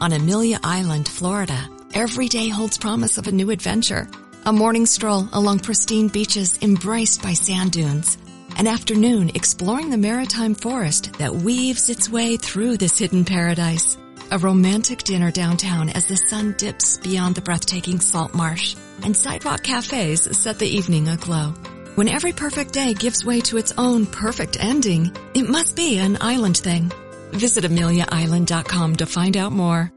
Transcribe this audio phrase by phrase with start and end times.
[0.00, 4.08] On Amelia Island, Florida, every day holds promise of a new adventure.
[4.46, 8.16] A morning stroll along pristine beaches embraced by sand dunes.
[8.56, 13.98] An afternoon exploring the maritime forest that weaves its way through this hidden paradise.
[14.30, 18.76] A romantic dinner downtown as the sun dips beyond the breathtaking salt marsh.
[19.02, 21.54] And sidewalk cafes set the evening aglow.
[21.96, 26.18] When every perfect day gives way to its own perfect ending, it must be an
[26.20, 26.92] island thing.
[27.32, 29.92] Visit AmeliaIsland.com to find out more.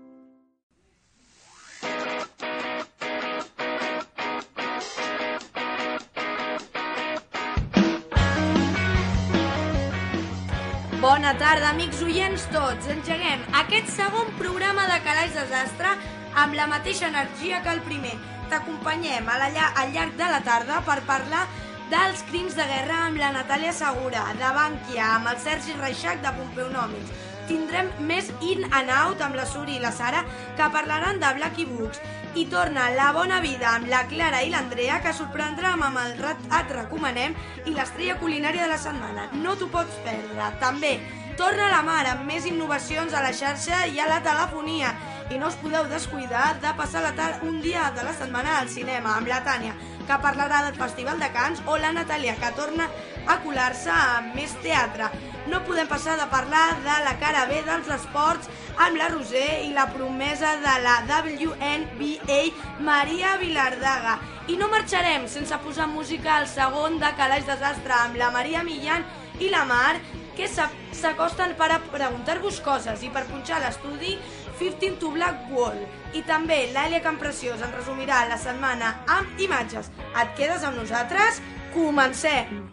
[11.02, 12.86] Bona tarda, amics oients tots.
[12.94, 15.96] Engeguem aquest segon programa de Calaix Desastre
[16.38, 18.14] amb la mateixa energia que el primer.
[18.52, 21.48] T'acompanyem al llarg de la tarda per parlar
[21.92, 26.32] dels crims de guerra amb la Natàlia Segura, de Bànquia, amb el Sergi Reixac de
[26.38, 27.12] Pompeu Nòmits.
[27.50, 30.22] Tindrem més in and out amb la Suri i la Sara
[30.56, 32.00] que parlaran de Blacky Books.
[32.40, 36.46] I torna La Bona Vida amb la Clara i l'Andrea que sorprendrà amb el rat
[36.62, 39.28] et recomanem i l'estrella culinària de la setmana.
[39.44, 40.48] No t'ho pots perdre.
[40.64, 40.94] També
[41.36, 44.96] torna la Mar amb més innovacions a la xarxa i a la telefonia.
[45.32, 48.68] I no us podeu descuidar de passar la tarda un dia de la setmana al
[48.70, 49.74] cinema amb la Tània,
[50.08, 52.90] que parlarà del Festival de Cants, o la Natàlia, que torna
[53.32, 55.08] a colar-se amb més teatre.
[55.48, 59.72] No podem passar de parlar de la cara B dels esports amb la Roser i
[59.74, 62.42] la promesa de la WNBA
[62.84, 64.20] Maria Vilardaga.
[64.52, 69.06] I no marxarem sense posar música al segon de Calaix Desastre amb la Maria Millán
[69.40, 69.96] i la Mar,
[70.36, 74.14] que s'a- s'acosten per a preguntar-vos coses i per punxar l'estudi
[74.62, 75.80] 15 to Black Wall.
[76.14, 79.90] I també l'Àlia Campreciós ens resumirà la setmana amb imatges.
[80.14, 81.42] Et quedes amb nosaltres?
[81.74, 82.70] Comencem!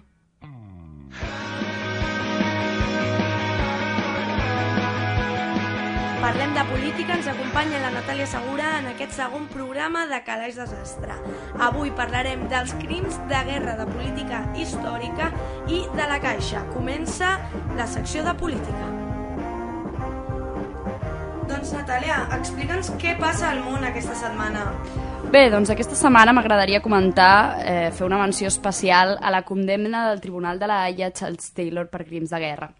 [6.19, 11.17] Parlem de política, ens acompanya la Natàlia Segura en aquest segon programa de Calaix Desastre.
[11.71, 15.33] Avui parlarem dels crims de guerra de política històrica
[15.73, 16.67] i de la Caixa.
[16.77, 17.39] Comença
[17.81, 18.98] la secció de política.
[21.49, 24.67] Doncs Natàlia, explica'ns què passa al món aquesta setmana.
[25.33, 30.21] Bé, doncs aquesta setmana m'agradaria comentar, eh, fer una menció especial a la condemna del
[30.21, 32.71] Tribunal de la Haia Charles Taylor per crims de guerra.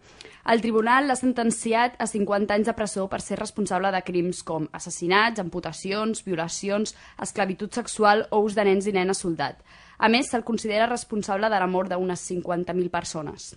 [0.45, 4.69] El tribunal l'ha sentenciat a 50 anys de presó per ser responsable de crims com
[4.71, 9.61] assassinats, amputacions, violacions, esclavitud sexual o ús de nens i nenes soldat.
[9.97, 13.55] A més, se'l considera responsable de la mort d'unes 50.000 persones.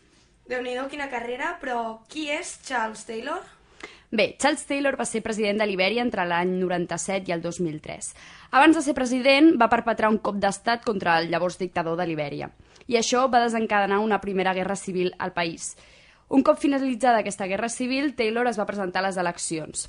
[0.48, 3.40] déu nhi quina carrera, però qui és Charles Taylor?
[4.12, 8.10] Bé, Charles Taylor va ser president de Libèria entre l'any 97 i el 2003.
[8.58, 12.50] Abans de ser president, va perpetrar un cop d'estat contra el llavors dictador de Libèria.
[12.92, 15.70] I això va desencadenar una primera guerra civil al país.
[16.28, 19.88] Un cop finalitzada aquesta guerra civil, Taylor es va presentar a les eleccions.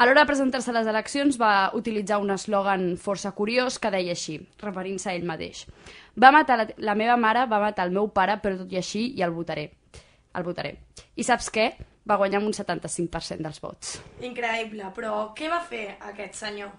[0.00, 4.16] A l'hora de presentar-se a les eleccions va utilitzar un eslògan força curiós que deia
[4.16, 5.66] així, referint-se a ell mateix.
[6.16, 9.10] Va matar la, la meva mare, va matar el meu pare, però tot i així
[9.12, 9.68] i el votaré.
[10.32, 10.78] El votaré.
[11.20, 11.68] I saps què?
[12.08, 13.98] Va guanyar amb un 75% dels vots.
[14.24, 16.72] Increïble, però què va fer aquest senyor?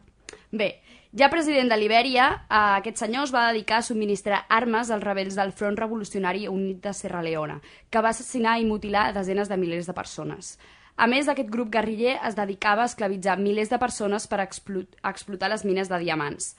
[0.51, 0.69] Bé,
[1.13, 5.37] ja president de Libèria, eh, aquest senyor es va dedicar a subministrar armes als rebels
[5.37, 9.89] del Front Revolucionari Unit de Serra Leona, que va assassinar i mutilar desenes de milers
[9.89, 10.57] de persones.
[10.97, 15.49] A més, aquest grup guerriller es dedicava a esclavitzar milers de persones per explo explotar
[15.49, 16.55] les mines de diamants.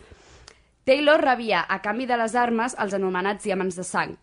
[0.84, 4.16] Taylor rebia, a canvi de les armes, els anomenats diamants de sang,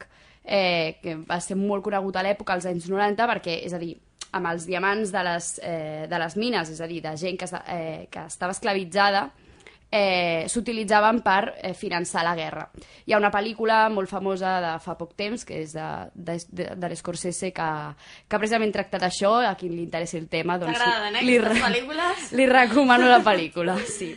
[0.44, 3.94] eh, que va ser molt conegut a l'època, als anys 90, perquè, és a dir,
[4.36, 7.48] amb els diamants de les, eh, de les mines, és a dir, de gent que,
[7.68, 9.30] eh, que estava esclavitzada,
[9.90, 12.68] eh, s'utilitzaven per eh, finançar la guerra.
[13.06, 16.70] Hi ha una pel·lícula molt famosa de fa poc temps, que és de, de, de,
[16.76, 17.70] de l'Scorsese, que,
[18.28, 20.78] que precisament tracta d'això, a qui li interessi el tema, doncs...
[20.78, 22.32] T'agraden, eh, li, pel·lícules?
[22.36, 24.12] li recomano la pel·lícula, sí.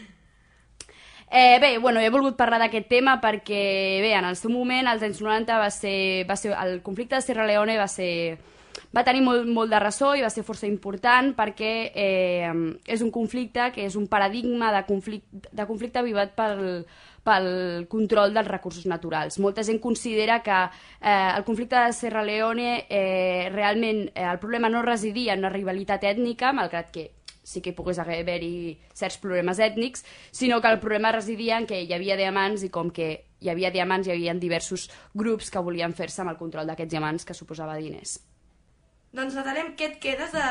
[1.33, 5.05] Eh, bé, bueno, he volgut parlar d'aquest tema perquè, bé, en el seu moment, als
[5.07, 8.11] anys 90, va ser, va ser, el conflicte de Sierra Leone va ser
[8.97, 12.51] va tenir molt, molt de ressò i va ser força important perquè eh,
[12.87, 16.85] és un conflicte que és un paradigma de conflicte, de conflicte vivat pel,
[17.25, 19.39] pel control dels recursos naturals.
[19.39, 20.59] Molta gent considera que
[21.01, 25.55] eh, el conflicte de Sierra Leone eh, realment eh, el problema no residia en una
[25.55, 27.11] rivalitat ètnica, malgrat que
[27.43, 31.83] sí que hi pogués haver-hi certs problemes ètnics, sinó que el problema residia en que
[31.83, 35.97] hi havia diamants i com que hi havia diamants hi havia diversos grups que volien
[35.97, 38.21] fer-se amb el control d'aquests diamants que suposava diners.
[39.11, 40.43] Doncs Natalem, què et quedes de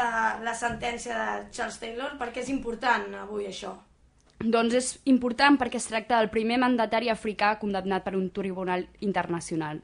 [0.43, 2.17] la sentència de Charles Taylor?
[2.19, 3.71] Perquè és important avui això.
[4.39, 9.79] Doncs és important perquè es tracta del primer mandatari africà condemnat per un tribunal internacional.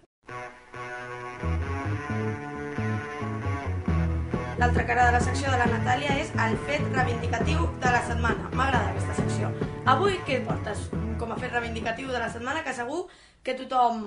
[4.59, 8.49] L'altra cara de la secció de la Natàlia és el fet reivindicatiu de la setmana.
[8.59, 9.53] M'agrada aquesta secció.
[9.93, 10.89] Avui què portes
[11.19, 13.05] com a fet reivindicatiu de la setmana que segur
[13.43, 14.03] que tothom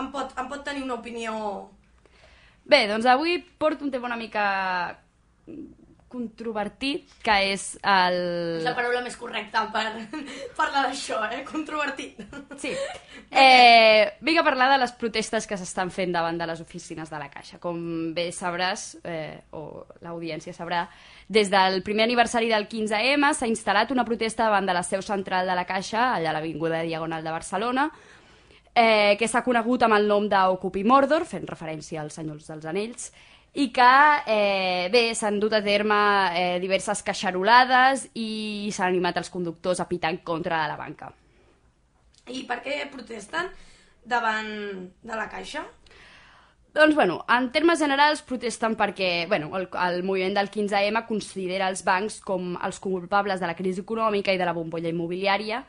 [0.00, 1.36] en pot, en pot tenir una opinió...
[2.64, 4.98] Bé, doncs avui porto un tema una mica
[6.10, 8.16] controvertit, que és el...
[8.58, 9.84] És la paraula més correcta per
[10.58, 11.44] parlar d'això, eh?
[11.48, 12.20] Controvertit.
[12.58, 12.74] Sí.
[13.30, 17.18] Eh, vinc a parlar de les protestes que s'estan fent davant de les oficines de
[17.20, 17.60] la Caixa.
[17.62, 17.76] Com
[18.10, 20.80] bé sabràs, eh, o l'audiència sabrà,
[21.30, 25.46] des del primer aniversari del 15M s'ha instal·lat una protesta davant de la seu central
[25.46, 27.86] de la Caixa, allà a l'Avinguda Diagonal de Barcelona,
[28.80, 33.10] eh, que s'ha conegut amb el nom d'Ocupi Mordor, fent referència als Senyors dels Anells,
[33.60, 33.94] i que,
[34.30, 35.98] eh, bé, s'han dut a terme
[36.38, 41.10] eh, diverses caixarolades i s'han animat els conductors a pitar en contra de la banca.
[42.30, 43.50] I per què protesten
[44.06, 44.48] davant
[45.02, 45.64] de la Caixa?
[46.72, 51.82] Doncs, bueno, en termes generals protesten perquè bueno, el, el moviment del 15M considera els
[51.82, 55.64] bancs com els culpables de la crisi econòmica i de la bombolla immobiliària,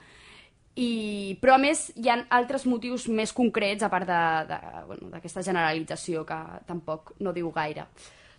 [0.75, 6.25] i, però a més hi ha altres motius més concrets a part d'aquesta bueno, generalització
[6.25, 7.87] que tampoc no diu gaire.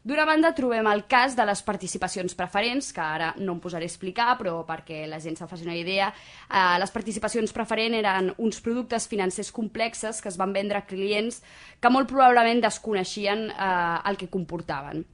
[0.03, 3.91] D'una banda trobem el cas de les participacions preferents, que ara no em posaré a
[3.93, 6.09] explicar, però perquè la gent se'n faci una idea,
[6.51, 11.39] eh, les participacions preferents eren uns productes financers complexes que es van vendre a clients
[11.79, 15.05] que molt probablement desconeixien eh, el que comportaven.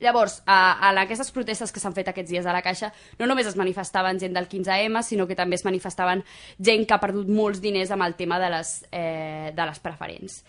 [0.00, 3.48] Llavors, a, a aquestes protestes que s'han fet aquests dies a la Caixa, no només
[3.50, 6.24] es manifestaven gent del 15M, sinó que també es manifestaven
[6.58, 10.42] gent que ha perdut molts diners amb el tema de les, eh, de les preferents.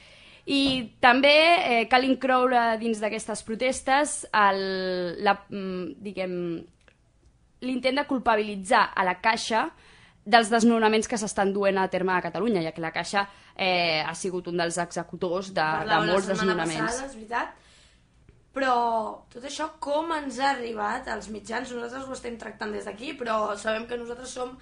[0.49, 0.61] I
[1.01, 4.63] també eh, cal incloure dins d'aquestes protestes el,
[5.25, 6.33] la, mm, diguem,
[7.65, 9.67] l'intent de culpabilitzar a la Caixa
[10.29, 14.13] dels desnonaments que s'estan duent a terme a Catalunya, ja que la Caixa eh, ha
[14.15, 16.85] sigut un dels executors de, de molts desnonaments.
[16.85, 17.68] Passada, és veritat
[18.55, 18.73] però
[19.31, 21.71] tot això com ens ha arribat als mitjans?
[21.75, 24.55] Nosaltres ho estem tractant des d'aquí, però sabem que nosaltres som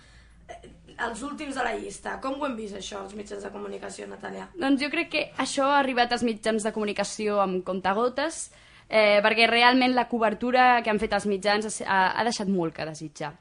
[0.47, 0.59] eh,
[1.07, 2.17] els últims de la llista.
[2.23, 4.49] Com ho hem vist, això, els mitjans de comunicació, Natàlia?
[4.57, 8.49] Doncs jo crec que això ha arribat als mitjans de comunicació amb comptagotes,
[8.89, 12.87] eh, perquè realment la cobertura que han fet els mitjans ha, ha deixat molt que
[12.87, 13.33] desitjar.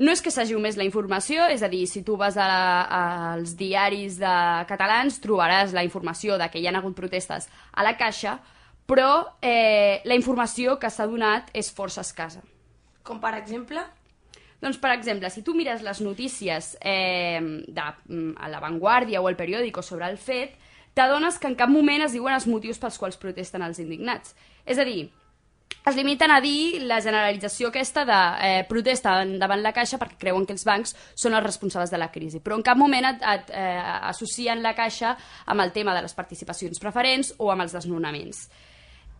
[0.00, 3.00] No és que s'hagi més la informació, és a dir, si tu vas a, a,
[3.34, 4.36] als diaris de
[4.70, 8.38] catalans trobaràs la informació de que hi ha hagut protestes a la Caixa,
[8.90, 12.42] però eh, la informació que s'ha donat és força escassa.
[13.06, 13.84] Com per exemple?
[14.60, 19.28] Doncs, per exemple, si tu mires les notícies eh, de, mm, a La Vanguardia o
[19.30, 20.58] el periòdico sobre el fet,
[20.92, 24.34] t'adones que en cap moment es diuen els motius pels quals protesten els indignats.
[24.66, 25.06] És a dir,
[25.86, 30.44] es limiten a dir la generalització aquesta de eh, protesta davant la Caixa perquè creuen
[30.44, 33.54] que els bancs són els responsables de la crisi, però en cap moment et, et
[33.54, 33.78] eh,
[34.10, 35.14] associen la Caixa
[35.46, 38.48] amb el tema de les participacions preferents o amb els desnonaments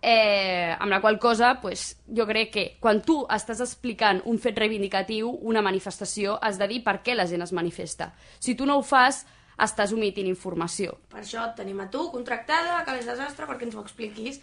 [0.03, 4.59] eh, amb la qual cosa pues, jo crec que quan tu estàs explicant un fet
[4.59, 8.13] reivindicatiu, una manifestació, has de dir per què la gent es manifesta.
[8.39, 9.25] Si tu no ho fas,
[9.61, 10.97] estàs omitint informació.
[11.13, 14.41] Per això et tenim a tu contractada a Calés Desastre perquè ens ho expliquis.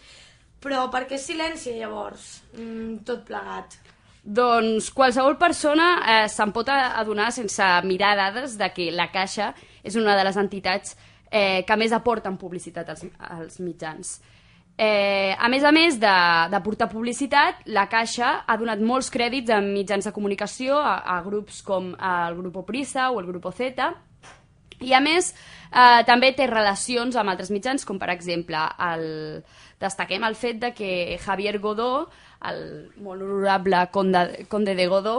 [0.58, 3.76] Però per què silenci llavors, mm, tot plegat?
[4.24, 9.52] Doncs qualsevol persona eh, se'n pot adonar sense mirar dades de que la Caixa
[9.84, 10.96] és una de les entitats
[11.30, 14.18] eh, que més aporten publicitat als, als mitjans.
[14.78, 16.16] Eh, a més a més de,
[16.52, 21.22] de portar publicitat, la Caixa ha donat molts crèdits a mitjans de comunicació, a, a
[21.24, 23.88] grups com el Grupo Prisa o el Grupo Z,
[24.78, 29.04] i a més eh, també té relacions amb altres mitjans, com per exemple el,
[29.82, 32.06] destaquem el fet de que Javier Godó,
[32.46, 32.62] el
[33.02, 35.16] molt honorable conde, conde de Godó,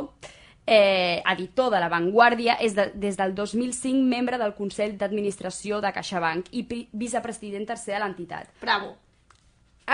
[0.64, 5.92] eh, editor de La Vanguardia, és de, des del 2005 membre del Consell d'Administració de
[6.00, 6.64] CaixaBank i
[6.96, 8.56] vicepresident tercer de l'entitat.
[8.64, 8.96] Bravo!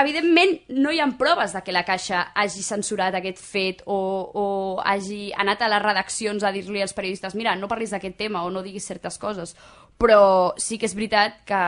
[0.01, 3.97] Evidentment no hi ha proves de que la Caixa hagi censurat aquest fet o,
[4.33, 4.45] o
[4.83, 8.51] hagi anat a les redaccions a dir-li als periodistes mira, no parlis d'aquest tema o
[8.51, 9.55] no diguis certes coses
[9.97, 11.63] però sí que és veritat que,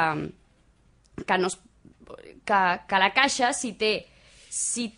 [1.24, 1.60] que, no es,
[2.46, 3.93] que, que la Caixa si té,
[4.50, 4.89] si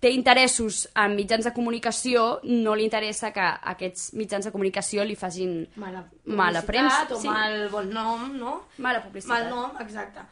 [0.00, 5.16] té interessos en mitjans de comunicació, no li interessa que aquests mitjans de comunicació li
[5.18, 7.06] facin mala, mala premsa.
[7.14, 7.30] O sí.
[7.30, 8.54] mal bon nom, no?
[8.78, 9.48] Mala publicitat.
[9.48, 10.22] Mal nom, exacte.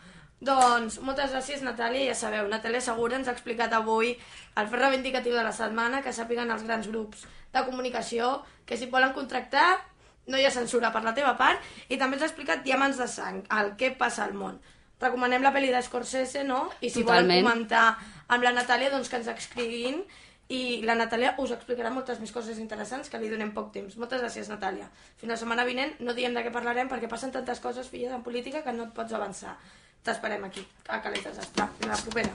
[0.40, 2.11] Doncs moltes gràcies, Natàlia.
[2.11, 4.12] Ja sabeu, Natàlia Segura ens ha explicat avui
[4.61, 7.25] el fer reivindicatiu de la setmana, que sàpiguen els grans grups
[7.55, 9.78] de comunicació que si volen contractar
[10.26, 13.07] no hi ha censura per la teva part i també ens ha explicat Diamants de
[13.09, 14.59] sang, el que passa al món.
[15.00, 16.66] Recomanem la pel·li d'Escorsese, no?
[16.81, 17.28] I si Totalment.
[17.28, 17.87] volen comentar
[18.28, 20.02] amb la Natàlia, doncs que ens escriguin
[20.49, 23.97] i la Natàlia us explicarà moltes més coses interessants que li donem poc temps.
[23.97, 24.88] Moltes gràcies, Natàlia.
[25.16, 28.23] Fins la setmana vinent no diem de què parlarem perquè passen tantes coses, filles, en
[28.23, 29.57] política que no et pots avançar.
[30.06, 31.80] T'esperem aquí, a Calés dels Esplats.
[31.80, 32.30] Fins la propera.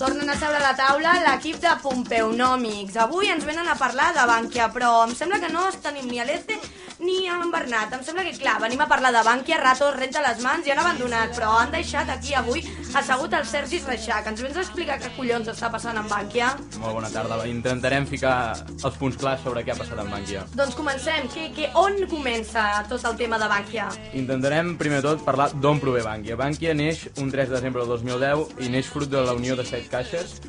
[0.00, 2.96] tornen a seure a la taula l'equip de Pompeu Nòmics.
[3.02, 6.24] Avui ens venen a parlar de Bankia, però em sembla que no tenim ni a
[6.24, 6.56] l'Este
[7.00, 7.92] ni en Bernat.
[7.96, 10.82] Em sembla que, clar, venim a parlar de Bànquia, ratos, renta les mans i han
[10.82, 12.62] abandonat, però han deixat aquí avui
[12.94, 14.28] assegut el Sergi Reixac.
[14.30, 16.52] Ens vens a explicar què collons està passant amb Bànquia?
[16.82, 17.40] Molt bona tarda.
[17.50, 18.36] Intentarem ficar
[18.76, 20.44] els punts clars sobre què ha passat amb Bànquia.
[20.54, 21.28] Doncs comencem.
[21.30, 23.88] Que, que, on comença tot el tema de Bànquia?
[24.18, 26.38] Intentarem, primer de tot, parlar d'on prové Bànquia.
[26.40, 29.66] Bànquia neix un 3 de desembre del 2010 i neix fruit de la unió de
[29.66, 30.40] set caixes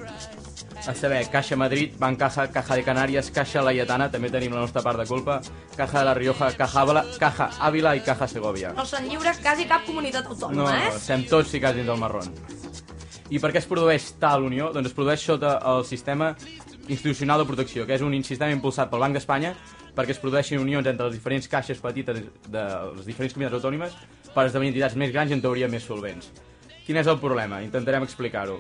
[0.87, 4.99] a saber, Caixa Madrid, Bancaja, Caja de Canàries, Caixa Laietana, també tenim la nostra part
[4.99, 5.39] de culpa,
[5.75, 8.73] Caja de la Rioja, Caja Ávila, Caja Ávila i Caja Segovia.
[8.77, 10.89] No se'n lliure quasi cap comunitat autònoma, no, eh?
[10.89, 12.33] No, estem tots ficats dins del marrón.
[13.31, 14.71] I per què es produeix tal unió?
[14.75, 16.33] Doncs es produeix sota el sistema
[16.87, 19.53] institucional de protecció, que és un sistema impulsat pel Banc d'Espanya
[19.95, 22.63] perquè es produeixin unions entre les diferents caixes petites de
[22.97, 23.95] les diferents comunitats autònomes
[24.33, 26.31] per esdevenir entitats més grans i en teoria més solvents.
[26.85, 27.61] Quin és el problema?
[27.63, 28.59] Intentarem explicar-ho.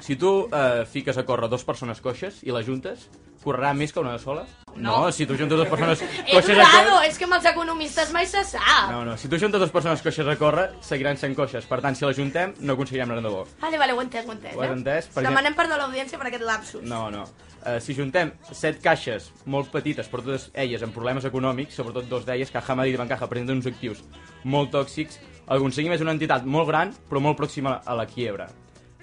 [0.00, 3.08] Si tu eh, fiques a córrer dos persones coixes i les juntes,
[3.44, 4.44] correrà més que una de sola?
[4.76, 5.00] No.
[5.04, 7.10] no si tu juntes dues persones És coixes a raro, córrer...
[7.10, 8.90] és que amb els economistes mai se sap.
[8.92, 11.68] No, no, si tu juntes dues persones coixes a córrer, seguiran sent coixes.
[11.68, 13.44] Per tant, si les juntem, no aconseguirem res de bo.
[13.60, 14.56] Vale, vale, ho he entès, ho he entès.
[14.56, 14.78] Ho has eh?
[14.78, 15.10] entès?
[15.14, 16.84] Per Demanem perdó a l'audiència per aquest lapsus.
[16.88, 17.26] No, no.
[17.60, 22.24] Uh, si juntem set caixes molt petites, però totes elles amb problemes econòmics, sobretot dos
[22.24, 24.00] d'elles, Caja Madrid i Bancaja, presenten uns actius
[24.48, 28.48] molt tòxics, que aconseguim és una entitat molt gran, però molt pròxima a la quiebra.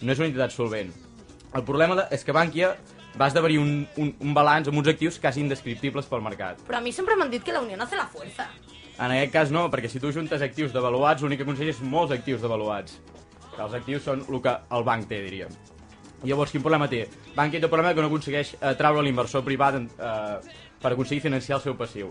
[0.02, 0.92] No és una entitat solvent.
[1.56, 2.76] El problema és que Bankia
[3.18, 6.60] va esdevenir un, un, un balanç amb uns actius quasi indescriptibles pel mercat.
[6.68, 8.50] Però a mi sempre m'han dit que la unió no hace la fuerza.
[8.98, 12.14] En aquest cas no, perquè si tu juntes actius devaluats, l'únic que aconsegueix és molts
[12.14, 13.00] actius devaluats.
[13.58, 15.54] Els actius són el que el banc té, diríem.
[16.26, 17.04] Llavors, quin problema té?
[17.36, 21.58] Bankia té el problema que no aconsegueix eh, traure l'inversor privat eh, per aconseguir financiar
[21.60, 22.10] el seu passiu.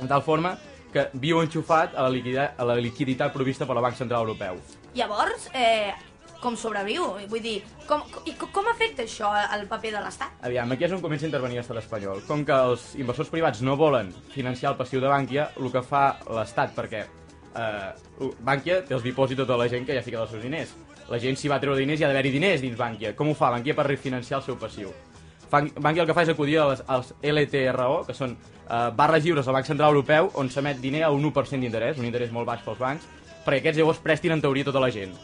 [0.00, 0.54] De tal forma
[0.92, 4.56] que viu enxufat a la, liquiditat, a la liquiditat provista per la Banc Central Europeu.
[4.96, 5.92] Llavors, eh,
[6.40, 7.06] com sobreviu?
[7.30, 7.56] Vull dir,
[7.88, 10.40] com, i com, afecta això al paper de l'Estat?
[10.48, 12.22] Aviam, aquí és on comença a intervenir l'estat espanyol.
[12.28, 16.04] Com que els inversors privats no volen financiar el passiu de Bànquia, el que fa
[16.32, 20.24] l'Estat, perquè eh, Bànquia té els dipòsits de tota la gent que ja ha ficat
[20.24, 20.74] els seus diners.
[21.10, 23.14] La gent s'hi va treure diners i ha d'haver-hi diners dins Bànquia.
[23.18, 24.92] Com ho fa Bànquia per refinanciar el seu passiu?
[25.50, 29.56] Bànquia el que fa és acudir als, als LTRO, que són eh, barres lliures del
[29.58, 32.78] Banc Central Europeu, on s'emet diner a un 1% d'interès, un interès molt baix pels
[32.78, 33.08] bancs,
[33.44, 35.16] perquè aquests llavors prestin en teoria tota la gent.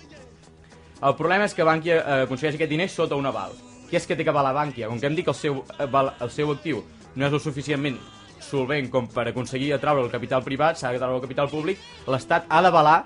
[1.04, 3.52] El problema és que Bànquia eh, aconsegueix aquest diner sota un aval.
[3.90, 4.88] Què és que té que avalar Bànquia?
[4.88, 6.80] Com que hem dit que el seu, el seu actiu
[7.16, 7.98] no és el suficientment
[8.40, 12.62] solvent com per aconseguir atraure el capital privat, s'ha de el capital públic, l'Estat ha
[12.62, 13.04] d'avalar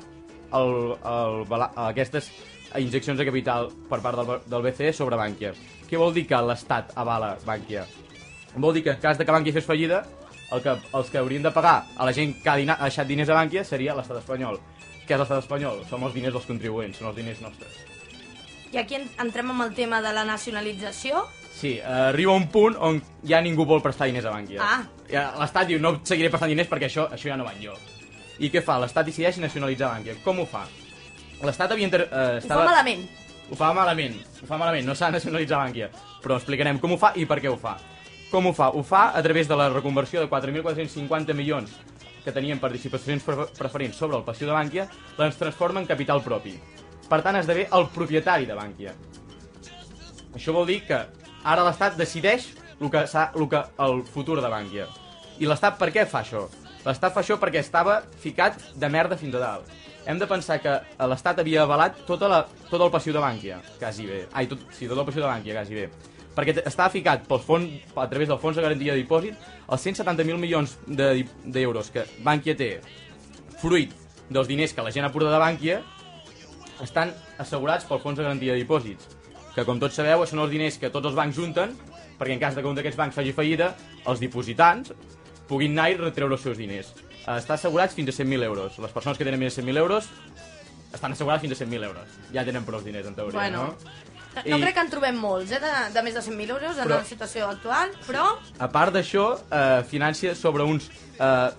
[0.54, 2.30] el, el, el, aquestes
[2.78, 5.52] injeccions de capital per part del, del BCE sobre Bànquia.
[5.90, 7.86] Què vol dir que l'Estat avala Bànquia?
[8.56, 10.04] Vol dir que en cas de que Bànquia fes fallida,
[10.50, 13.10] el que, els que haurien de pagar a la gent que ha, dina, ha deixat
[13.10, 14.58] diners a Bànquia seria l'estat espanyol.
[15.10, 15.80] Què és l'estat espanyol?
[15.90, 17.78] Som els diners dels contribuents, són els diners nostres.
[18.70, 21.24] I aquí entrem amb el tema de la nacionalització.
[21.50, 24.62] Sí, eh, arriba un punt on ja ningú vol prestar diners a Bànquia.
[24.62, 24.84] Ah.
[25.10, 27.74] Ja, L'Estat diu, no seguiré prestant diners perquè això, això ja no va jo.
[28.38, 28.78] I què fa?
[28.78, 30.14] L'Estat decideix nacionalitzar Bànquia.
[30.22, 30.62] Com ho fa?
[31.42, 31.90] L'Estat havia...
[31.90, 32.04] Inter...
[32.06, 32.62] Eh, estava...
[32.62, 33.06] Ho fa malament.
[33.50, 35.90] Ho fa malament, ho fa malament, no s'ha de nacionalitzar Bànquia.
[36.22, 37.80] Però explicarem com ho fa i per què ho fa.
[38.30, 38.70] Com ho fa?
[38.70, 41.74] Ho fa a través de la reconversió de 4.450 milions
[42.24, 43.24] que tenien participacions
[43.58, 44.86] preferents sobre el passiu de Bànquia,
[45.18, 46.54] les transforma en capital propi.
[47.10, 48.94] Per tant, esdevé el propietari de Bànquia.
[50.36, 51.00] Això vol dir que
[51.42, 52.50] ara l'Estat decideix
[52.80, 54.86] el que, el que el futur de Bànquia.
[55.40, 56.46] I l'Estat per què fa això?
[56.84, 59.74] L'Estat fa això perquè estava ficat de merda fins a dalt.
[60.08, 60.78] Hem de pensar que
[61.10, 64.22] l'Estat havia avalat tota la, tot el passiu de Bànquia, quasi bé.
[64.32, 65.90] Ai, tot, sí, tot el passiu de Bànquia, quasi bé.
[66.36, 70.38] Perquè estava ficat pels fons, a través del fons de garantia de dipòsit els 170.000
[70.38, 72.70] milions d'euros de, que Bànquia té
[73.60, 73.92] fruit
[74.30, 75.80] dels diners que la gent ha portat de Bànquia
[76.84, 79.16] estan assegurats pel fons de garantia de dipòsits
[79.54, 81.74] que com tots sabeu són els diners que tots els bancs junten
[82.18, 83.72] perquè en cas de que un d'aquests bancs faci fallida
[84.06, 84.94] els dipositants
[85.50, 86.92] puguin anar i retreure els seus diners
[87.26, 90.08] està assegurats fins a 100.000 euros les persones que tenen més de 100.000 euros
[90.94, 93.66] estan assegurats fins a 100.000 euros ja tenen prou diners en teoria bueno.
[93.74, 94.09] no?
[94.36, 94.60] No I...
[94.62, 97.08] crec que en trobem molts, eh, de, de més de 100.000 euros en però, la
[97.08, 98.28] situació actual, però...
[98.62, 100.86] A part d'això, eh, financia sobre uns
[101.18, 101.50] eh,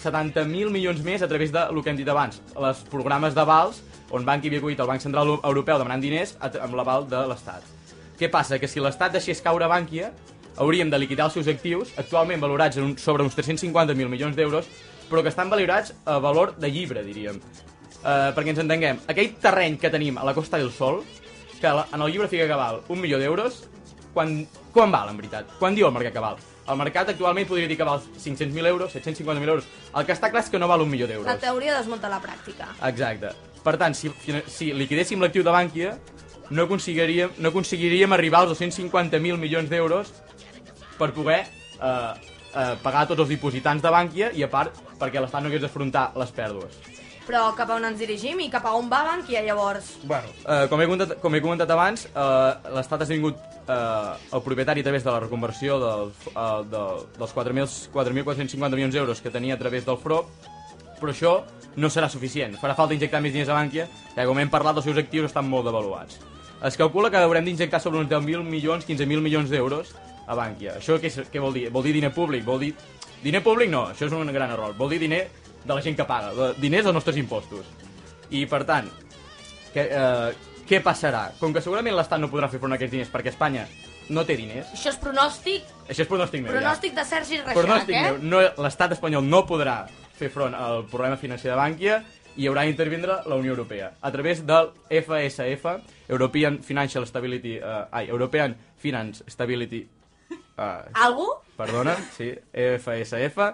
[0.00, 4.24] 70.000 milions més a través de lo que hem dit abans, els programes d'avals, on
[4.26, 7.66] Banc havia acollit el Banc Central Europeu demanant diners amb l'aval de l'Estat.
[8.18, 8.58] Què passa?
[8.58, 10.10] Que si l'Estat deixés caure Bànquia,
[10.60, 14.68] hauríem de liquidar els seus actius, actualment valorats en un, sobre uns 350.000 milions d'euros,
[15.10, 17.40] però que estan valorats a valor de llibre, diríem.
[18.00, 21.02] Uh, perquè ens entenguem, aquell terreny que tenim a la Costa del Sol,
[21.60, 23.64] que en el llibre fica que val un milió d'euros,
[24.14, 25.52] quan, quan val, en veritat?
[25.58, 26.40] Quan diu el mercat que val?
[26.70, 29.68] El mercat actualment podria dir que val 500.000 euros, 750.000 euros.
[29.96, 31.26] El que està clar és que no val un milió d'euros.
[31.26, 32.70] La teoria desmunta la pràctica.
[32.88, 33.32] Exacte.
[33.64, 34.10] Per tant, si,
[34.48, 35.96] si liquidéssim l'actiu de Bànquia,
[36.50, 40.12] no aconseguiríem, no aconseguiríem arribar als 250.000 milions d'euros
[40.98, 42.14] per poder eh,
[42.54, 46.10] eh, pagar tots els dipositants de Bànquia i a part perquè l'Estat no hagués d'afrontar
[46.20, 46.80] les pèrdues.
[47.30, 49.92] Però cap a on ens dirigim i cap a on va Bankia llavors?
[50.02, 53.38] Bueno, eh, com, he comentat, com he comentat abans, eh, l'Estat ha esdevingut
[53.70, 56.82] eh, el propietari a través de la reconversió dels, eh, de,
[57.20, 60.24] dels 4.450 milions d'euros que tenia a través del FRO,
[60.98, 61.36] però això
[61.78, 62.58] no serà suficient.
[62.58, 65.46] Farà falta injectar més diners a Bànquia, que com hem parlat, els seus actius estan
[65.46, 66.18] molt devaluats.
[66.66, 69.94] Es calcula que haurem d'injectar sobre uns 10.000 milions, 15.000 milions d'euros
[70.26, 70.80] a Bànquia.
[70.82, 71.68] Això què, què vol dir?
[71.70, 72.42] Vol dir diner públic?
[72.42, 72.74] Vol dir...
[73.22, 74.74] Diner públic no, això és un gran error.
[74.74, 75.28] Vol dir diner
[75.64, 77.68] de la gent que paga, de, diners dels nostres impostos.
[78.30, 78.88] I, per tant,
[79.74, 81.30] què, eh, què passarà?
[81.40, 83.66] Com que segurament l'Estat no podrà fer front a aquests diners perquè Espanya
[84.10, 87.44] no té diners, Això és pronòstic, això és pronòstic meu, pronòstic de Sergi ja.
[87.44, 88.00] Reixac, Pronòstic eh?
[88.08, 88.16] meu.
[88.32, 89.84] No, L'estat espanyol no podrà
[90.18, 92.00] fer front al problema financer de Bànquia
[92.36, 95.76] i haurà d'intervindre la Unió Europea a través del FSF,
[96.08, 99.84] European Financial Stability, uh, ai, European Finance Stability,
[100.58, 101.28] uh, Algú?
[101.56, 103.50] perdona, sí, FSF,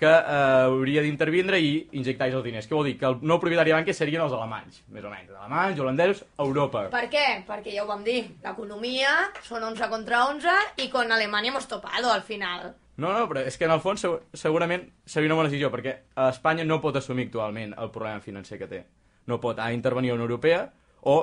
[0.00, 2.66] que eh, hauria d'intervindre i injectar els diners.
[2.66, 2.94] Què vol dir?
[2.98, 5.30] Que el nou propietari de banca serien els alemanys, més o menys.
[5.36, 6.86] Alemanys, holandesos, Europa.
[6.94, 7.24] Per què?
[7.46, 9.12] Perquè ja ho vam dir, l'economia
[9.44, 12.72] són 11 contra 11 i con Alemanya hemos topado al final.
[13.00, 15.94] No, no, però és que en el fons segu- segurament seria una bona decisió, perquè
[16.30, 18.80] Espanya no pot assumir actualment el problema financer que té.
[19.26, 20.64] No pot, ha d'intervenir la Unió Europea
[21.08, 21.14] o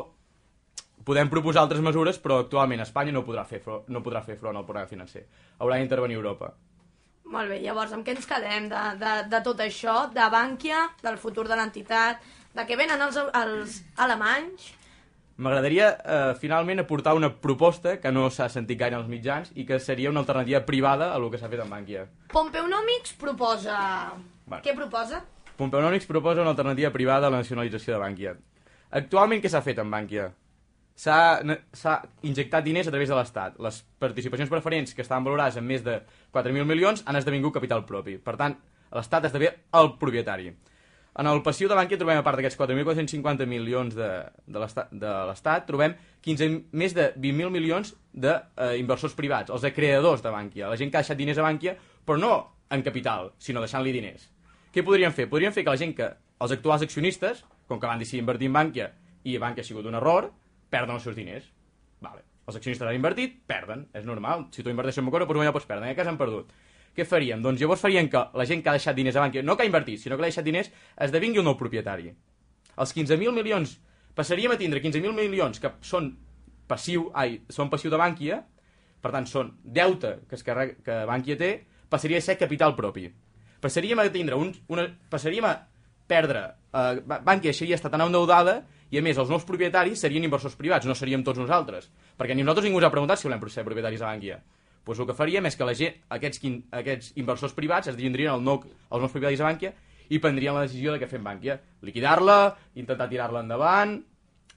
[1.06, 4.58] podem proposar altres mesures, però actualment Espanya no podrà fer, fro- no podrà fer front
[4.58, 5.26] al problema financer.
[5.60, 6.54] Haurà d'intervenir Europa.
[7.28, 11.20] Molt bé, llavors amb què ens quedem de, de, de tot això, de Bànquia, del
[11.20, 12.24] futur de l'entitat,
[12.56, 14.72] de què venen els, els alemanys?
[15.38, 19.78] M'agradaria, eh, finalment, aportar una proposta que no s'ha sentit gaire als mitjans i que
[19.78, 22.08] seria una alternativa privada a lo que s'ha fet amb Bànquia.
[22.34, 23.78] Pompeunomics proposa...
[24.48, 24.64] Vale.
[24.64, 25.22] Què proposa?
[25.58, 28.34] Pompeonòmics proposa una alternativa privada a la nacionalització de Bànquia.
[28.98, 30.30] Actualment, què s'ha fet amb Bànquia?
[30.98, 33.60] S'ha injectat diners a través de l'Estat.
[33.62, 36.00] Les participacions preferents, que estaven valorades en més de
[36.34, 38.18] 4.000 milions, han esdevingut capital propi.
[38.18, 38.56] Per tant,
[38.96, 40.50] l'Estat esdevé el propietari.
[41.18, 44.10] En el passiu de Bànquia trobem, a part d'aquests 4.450 milions de,
[44.46, 50.70] de l'Estat- trobem 15, més de 20.000 milions d'inversors privats, els de creadors de Bànquia,
[50.70, 51.74] la gent que ha deixat diners a Bànquia,
[52.06, 52.34] però no
[52.70, 54.28] en capital, sinó deixant-li diners.
[54.74, 55.26] Què podrien fer?
[55.30, 58.58] Podrien fer que la gent que, els actuals accionistes, com que van decidir invertir en
[58.60, 58.92] Bànquia
[59.26, 60.30] i Bànquia ha sigut un error,
[60.70, 61.48] perden els seus diners.
[62.04, 62.24] Vale.
[62.48, 64.48] Els accionistes han invertit, perden, és normal.
[64.56, 65.84] Si tu inverteixes en Moncora, doncs guanyar pots perdre.
[65.84, 66.54] En aquest cas han perdut.
[66.96, 67.42] Què faríem?
[67.44, 69.70] Doncs llavors farien que la gent que ha deixat diners a Bànquia, no que ha
[69.70, 70.72] invertit, sinó que ha deixat diners,
[71.06, 72.10] esdevingui un nou propietari.
[72.78, 73.76] Els 15.000 milions,
[74.18, 76.10] passaríem a tindre 15.000 milions que són
[76.72, 78.40] passiu, ai, són passiu de Bànquia,
[79.04, 81.52] per tant són deute que, es carrega, que Bànquia té,
[81.90, 83.06] passaria a ser capital propi.
[83.62, 85.54] Passaríem a tindre un, una, passaríem a
[86.10, 90.56] perdre, eh, Bànquia així està tan endeudada i a més els nous propietaris serien inversors
[90.56, 93.66] privats, no seríem tots nosaltres, perquè ni nosaltres ningú us ha preguntat si volem ser
[93.68, 94.40] propietaris de Bànquia.
[94.88, 98.44] Doncs el que faríem és que la gent, aquests, aquests inversors privats es vindrien al
[98.44, 99.74] nou, als nous propietaris de Bànquia
[100.08, 101.58] i prendrien la decisió de què fem Bànquia.
[101.84, 103.98] Liquidar-la, intentar tirar-la endavant,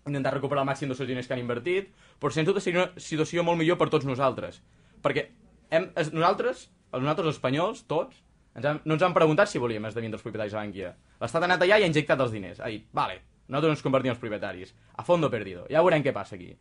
[0.06, 1.90] intentar recuperar el màxim dels seus diners que han invertit,
[2.22, 4.60] però sens dubte seria una situació molt millor per tots nosaltres.
[5.02, 5.26] Perquè
[5.74, 8.22] hem, es, nosaltres, els nosaltres els espanyols, tots,
[8.54, 10.94] ens han, no ens han preguntat si volíem esdevenir els propietaris de Bànquia.
[11.20, 12.62] L'Estat ha anat allà i ha injectat els diners.
[12.62, 13.18] Ha dit, vale,
[13.50, 14.74] nosaltres ens convertim els propietaris.
[14.96, 15.66] A fondo perdido.
[15.70, 16.52] Ja veurem què passa aquí.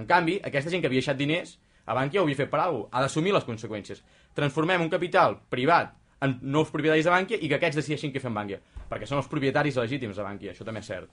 [0.00, 2.86] En canvi, aquesta gent que havia deixat diners, a Bànquia ho havia fet per alguna
[2.86, 2.96] cosa.
[2.96, 4.02] Ha d'assumir les conseqüències.
[4.38, 8.30] Transformem un capital privat en nous propietaris de Bànquia i que aquests decideixin què fer
[8.30, 8.60] amb Bànquia.
[8.90, 11.10] Perquè són els propietaris legítims de Bànquia, això també és cert.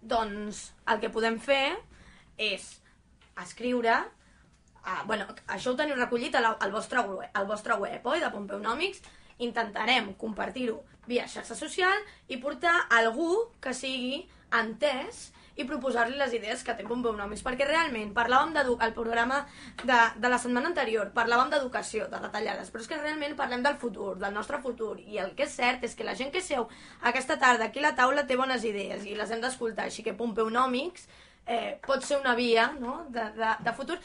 [0.00, 1.76] Doncs el que podem fer
[2.38, 2.72] és
[3.42, 4.00] escriure...
[4.80, 8.30] Uh, bueno, això ho teniu recollit al, al, vostre, web, al vostre web, oi, de
[8.32, 9.02] Pompeunomics.
[9.44, 12.00] Intentarem compartir-ho via xarxa social
[12.32, 14.22] i portar algú que sigui
[14.58, 19.42] entès i proposar-li les idees que té Pompeunomics, perquè realment parlàvem del programa
[19.82, 23.76] de, de la setmana anterior, parlàvem d'educació, de retallades, però és que realment parlem del
[23.82, 26.68] futur, del nostre futur, i el que és cert és que la gent que seu
[27.12, 30.16] aquesta tarda aquí a la taula té bones idees i les hem d'escoltar, així que
[30.16, 31.06] Pompeunomics
[31.46, 33.04] eh, pot ser una via no?
[33.10, 34.00] de, de, de futur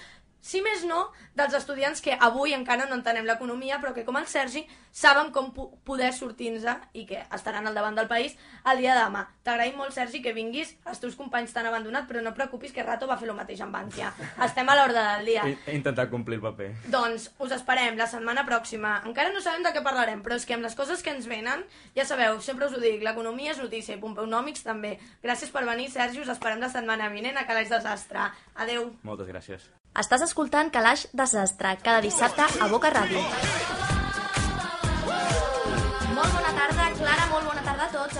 [0.45, 4.27] si més no, dels estudiants que avui encara no entenem l'economia, però que com el
[4.29, 4.62] Sergi
[4.95, 6.63] saben com po poder sortir-nos
[6.95, 8.38] i que estaran al davant del país
[8.71, 9.25] el dia de demà.
[9.43, 10.71] T'agraïm molt, Sergi, que vinguis.
[10.88, 13.75] Els teus companys t'han abandonat, però no preocupis que Rato va fer el mateix amb
[13.75, 14.13] Bànquia.
[14.47, 15.43] Estem a l'ordre del dia.
[15.45, 16.71] He, he intentat complir el paper.
[16.93, 19.01] Doncs us esperem la setmana pròxima.
[19.05, 21.65] Encara no sabem de què parlarem, però és que amb les coses que ens venen,
[21.97, 24.95] ja sabeu, sempre us ho dic, l'economia és notícia i Pompeunòmics també.
[25.25, 28.29] Gràcies per venir, Sergi, us esperem la setmana vinent a Calaix Desastre.
[28.55, 28.93] Adeu.
[29.03, 29.67] Moltes gràcies.
[29.95, 33.84] Estàs escoltant Calaix Desastre cada dissabte a Boca Ràdio.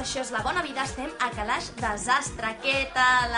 [0.06, 2.52] Això és La Bona Vida, estem a Calaix Desastre.
[2.62, 3.34] Què tal?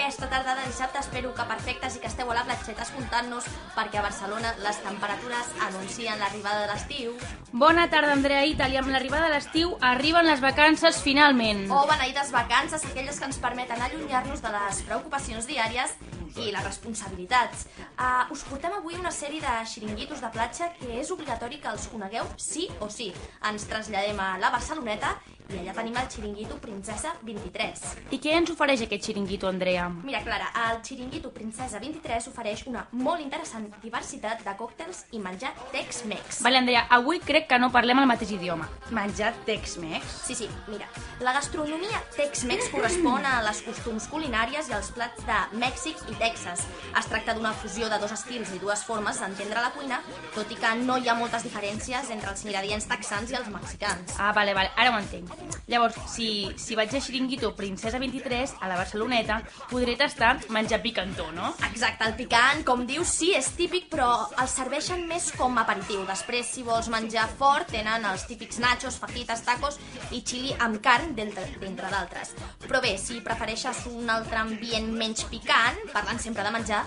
[0.00, 0.98] aquesta tarda de dissabte.
[0.98, 3.46] Espero que perfectes i que esteu a la platxeta escoltant-nos
[3.76, 7.14] perquè a Barcelona les temperatures anuncien l'arribada de l'estiu.
[7.52, 8.78] Bona tarda, Andrea Itali.
[8.80, 11.66] Amb l'arribada de l'estiu arriben les vacances finalment.
[11.70, 15.94] O beneïdes vacances, aquelles que ens permeten allunyar-nos de les preocupacions diàries
[16.38, 17.66] i les responsabilitats.
[17.98, 21.86] Uh, us portem avui una sèrie de xiringuitos de platja que és obligatori que els
[21.92, 23.10] conegueu sí o sí.
[23.50, 25.18] Ens traslladem a la Barceloneta
[25.54, 27.82] i allà tenim el xiringuito Princesa 23.
[28.16, 29.88] I què ens ofereix aquest xiringuito, Andrea?
[30.04, 35.52] Mira, Clara, el xiringuito Princesa 23 ofereix una molt interessant diversitat de còctels i menjar
[35.72, 36.42] Tex-Mex.
[36.46, 38.68] Vale, Andrea, avui crec que no parlem el mateix idioma.
[38.94, 40.16] Menjar Tex-Mex?
[40.26, 40.88] Sí, sí, mira.
[41.20, 46.66] La gastronomia Tex-Mex correspon a les costums culinàries i als plats de Mèxic i Texas.
[46.96, 50.00] Es tracta d'una fusió de dos estils i dues formes d'entendre la cuina,
[50.34, 54.16] tot i que no hi ha moltes diferències entre els ingredients texans i els mexicans.
[54.18, 55.39] Ah, vale, vale, ara ho entenc.
[55.70, 61.30] Llavors, si, si vaig a Xiringuito Princesa 23, a la Barceloneta, podré tastar menjar picantó,
[61.32, 61.52] no?
[61.68, 66.02] Exacte, el picant, com dius, sí, és típic, però el serveixen més com a aperitiu.
[66.08, 69.78] Després, si vols menjar fort, tenen els típics nachos, fajitas, tacos
[70.10, 72.34] i xili amb carn, d'entre d'altres.
[72.66, 76.82] Però bé, si prefereixes un altre ambient menys picant, parlant sempre de menjar,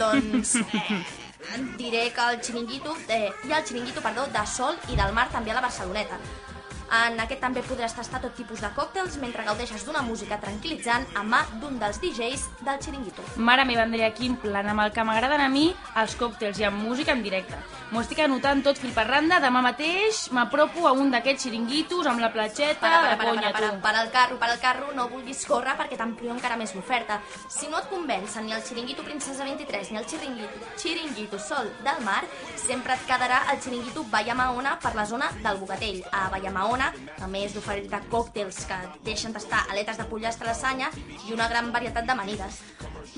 [0.00, 1.02] doncs eh,
[1.78, 5.28] diré que el xiringuito, eh, hi ha el xiringuito, perdó, de sol i del mar
[5.34, 6.20] també a la Barceloneta.
[6.92, 11.22] En aquest també podràs tastar tot tipus de còctels mentre gaudeixes d'una música tranquil·litzant a
[11.24, 13.24] mà d'un dels DJs del xiringuito.
[13.36, 15.70] Mare meva, Andrea, quin plan, amb el que m'agraden a mi,
[16.02, 17.56] els còctels i amb música en directe.
[17.92, 22.22] M'ho estic anotant tot fil per randa, demà mateix m'apropo a un d'aquests xiringuitos amb
[22.24, 25.08] la platxeta, Para, para, para, conya, para, para, para el carro, para el carro, no
[25.10, 27.20] vulguis córrer perquè t'amplio encara més l'oferta.
[27.48, 32.00] Si no et convencen ni el xiringuito Princesa 23 ni el xiringuito, xiringuito Sol del
[32.04, 32.22] Mar,
[32.56, 36.00] sempre et quedarà el xiringuito Vallamaona per la zona del Bogatell.
[36.12, 36.81] A Vallamaona,
[37.22, 40.90] a més d'oferir-te còctels que deixen tastar aletes de pollastre a la sanya
[41.28, 42.62] i una gran varietat d'amanides.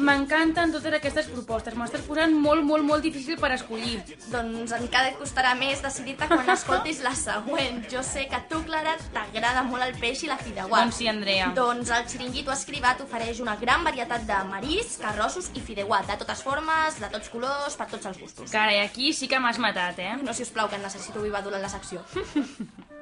[0.04, 4.00] M'encanten totes aquestes propostes, m'ho estàs posant molt, molt, molt difícil per escollir.
[4.32, 7.82] Doncs encara et costarà més decidir-te quan escoltis la següent.
[7.92, 10.82] Jo sé que a tu, Clara, t'agrada molt el peix i la fideuà.
[10.82, 11.50] Doncs sí, Andrea.
[11.56, 16.42] Doncs el xiringuito escrivat ofereix una gran varietat de marisc, carrossos i fideuà, de totes
[16.42, 18.50] formes, de tots colors, per tots els gustos.
[18.50, 20.16] Carai, aquí sí que m'has matat, eh?
[20.24, 22.02] No, si us plau, que en necessito viva durant la secció.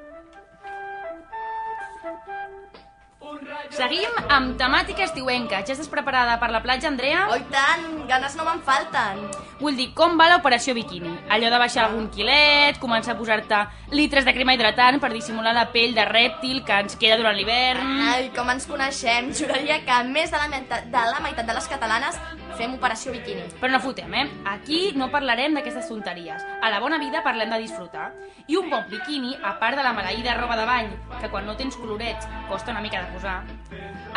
[3.73, 5.61] Seguim amb temàtica estiuenca.
[5.65, 7.25] Ja estàs preparada per la platja, Andrea?
[7.31, 7.87] Oh, i tant!
[8.09, 9.23] Ganes no me'n falten!
[9.61, 11.13] Vull dir, com va l'operació biquini?
[11.33, 13.61] Allò de baixar algun quilet, començar a posar-te
[13.95, 17.95] litres de crema hidratant per dissimular la pell de rèptil que ens queda durant l'hivern...
[18.09, 19.31] Ai, com ens coneixem!
[19.37, 22.19] Juraria que més de la, meitat, de la meitat de les catalanes
[22.57, 23.45] fem operació biquini.
[23.59, 24.25] Però no fotem, eh?
[24.49, 26.43] Aquí no parlarem d'aquestes tonteries.
[26.61, 28.11] A la bona vida parlem de disfrutar.
[28.47, 31.55] I un bon biquini, a part de la maleïda roba de bany, que quan no
[31.59, 33.37] tens colorets costa una mica de posar,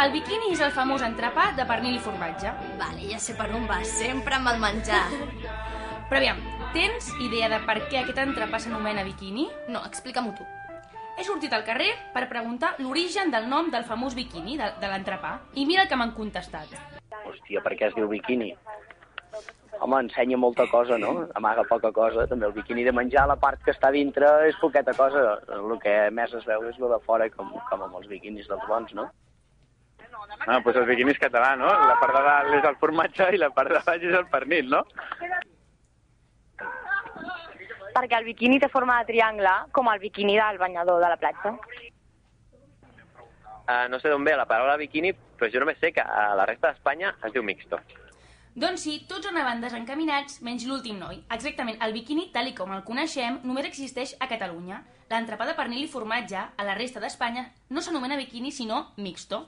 [0.02, 2.52] el biquini és el famós entrepà de pernil i formatge.
[2.80, 5.06] Vale, ja sé per on va, sempre amb el menjar.
[6.10, 6.42] Però aviam,
[6.74, 9.48] tens idea de per què aquest entrepà s'anomena biquini?
[9.72, 10.46] No, explica-m'ho tu.
[11.16, 15.38] He sortit al carrer per preguntar l'origen del nom del famós biquini, de, de l'entrepà,
[15.56, 16.95] i mira el que m'han contestat.
[17.26, 18.52] Hòstia, per què es diu biquini?
[19.76, 21.26] Home, ensenya molta cosa, no?
[21.36, 22.24] Amaga poca cosa.
[22.30, 25.36] També el biquini de menjar, la part que està dintre és poqueta cosa.
[25.52, 28.64] El que més es veu és el de fora, com, com amb els biquinis dels
[28.70, 29.10] bons, no?
[30.46, 31.68] Ah, doncs el biquini és català, no?
[31.68, 34.72] La part de dalt és el formatge i la part de baix és el pernil,
[34.72, 34.82] no?
[37.96, 41.54] Perquè el biquini té forma de triangle, com el biquini del banyador de la platja.
[43.66, 46.46] Uh, no sé d'on ve la paraula biquini, però jo només sé que a la
[46.48, 47.80] resta d'Espanya es diu mixto.
[48.56, 51.18] Doncs sí, tots anaven desencaminats, menys l'últim noi.
[51.34, 54.78] Exactament, el biquini, tal i com el coneixem, només existeix a Catalunya.
[55.10, 59.42] L'entrepà de pernil i formatge, a la resta d'Espanya, no s'anomena biquini, sinó mixto.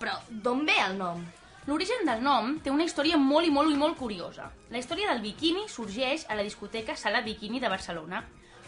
[0.00, 1.20] Però d'on ve el nom?
[1.68, 4.46] L'origen del nom té una història molt i molt i molt curiosa.
[4.72, 8.22] La història del biquini sorgeix a la discoteca Sala Bikini de Barcelona.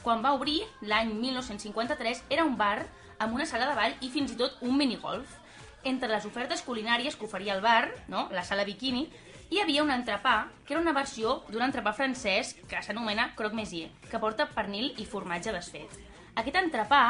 [0.05, 2.85] Quan va obrir, l'any 1953, era un bar
[3.16, 5.39] amb una sala de ball i fins i tot un minigolf.
[5.83, 9.07] Entre les ofertes culinàries que oferia el bar, no, la sala Bikini,
[9.51, 13.88] hi havia un entrepà, que era una versió d'un entrepà francès que s'anomena croque monsieur,
[14.11, 15.97] que porta pernil i formatge desfet.
[16.37, 17.03] Aquest entrepà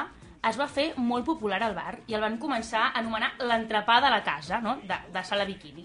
[0.48, 4.12] es va fer molt popular al bar i el van començar a anomenar l'entrepà de
[4.14, 4.78] la casa, no?
[4.87, 5.85] de, de sala bikini.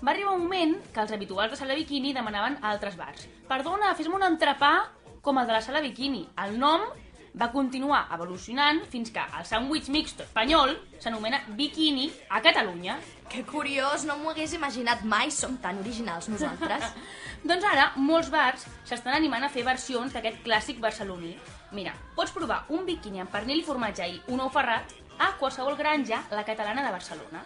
[0.00, 3.92] Va arribar un moment que els habituals de sala bikini demanaven a altres bars «Perdona,
[3.98, 4.72] fes-me un entrepà
[5.20, 6.22] com el de la sala bikini».
[6.46, 6.86] El nom
[7.38, 12.98] va continuar evolucionant fins que el sàndwich mixto espanyol s'anomena bikini a Catalunya.
[13.30, 16.88] Que curiós, no m'ho hagués imaginat mai, som tan originals nosaltres.
[17.50, 21.36] doncs ara, molts bars s'estan animant a fer versions d'aquest clàssic barceloní.
[21.72, 24.90] Mira, pots provar un biquini amb pernil i formatge i un ou ferrat
[25.20, 27.44] a qualsevol granja, la catalana de Barcelona.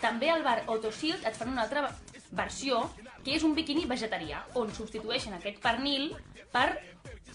[0.00, 1.88] També al bar Autosilt et fan una altra
[2.30, 2.84] versió,
[3.24, 6.12] que és un biquini vegetarià, on substitueixen aquest pernil
[6.52, 6.68] per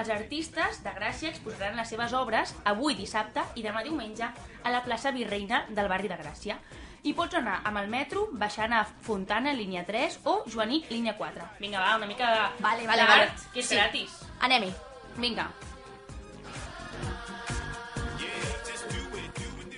[0.00, 4.24] Els artistes de Gràcia exposaran les seves obres avui dissabte i demà diumenge
[4.64, 6.56] a la plaça Virreina del barri de Gràcia.
[7.02, 11.48] I pots anar amb el metro, baixant a Fontana, línia 3, o Joanic, línia 4.
[11.60, 13.28] Vinga, va, una mica de Vale, vale, vale.
[13.52, 13.74] que és Sí.
[13.76, 14.10] gratis.
[14.40, 14.72] Anem-hi.
[15.18, 15.50] Vinga.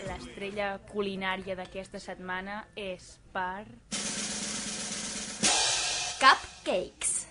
[0.06, 3.64] L'estrella culinària d'aquesta setmana és per...
[6.20, 7.23] Cupcakes.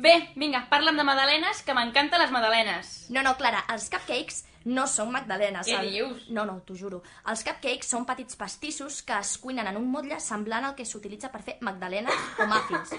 [0.00, 2.92] Bé, vinga, parla'm de magdalenes, que m'encanten les magdalenes.
[3.12, 5.68] No, no, Clara, els cupcakes no són magdalenes.
[5.68, 6.22] Què El- dius?
[6.32, 7.02] No, no, t'ho juro.
[7.28, 11.28] Els cupcakes són petits pastissos que es cuinen en un motlle semblant al que s'utilitza
[11.34, 12.94] per fer magdalenes o muffins.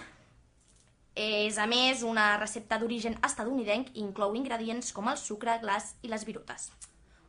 [1.15, 6.07] És, a més, una recepta d'origen estadounidenc i inclou ingredients com el sucre, glaç i
[6.13, 6.69] les virutes.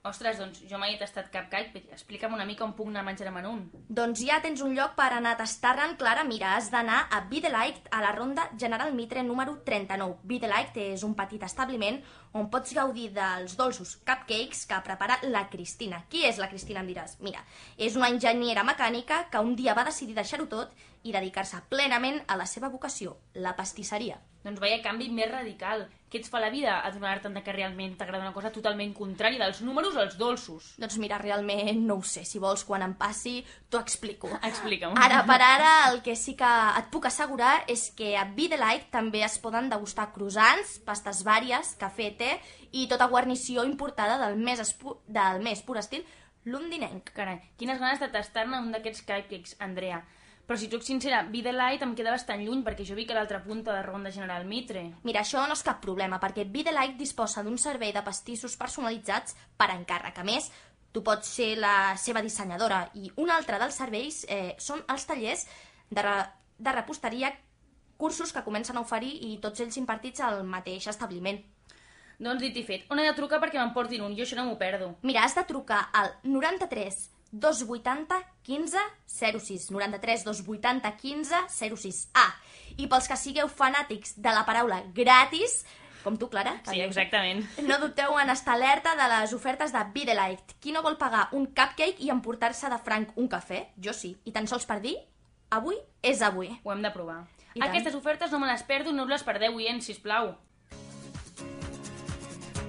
[0.03, 1.79] Ostres, doncs jo mai he tastat cap cake.
[1.95, 3.61] Explica'm una mica on puc anar a menjar en un.
[3.87, 6.25] Doncs ja tens un lloc per anar a tastar-re'n, Clara.
[6.27, 10.19] Mira, has d'anar a Be The Light, a la ronda General Mitre número 39.
[10.25, 12.01] Be The Light és un petit establiment
[12.35, 16.03] on pots gaudir dels dolços cupcakes que prepara la Cristina.
[16.11, 17.21] Qui és la Cristina, em diràs?
[17.23, 17.47] Mira,
[17.79, 20.75] és una enginyera mecànica que un dia va decidir deixar-ho tot
[21.07, 24.19] i dedicar-se plenament a la seva vocació, la pastisseria.
[24.43, 25.87] Doncs veia canvi més radical.
[26.13, 26.75] Què ets fa la vida?
[26.85, 30.67] Adonar-te'n de que realment t'agrada una cosa totalment contrària dels números als dolços.
[30.77, 32.27] Doncs mira, realment no ho sé.
[32.29, 33.39] Si vols, quan em passi,
[33.73, 34.29] t'ho explico.
[34.51, 34.99] Explica'm.
[35.01, 38.61] Ara per ara, el que sí que et puc assegurar és que a Be The
[38.61, 42.35] Light també es poden degustar croissants, pastes vàries, cafè, té
[42.77, 46.05] i tota guarnició importada del més, espu del més pur estil
[46.45, 47.09] londinenc.
[47.17, 50.05] Carai, quines ganes de tastar-ne un d'aquests cupcakes, Andrea.
[50.47, 53.13] Però si tu ets sincera, Be The Light em queda bastant lluny perquè jo vic
[53.13, 54.83] a l'altra punta de Ronda General Mitre.
[55.07, 58.57] Mira, això no és cap problema, perquè Be The Light disposa d'un servei de pastissos
[58.59, 60.19] personalitzats per encàrrec.
[60.19, 60.51] A més,
[60.93, 65.47] tu pots ser la seva dissenyadora i un altre dels serveis eh, són els tallers
[65.89, 66.19] de, re
[66.59, 67.33] de reposteria,
[67.97, 71.39] cursos que comencen a oferir i tots ells impartits al mateix establiment.
[72.19, 74.19] Doncs dit i fet, on he de trucar perquè m'emportin un?
[74.19, 74.93] Jo això no m'ho perdo.
[75.07, 79.71] Mira, has de trucar al 93 280 15 06.
[79.71, 82.09] 93 280 15 06.
[82.15, 82.33] Ah,
[82.77, 85.65] i pels que sigueu fanàtics de la paraula gratis,
[86.03, 87.45] com tu, Clara, Sí, exactament.
[87.63, 90.57] no dubteu en estar alerta de les ofertes de Be The Light.
[90.61, 93.69] Qui no vol pagar un cupcake i emportar-se de franc un cafè?
[93.79, 94.17] Jo sí.
[94.25, 94.97] I tan sols per dir,
[95.51, 96.51] avui és avui.
[96.65, 97.23] Ho hem de provar.
[97.55, 97.69] I tant.
[97.69, 100.35] Aquestes ofertes no me les perdo, no us les perdeu, oients, sisplau.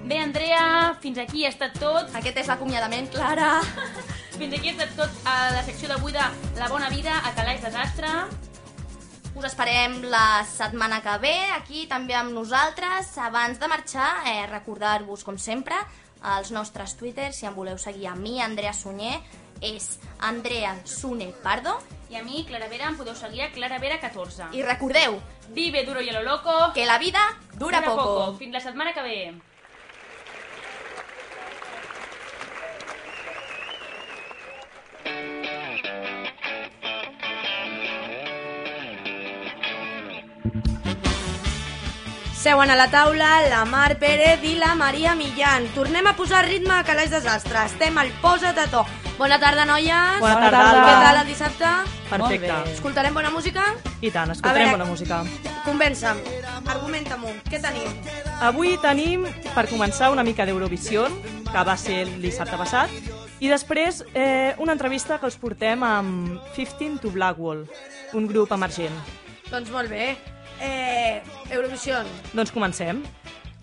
[0.04, 2.10] Bé, Andrea, fins aquí ha estat tot.
[2.18, 3.62] Aquest és l'acomiadament, Clara.
[4.38, 6.24] Fins aquí ha estat tot a la secció d'avui de
[6.58, 8.10] La Bona Vida a Calaix Desastre.
[9.34, 13.14] Us esperem la setmana que ve, aquí també amb nosaltres.
[13.18, 15.78] Abans de marxar, eh, recordar-vos, com sempre,
[16.36, 19.16] els nostres twitters, si em voleu seguir a mi, Andrea Sunyer,
[19.62, 19.88] és
[20.18, 21.78] Andrea Sune Pardo.
[22.10, 24.50] I a mi, Clara Vera, em podeu seguir a Clara Vera 14.
[24.52, 25.20] I recordeu,
[25.54, 26.72] Vive duro y a lo loco.
[26.74, 27.20] que la vida
[27.54, 28.36] dura, poco.
[28.36, 29.34] Fins la setmana que ve.
[42.34, 45.64] Seuen a la taula la Mar Pérez i la Maria Millán.
[45.74, 47.62] Tornem a posar ritme a Calaix Desastre.
[47.64, 48.82] Estem al Posa't a to.
[49.16, 50.18] Bona tarda, noies.
[50.20, 50.82] Bona tarda.
[50.84, 51.70] Què tal el dissabte?
[52.10, 52.52] Perfecte.
[52.74, 53.64] Escoltarem bona música?
[54.02, 55.22] I tant, A escoltarem veure- bona música.
[55.64, 56.18] Convença'm.
[56.66, 57.32] Argumenta-m'ho.
[57.48, 57.88] Què tenim?
[58.42, 61.06] Avui tenim, per començar, una mica d'Eurovisió,
[61.50, 62.90] que va ser el dissabte passat,
[63.40, 67.64] i després eh, una entrevista que els portem amb 15 to Blackwall,
[68.12, 68.92] un grup emergent.
[69.50, 70.16] Doncs molt bé.
[70.64, 72.00] Eh, Eurovisió.
[72.32, 73.02] Doncs comencem.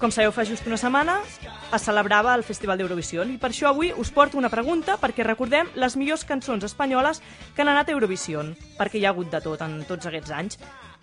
[0.01, 3.91] Com sabeu, fa just una setmana es celebrava el Festival d'Eurovisió i per això avui
[3.93, 7.21] us porto una pregunta perquè recordem les millors cançons espanyoles
[7.53, 8.41] que han anat a Eurovisió,
[8.79, 10.57] perquè hi ha hagut de tot en tots aquests anys.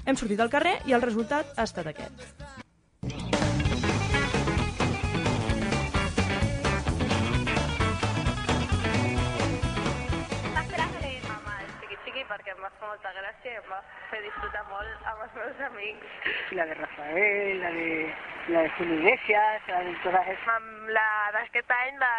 [0.04, 3.57] Hem sortit al carrer i el resultat ha estat aquest.
[12.88, 13.78] Molta gràcia i em va
[14.10, 16.34] fer disfrutar molt amb els meus amics.
[16.56, 17.88] La de Rafael, la de,
[18.54, 20.48] la de Julio Iglesias, la de todas esas.
[20.56, 22.12] Amb la d'aquest any, la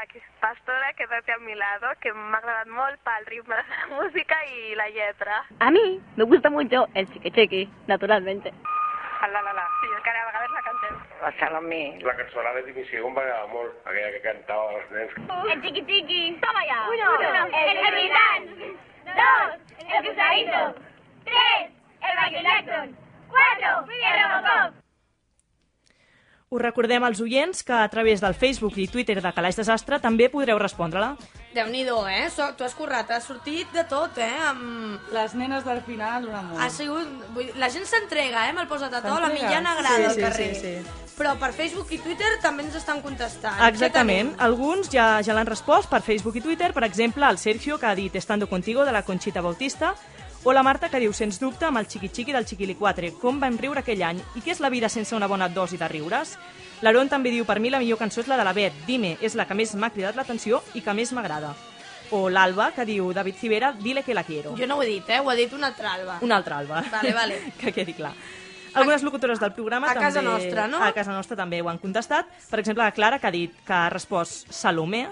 [0.43, 4.38] Pastora, que té a mi lado, que m'ha agradat molt pel ritme de la música
[4.53, 5.43] i la lletra.
[5.60, 8.53] A mí me gusta mucho el chiqui chiqui, naturalmente.
[9.21, 9.65] La la la.
[9.82, 10.99] Sí, encara a vegades la cantem.
[11.21, 11.99] La Salomé.
[12.08, 15.17] La cançonada de dimissió em va agradar molt, aquella que cantava els nens.
[15.51, 16.79] El chiqui chiqui, toma ya.
[16.93, 17.10] Uno,
[17.65, 18.47] el capitán.
[19.15, 20.76] Dos, el cruzadito.
[21.24, 22.95] Tres, el Michael.
[23.30, 24.78] Cuatro, el Robocop.
[26.49, 30.31] Us recordem als oients que a través del Facebook i Twitter de Calaix Desastre també
[30.33, 31.12] podreu respondre-la.
[31.53, 32.23] Déu-n'hi-do, eh?
[32.33, 34.31] So, tu has currat, has sortit de tot, eh?
[34.47, 34.97] Amb...
[35.13, 36.57] Les nenes del final, una molt.
[36.57, 37.05] Ha sigut...
[37.35, 37.51] Vull...
[37.62, 38.55] La gent s'entrega, eh?
[38.55, 40.49] Amb el posa't a to, la mitjana agrada Sí, al sí, carrer.
[40.55, 41.13] sí, sí.
[41.19, 43.62] Però per Facebook i Twitter també ens estan contestant.
[43.69, 44.33] Exactament.
[44.41, 46.71] Alguns ja, ja l'han respost per Facebook i Twitter.
[46.73, 49.93] Per exemple, el Sergio, que ha dit Estando contigo, de la Conchita Bautista,
[50.43, 53.12] o la Marta, que diu, sens dubte, amb el Chiqui del Chiquili 4.
[53.19, 54.21] Com vam riure aquell any?
[54.39, 56.38] I què és la vida sense una bona dosi de riures?
[56.82, 58.73] L'Aaron també diu, per mi la millor cançó és la de la Bet.
[58.88, 61.52] Dime, és la que més m'ha cridat l'atenció i que més m'agrada.
[62.15, 64.56] O l'Alba, que diu, David Civera, dile que la quiero.
[64.58, 65.19] Jo no ho he dit, eh?
[65.19, 66.19] Ho ha dit una altra alba.
[66.25, 66.84] Una altra Alba.
[66.89, 67.41] Vale, vale.
[67.60, 68.13] que quedi clar.
[68.73, 70.06] Algunes locutores del programa a també...
[70.06, 70.80] casa nostra, no?
[70.82, 72.30] A casa nostra també ho han contestat.
[72.49, 75.08] Per exemple, la Clara, que ha dit que ha respost Salomé,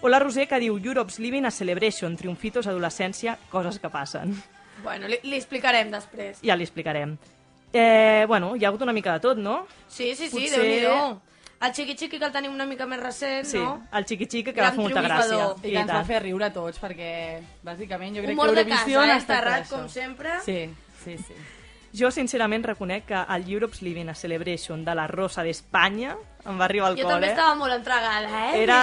[0.00, 4.36] o la Roser, que diu Europe's Living a Celebration, triomfitos, adolescència, coses que passen.
[4.82, 6.40] Bueno, li, li explicarem després.
[6.44, 7.16] Ja li explicarem.
[7.72, 9.66] Eh, bueno, hi ha hagut una mica de tot, no?
[9.88, 11.20] Sí, sí, sí, Potser- Déu-n'hi-do.
[11.60, 13.82] El xiqui xiqui que el tenim una mica més recent, Sí, no?
[13.92, 15.24] el xiqui-xiqui que Gran va fer molta gràcia.
[15.26, 15.56] triomfador.
[15.66, 18.60] I que ens va fer riure a tots, perquè, bàsicament, jo crec Humor que de
[18.62, 19.10] Eurovisió casa, eh?
[19.12, 19.68] ha estat això.
[19.76, 20.30] com sempre.
[20.44, 20.70] Sí,
[21.04, 21.34] sí, sí.
[21.98, 26.12] Jo, sincerament, reconec que el Europe's Living a Celebration de la Rosa d'Espanya
[26.46, 27.32] em va arribar al Jo cor, també eh?
[27.34, 28.60] estava molt entregada, eh?
[28.62, 28.76] Era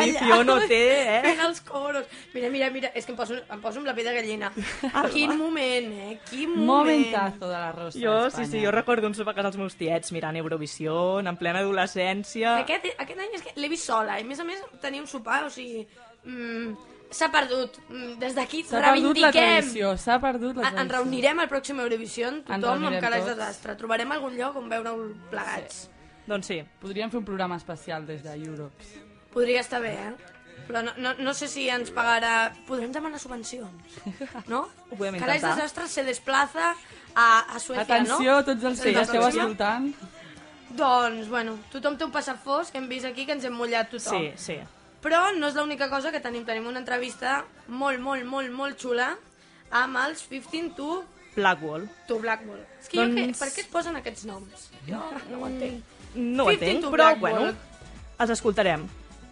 [0.00, 1.20] edició OT, eh?
[1.22, 2.08] Fent els coros.
[2.34, 4.50] Mira, mira, mira, és que em poso, em poso amb la pell de gallina.
[5.14, 6.18] Quin moment, eh?
[6.28, 6.66] Quin moment.
[6.66, 9.78] Momentazo de la Rosa Jo, sí, sí, jo recordo un sopar a casa dels meus
[9.78, 12.58] tiets mirant Eurovisió, en plena adolescència...
[12.64, 15.10] Aquest, aquest any és que l'he vist sola, i a més a més tenia un
[15.10, 15.86] sopar, o sigui...
[16.26, 17.78] Mm, s'ha perdut.
[17.88, 19.32] Mm, Des d'aquí S'ha perdut la reivindiquem.
[19.32, 20.80] tradició, s'ha perdut la En- tradició.
[20.82, 23.38] Ens reunirem al pròxim Eurovisió, tothom amb reunirem calaix de tots.
[23.38, 23.76] desastre.
[23.76, 25.74] Trobarem algun lloc on veure-ho plegats.
[25.74, 25.88] Sí.
[26.26, 26.62] Doncs sí.
[26.80, 28.84] Podríem fer un programa especial des de Europe.
[29.32, 30.14] Podria estar bé, eh?
[30.68, 32.52] Però no, no, no sé si ens pagarà...
[32.66, 33.70] Podrem demanar subvencions,
[34.48, 34.68] no?
[34.90, 35.56] Ho podem Calaix intentar.
[35.56, 36.74] Desastre se desplaza
[37.14, 38.44] a, a Suècia, Atenció, no?
[38.44, 39.42] tots els que ja esteu atenció.
[39.42, 39.94] escoltant.
[40.76, 44.20] Doncs, bueno, tothom té un passafós que hem vist aquí que ens hem mullat tothom.
[44.20, 44.58] Sí, sí.
[45.02, 46.44] Però no és l'única cosa que tenim.
[46.44, 49.12] Tenim una entrevista molt, molt, molt, molt xula
[49.70, 51.04] amb els 15 to,
[51.36, 51.86] Blackwall.
[52.08, 52.62] to Blackwall.
[52.80, 53.10] És que doncs...
[53.10, 54.70] jo, que, Doncs- per què es posen aquests noms?
[54.88, 55.84] Jo no ho entenc.
[56.16, 57.38] No ho 15 entenc, però Blackwall.
[57.44, 57.54] bueno,
[58.18, 58.88] els escoltarem.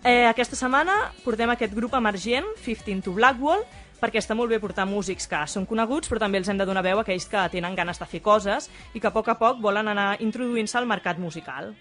[0.07, 3.65] Eh, aquesta setmana portem aquest grup emergent, 15 to Blackwall,
[3.99, 6.85] perquè està molt bé portar músics que són coneguts, però també els hem de donar
[6.85, 9.59] veu a aquells que tenen ganes de fer coses i que a poc a poc
[9.65, 11.73] volen anar introduint-se al mercat musical.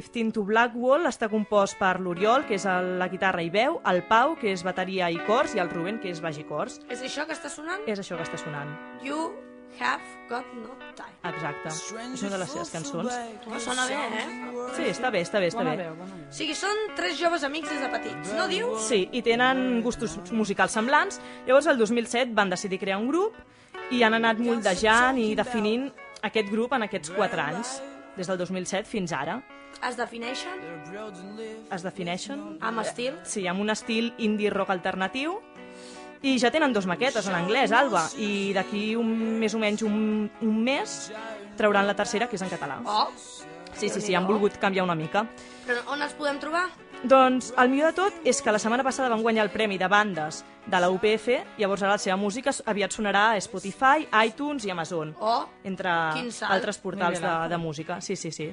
[0.00, 4.02] 15 to Blackwall està compost per l'Oriol, que és el- la guitarra i veu, el
[4.08, 6.80] Pau, que és bateria i cors, i el Ruben, que és baix i cors.
[6.88, 7.80] És això que està sonant?
[7.86, 8.68] És això que està sonant.
[9.02, 9.32] You
[9.80, 11.34] have got no time.
[11.34, 11.68] Exacte.
[11.68, 13.12] És una de les seves cançons.
[13.46, 14.26] Oh, sona bé, eh?
[14.76, 15.84] Sí, està bé, està bé, està Bona bé.
[15.84, 16.26] veu, bona veu.
[16.28, 18.82] O sigui, són tres joves amics des de petits, no dius?
[18.82, 21.20] Sí, i tenen gustos musicals semblants.
[21.46, 23.34] Llavors, el 2007 van decidir crear un grup
[23.90, 25.90] i han anat moldejant i definint
[26.22, 27.82] aquest grup en aquests quatre anys,
[28.16, 29.42] des del 2007 fins ara.
[29.88, 30.60] Es defineixen
[31.70, 32.58] Es defineixen...
[32.60, 33.16] amb estil?
[33.24, 35.38] Sí, amb un estil indie rock alternatiu
[36.22, 39.08] i ja tenen dos maquetes en anglès, Alba, i d'aquí un,
[39.42, 41.10] més o menys un, un mes
[41.58, 42.78] trauran la tercera, que és en català.
[42.86, 43.08] Oh,
[43.72, 45.24] Sí, sí, sí, han volgut canviar una mica.
[45.66, 46.66] però on els podem trobar?
[47.02, 49.88] Doncs el millor de tot és que la setmana passada van guanyar el premi de
[49.88, 54.70] bandes de la UPF, llavors ara la seva música aviat sonarà a Spotify, iTunes i
[54.70, 58.00] Amazon, Oh, entre altres portals de, de música.
[58.00, 58.52] Sí, sí, sí.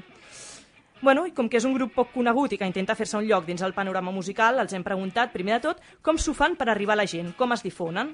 [1.02, 3.46] Bueno, i com que és un grup poc conegut i que intenta fer-se un lloc
[3.48, 6.98] dins el panorama musical, els hem preguntat, primer de tot, com s'ho fan per arribar
[6.98, 8.12] a la gent, com es difonen.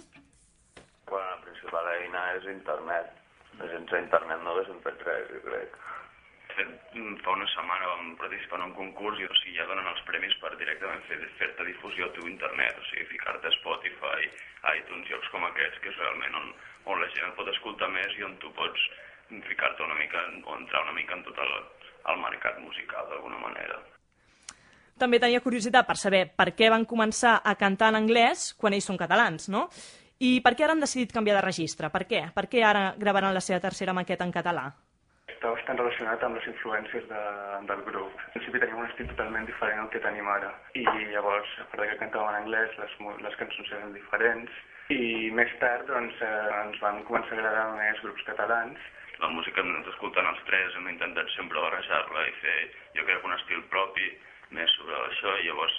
[1.09, 3.09] Bueno, la principal eina és internet.
[3.57, 5.81] Sense internet no haguéssim fet res, jo crec.
[6.95, 9.99] mm, fa una setmana vam participar en un concurs i o sigui, ja donen els
[10.07, 14.29] premis per directament fer- fer-te difusió a tu internet, o sigui, ficar-te a Spotify,
[14.77, 16.53] iTunes, llocs com aquests, que és realment on,
[16.85, 18.79] on la gent et pot escoltar més i on tu pots
[19.49, 21.53] ficar-te una mica, o entrar una mica en tot el,
[22.13, 23.81] el mercat musical, d'alguna manera.
[24.95, 28.87] També tenia curiositat per saber per què van començar a cantar en anglès quan ells
[28.87, 29.67] són catalans, no?
[30.23, 31.89] I per què ara han decidit canviar de registre?
[31.91, 32.21] Per què?
[32.35, 34.69] Per què ara gravaran la seva tercera maqueta en català?
[35.27, 37.23] Està bastant relacionat amb les influències de,
[37.67, 38.13] del grup.
[38.23, 40.53] Al principi teníem un estil totalment diferent al que tenim ara.
[40.79, 42.95] I llavors, a part que cantàvem en anglès, les,
[43.25, 44.63] les cançons eren diferents.
[44.95, 48.87] I més tard doncs, eh, ens van començar a agradar més grups catalans.
[49.23, 52.57] La música que hem anat escoltant els tres hem intentat sempre barrejar-la i fer,
[52.97, 54.09] jo crec, un estil propi
[54.57, 55.77] més sobre això i llavors,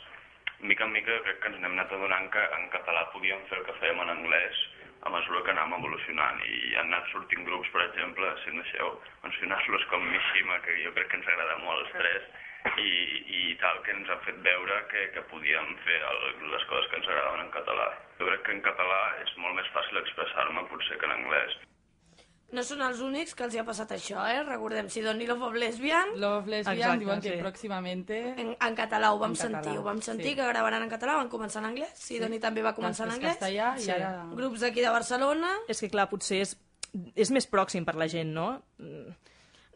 [0.71, 3.69] mica en mica, crec que ens n'hem anat adonant que en català podíem fer el
[3.69, 4.65] que fèiem en anglès
[5.07, 8.97] a mesura que anàvem evolucionant i han anat sortint grups, per exemple, si em deixeu
[9.23, 12.27] mencionar-los com Mishima, que jo crec que ens agrada molt als tres,
[12.83, 12.91] i,
[13.39, 16.27] i tal, que ens han fet veure que, que podíem fer el,
[16.57, 17.87] les coses que ens agradaven en català.
[18.19, 21.61] Jo crec que en català és molt més fàcil expressar-me potser que en anglès.
[22.55, 24.43] No són els únics que els hi ha passat això, eh?
[24.47, 26.13] Recordem, Sidoni Love of Lesbian...
[26.15, 27.41] Love of Lesbian Exacte, diuen que sí.
[27.43, 28.19] pròximamente...
[28.39, 30.37] En, en català ho vam En sentir, català, ho vam sentir, sí.
[30.39, 33.41] que gravaran en català, van començar en anglès, Sidoni també va començar en Després anglès.
[33.41, 35.51] castellà i ara- Grups d'aquí de Barcelona.
[35.67, 36.55] És que, clar, potser és,
[37.19, 38.47] és més pròxim per la gent, no?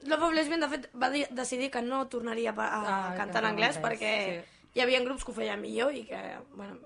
[0.06, 3.42] Love of Lesbian, de fet, va di- decidir que no tornaria a, a, Ah, cantar
[3.42, 4.14] en en anglès anglès, perquè
[4.78, 6.22] hi havia grups que ho feien millor i que,
[6.54, 6.78] bueno,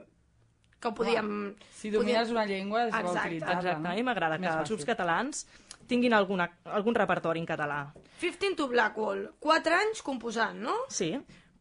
[0.81, 1.55] que ho podíem...
[1.77, 3.21] Si domines una llengua, és bo Exacte.
[3.29, 3.61] utilitzar-la.
[3.61, 5.45] Exacte, a mi m'agrada que els grups catalans
[5.89, 7.81] tinguin alguna, algun repertori en català.
[8.21, 10.75] 15 to Blackwall, 4 anys composant, no?
[10.89, 11.13] Sí,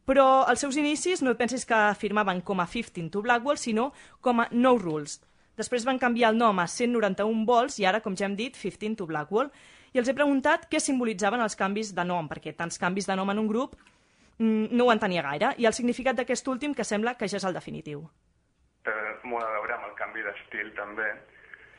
[0.04, 3.92] però als seus inicis no et pensis que firmaven com a 15 to Blackwell, sinó
[4.20, 5.20] com a No Rules.
[5.56, 8.98] Després van canviar el nom a 191 vols i ara, com ja hem dit, 15
[8.98, 9.52] to Blackwell.
[9.94, 13.30] I els he preguntat què simbolitzaven els canvis de nom, perquè tants canvis de nom
[13.30, 13.76] en un grup
[14.38, 17.46] mm, no ho entenia gaire, i el significat d'aquest últim que sembla que ja és
[17.46, 18.02] el definitiu.
[18.84, 18.92] Té
[19.24, 21.06] molt a veure amb el canvi d'estil també.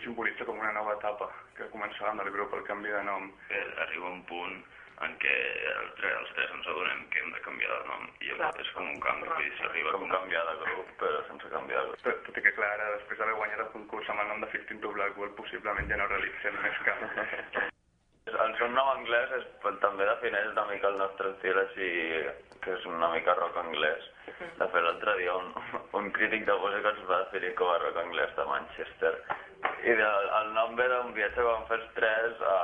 [0.05, 1.25] Simbolitza com una nova etapa
[1.57, 3.23] que començava amb el grup, el canvi de nom.
[3.49, 4.59] Eh, arriba un punt
[5.01, 5.33] en què
[5.71, 8.69] el tre, els tres ens adonem que hem de canviar de nom i llavors és
[8.77, 12.03] com un canvi, s'arriba Com canviar de grup, però sense canviar de grup.
[12.05, 14.51] Tot, tot i que, clar, ara, després d'haver guanyat el concurs amb el nom de
[14.53, 17.65] 15 to Blackwell, possiblement ja no realitzem més cap.
[18.25, 19.43] El seu nom anglès és,
[19.81, 21.89] també defineix una mica el nostre estil així,
[22.63, 24.07] que és una mica rock anglès.
[24.25, 25.51] De fet, l'altre dia un,
[25.99, 29.13] un crític de música ens va definir com a rock anglès de Manchester.
[29.91, 30.09] I de,
[30.39, 32.57] el nom ve d'un viatge que vam fer els tres a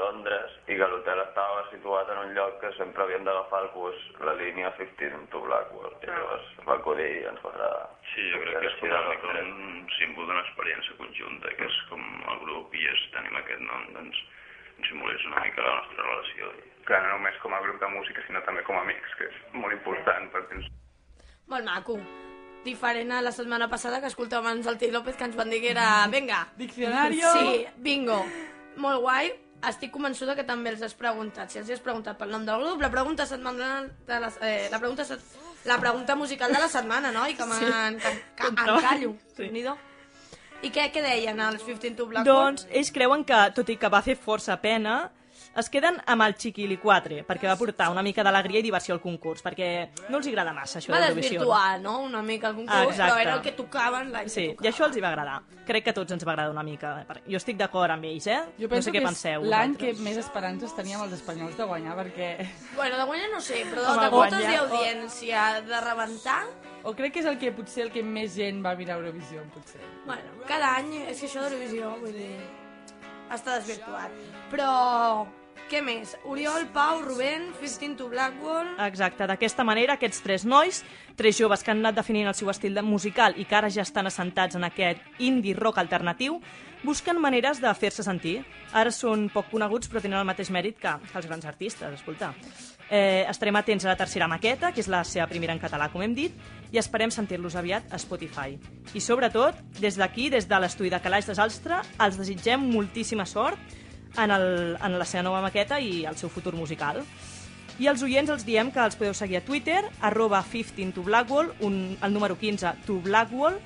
[0.00, 4.10] Londres i que l'hotel estava situat en un lloc que sempre havíem d'agafar el bus,
[4.24, 5.96] la línia 15 to Blackwell.
[6.00, 7.88] I llavors va acudir i ens va agradar.
[8.14, 12.46] Sí, jo crec que és com un símbol d'una experiència conjunta, que és com el
[12.46, 14.28] grup i és, tenim aquest nom, doncs
[14.78, 16.52] ens simbolitza una mica la nostra relació.
[16.84, 19.36] Clar, no només com a grup de música, sinó també com a amics, que és
[19.54, 20.66] molt important perquè ens
[21.52, 21.98] Molt maco.
[22.64, 25.60] Diferent a la setmana passada que escoltàvem abans el Tei López que ens van dir
[25.60, 26.06] que era...
[26.10, 26.46] Venga.
[26.56, 27.32] Diccionario.
[27.34, 28.20] Sí, bingo.
[28.76, 29.32] Molt guai.
[29.68, 31.50] Estic convençuda que també els has preguntat.
[31.50, 34.78] Si els has preguntat pel nom del grup, la pregunta setmanal de la, eh, la,
[34.78, 35.22] pregunta, set-
[35.66, 37.26] la pregunta musical de la setmana, no?
[37.28, 37.64] I que Sí.
[37.64, 39.12] m'en que, que Com en callo.
[39.36, 39.50] Sí.
[40.62, 42.28] I què, què deien els 15 to Blackboard?
[42.28, 45.10] Doncs ells creuen que, tot i que va fer força pena,
[45.54, 49.00] es queden amb el Chiquili 4, perquè va portar una mica d'alegria i diversió al
[49.02, 51.40] concurs, perquè no els agrada massa això Va d'Eurovisió.
[51.40, 53.12] desvirtuar, no?, una mica el concurs, Exacte.
[53.12, 54.72] però era el que tocaven l'any Sí, que i tocaven.
[54.72, 55.42] això els hi va agradar.
[55.66, 57.06] Crec que a tots ens va agradar una mica.
[57.28, 58.40] Jo estic d'acord amb ells, eh?
[58.58, 59.42] Jo no penso sé què que penseu.
[59.42, 62.48] és l'any que més esperances teníem els espanyols de guanyar, perquè...
[62.74, 66.42] Bueno, de guanyar no sé, però de votes i o- audiència, de rebentar...
[66.84, 69.80] O crec que és el que potser el que més gent va mirar Eurovisió, potser.
[70.04, 72.40] Bueno, cada any, és que això d'Eurovisió, vull dir,
[73.30, 74.10] està desvirtuat.
[74.50, 75.26] Però,
[75.72, 76.10] què més?
[76.28, 78.74] Oriol, Pau, Rubén, 15 to Blackwall...
[78.84, 80.82] Exacte, d'aquesta manera aquests tres nois,
[81.16, 83.86] tres joves que han anat definint el seu estil de musical i que ara ja
[83.86, 86.36] estan assentats en aquest indie rock alternatiu,
[86.84, 88.42] busquen maneres de fer-se sentir.
[88.76, 92.34] Ara són poc coneguts però tenen el mateix mèrit que, que els grans artistes, escolta.
[92.92, 96.04] Eh, estarem atents a la tercera maqueta, que és la seva primera en català, com
[96.04, 96.36] hem dit,
[96.68, 98.58] i esperem sentir-los aviat a Spotify.
[98.92, 103.80] I sobretot, des d'aquí, des de l'estudi de Calaix de Salstre, els desitgem moltíssima sort
[104.18, 107.02] en, el, en la seva nova maqueta i el seu futur musical.
[107.80, 111.52] I als oients els diem que els podeu seguir a Twitter, arroba 15 to Blackwall,
[111.64, 113.56] un, el número 15 to Blackwall,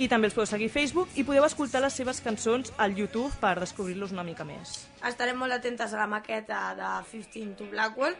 [0.00, 3.30] i també els podeu seguir a Facebook i podeu escoltar les seves cançons al YouTube
[3.40, 4.86] per descobrir-los una mica més.
[5.04, 8.16] Estarem molt atentes a la maqueta de 15 to Blackwell.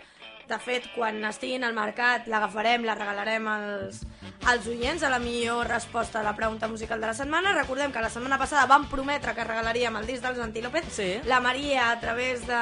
[0.50, 4.00] De fet, quan estiguin al mercat, l'agafarem, la regalarem als,
[4.50, 7.54] als oients a la millor resposta a la pregunta musical de la setmana.
[7.54, 10.90] Recordem que la setmana passada vam prometre que regalaríem el disc dels Antílopes.
[10.96, 11.08] Sí.
[11.30, 12.60] La Maria, a través de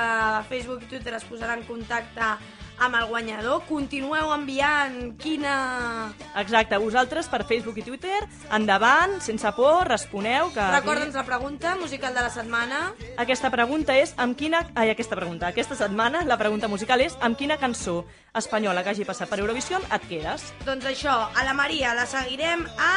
[0.52, 2.34] Facebook i Twitter, es posarà en contacte
[2.80, 3.62] amb el guanyador.
[3.68, 6.12] Continueu enviant quina...
[6.38, 8.20] Exacte, vosaltres per Facebook i Twitter,
[8.54, 10.52] endavant, sense por, responeu.
[10.54, 12.80] Que Recorda'ns la pregunta musical de la setmana.
[13.18, 14.64] Aquesta pregunta és amb quina...
[14.74, 15.50] Ai, aquesta pregunta.
[15.50, 18.02] Aquesta setmana la pregunta musical és amb quina cançó
[18.38, 20.50] espanyola que hagi passat per Eurovisió et quedes?
[20.66, 22.92] Doncs això, a la Maria la seguirem a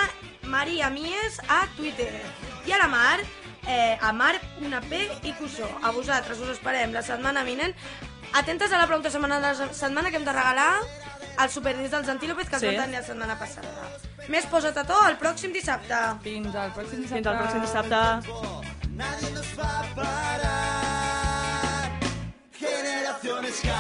[0.51, 2.13] Maria Mies a Twitter.
[2.67, 3.19] I a la Mar,
[3.67, 5.69] eh, a Mar, una P i Cussó.
[5.82, 7.75] A vosaltres us esperem la setmana vinent.
[8.34, 10.73] Atentes a la pregunta setmana de la setmana que hem de regalar
[11.43, 12.67] el superdisc dels Antílopes que Sí.
[12.67, 13.67] es va tenir la setmana passada.
[14.29, 15.99] Més posa't a to el pròxim dissabte.
[16.23, 17.15] Fins al pròxim dissabte.
[17.15, 18.01] Fins al pròxim dissabte.
[19.01, 21.91] Nadie nos va a parar.
[22.53, 23.79] Generación Ska.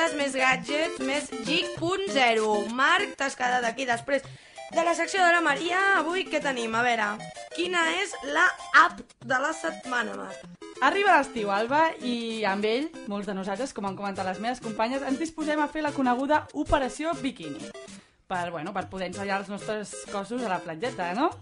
[0.00, 2.44] Cosetes, més gadgets, més geek.0.
[2.72, 4.24] Marc, t'has quedat aquí després
[4.72, 5.76] de la secció de la Maria.
[5.98, 6.72] Avui què tenim?
[6.72, 7.08] A veure,
[7.52, 8.46] quina és la
[8.80, 10.40] app de la setmana, Marc?
[10.80, 15.04] Arriba l'estiu, Alba, i amb ell, molts de nosaltres, com han comentat les meves companyes,
[15.04, 17.68] ens disposem a fer la coneguda Operació Bikini.
[18.30, 21.32] Per, bueno, per poder ensenyar els nostres cossos a la platgeta, no?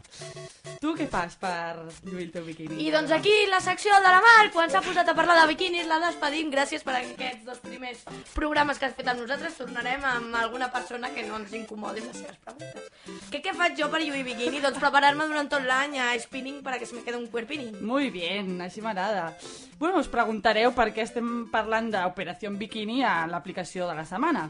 [0.81, 1.75] Tu què fas per
[2.07, 2.79] lluir el teu biquini?
[2.81, 5.89] I doncs aquí la secció de la Mar, quan s'ha posat a parlar de biquinis,
[5.91, 6.49] la despedim.
[6.55, 9.59] Gràcies per aquests dos primers programes que has fet amb nosaltres.
[9.59, 12.89] Tornarem amb alguna persona que no ens incomodi les seves preguntes.
[13.29, 14.63] Què, què faig jo per lluir biquini?
[14.65, 17.73] Doncs preparar-me durant tot l'any a spinning para que se me quede un cuerpini.
[17.83, 19.35] Muy bien, així m'agrada.
[19.83, 24.49] Bueno, us preguntareu per què estem parlant d'Operació Bikini a l'aplicació de la setmana.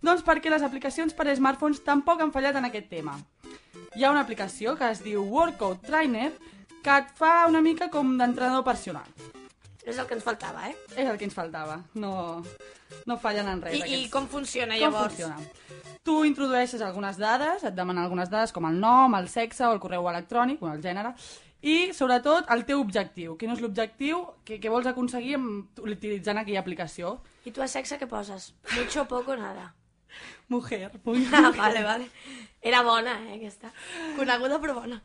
[0.00, 3.18] Doncs perquè les aplicacions per a smartphones tampoc han fallat en aquest tema.
[3.96, 6.30] Hi ha una aplicació que es diu Workout Trainer
[6.82, 9.04] que et fa una mica com d'entrenador personal.
[9.84, 10.76] És el que ens faltava, eh?
[10.94, 11.80] És el que ens faltava.
[11.94, 12.40] No,
[13.08, 13.74] no fallen en res.
[13.74, 14.10] I, I aquests.
[14.12, 15.14] com funciona, Com llavors?
[15.16, 15.36] funciona?
[16.04, 19.80] Tu introdueixes algunes dades, et demanen algunes dades com el nom, el sexe o el
[19.80, 21.12] correu electrònic, o el gènere,
[21.60, 23.34] i sobretot el teu objectiu.
[23.40, 27.18] Quin és l'objectiu que, que vols aconseguir amb, utilitzant aquella aplicació?
[27.44, 28.54] I tu a sexe què poses?
[28.76, 29.74] Mucho, poco, nada.
[30.48, 30.90] Mujer.
[31.04, 32.10] Muy Ah, vale, vale.
[32.60, 33.72] Era bona, eh, aquesta.
[34.16, 35.02] Coneguda però bona.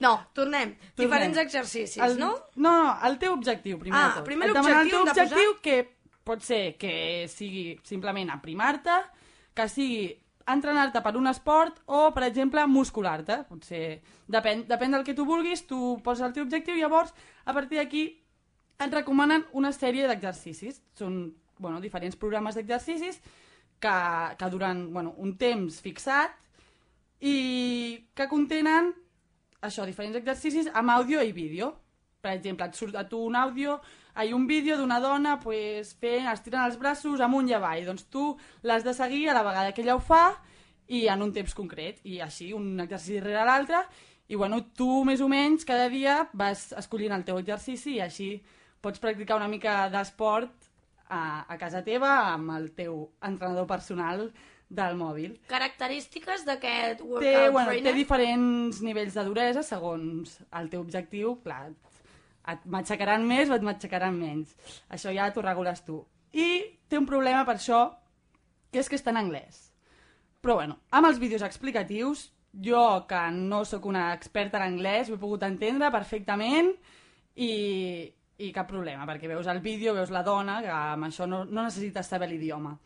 [0.00, 0.76] No, tornem.
[0.96, 2.30] Diferents exercicis, el, no?
[2.56, 4.24] No, no, el teu objectiu, primer Ah, de tot.
[4.24, 5.76] primer l'objectiu el teu objectiu posar- que
[6.24, 8.94] pot ser que sigui simplement aprimar-te,
[9.54, 10.16] que sigui
[10.48, 13.42] entrenar-te per un esport o, per exemple, muscular-te.
[13.48, 17.12] Potser depèn, depèn del que tu vulguis, tu poses el teu objectiu i llavors,
[17.44, 18.06] a partir d'aquí,
[18.78, 20.80] et recomanen una sèrie d'exercicis.
[20.94, 23.20] Són bueno, diferents programes d'exercicis
[23.80, 23.98] que,
[24.38, 26.34] que duren bueno, un temps fixat
[27.20, 27.36] i
[28.14, 28.92] que contenen
[29.60, 31.72] això, diferents exercicis amb àudio i vídeo.
[32.22, 33.78] Per exemple, et surt a tu un àudio,
[34.18, 37.84] hi un vídeo d'una dona pues, fent, estirant els braços amunt i avall.
[37.86, 38.32] Doncs tu
[38.66, 40.32] l'has de seguir a la vegada que ella ho fa
[40.88, 42.00] i en un temps concret.
[42.04, 43.84] I així, un exercici rere l'altre.
[44.28, 48.32] I bueno, tu més o menys cada dia vas escollint el teu exercici i així
[48.82, 50.57] pots practicar una mica d'esport
[51.08, 54.28] a, a casa teva amb el teu entrenador personal
[54.68, 55.38] del mòbil.
[55.48, 57.90] Característiques d'aquest workout Té, bueno, trainer?
[57.90, 61.38] té diferents nivells de duresa segons el teu objectiu.
[61.44, 61.70] Clar,
[62.48, 64.54] et matxacaran més o et matxacaran menys.
[64.92, 66.02] Això ja t'ho regules tu.
[66.32, 66.48] I
[66.88, 67.86] té un problema per això,
[68.72, 69.68] que és que està en anglès.
[70.44, 75.16] Però bueno, amb els vídeos explicatius, jo, que no sóc una experta en anglès, ho
[75.16, 76.70] he pogut entendre perfectament
[77.34, 77.50] i,
[78.38, 81.64] i cap problema, perquè veus el vídeo, veus la dona, que amb això no, no
[81.66, 82.76] necessites saber l'idioma.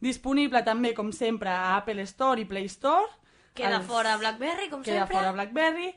[0.00, 3.08] Disponible també, com sempre, a Apple Store i Play Store.
[3.54, 5.16] Queda Els- fora BlackBerry, com Queda sempre.
[5.16, 5.94] fora BlackBerry.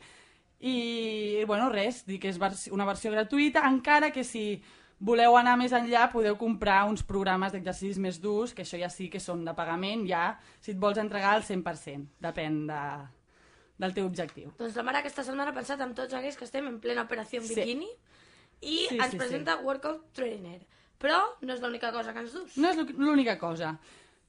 [0.61, 2.37] I, bueno, res, dir que és
[2.71, 4.61] una versió gratuïta, encara que si
[5.01, 9.09] voleu anar més enllà podeu comprar uns programes d'exercicis més durs, que això ja sí
[9.09, 12.81] que són de pagament, ja, si et vols entregar al 100%, depèn de,
[13.81, 14.51] del teu objectiu.
[14.59, 17.41] Doncs la mare aquesta setmana ha pensat en tots aquells que estem en plena operació
[17.41, 17.55] en Sí.
[17.57, 17.89] bikini
[18.61, 20.59] i Sí, ens sí, presenta Workout Trainer.
[21.01, 22.57] Però no és l'única cosa que ens dus.
[22.57, 23.75] No és l'ú- l'única cosa.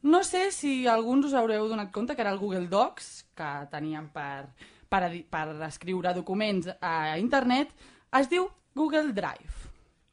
[0.03, 4.09] No sé si alguns us haureu donat compte que era el Google Docs, que teníem
[4.11, 4.49] per,
[4.89, 7.71] per, per escriure documents a internet,
[8.19, 9.69] es diu Google Drive.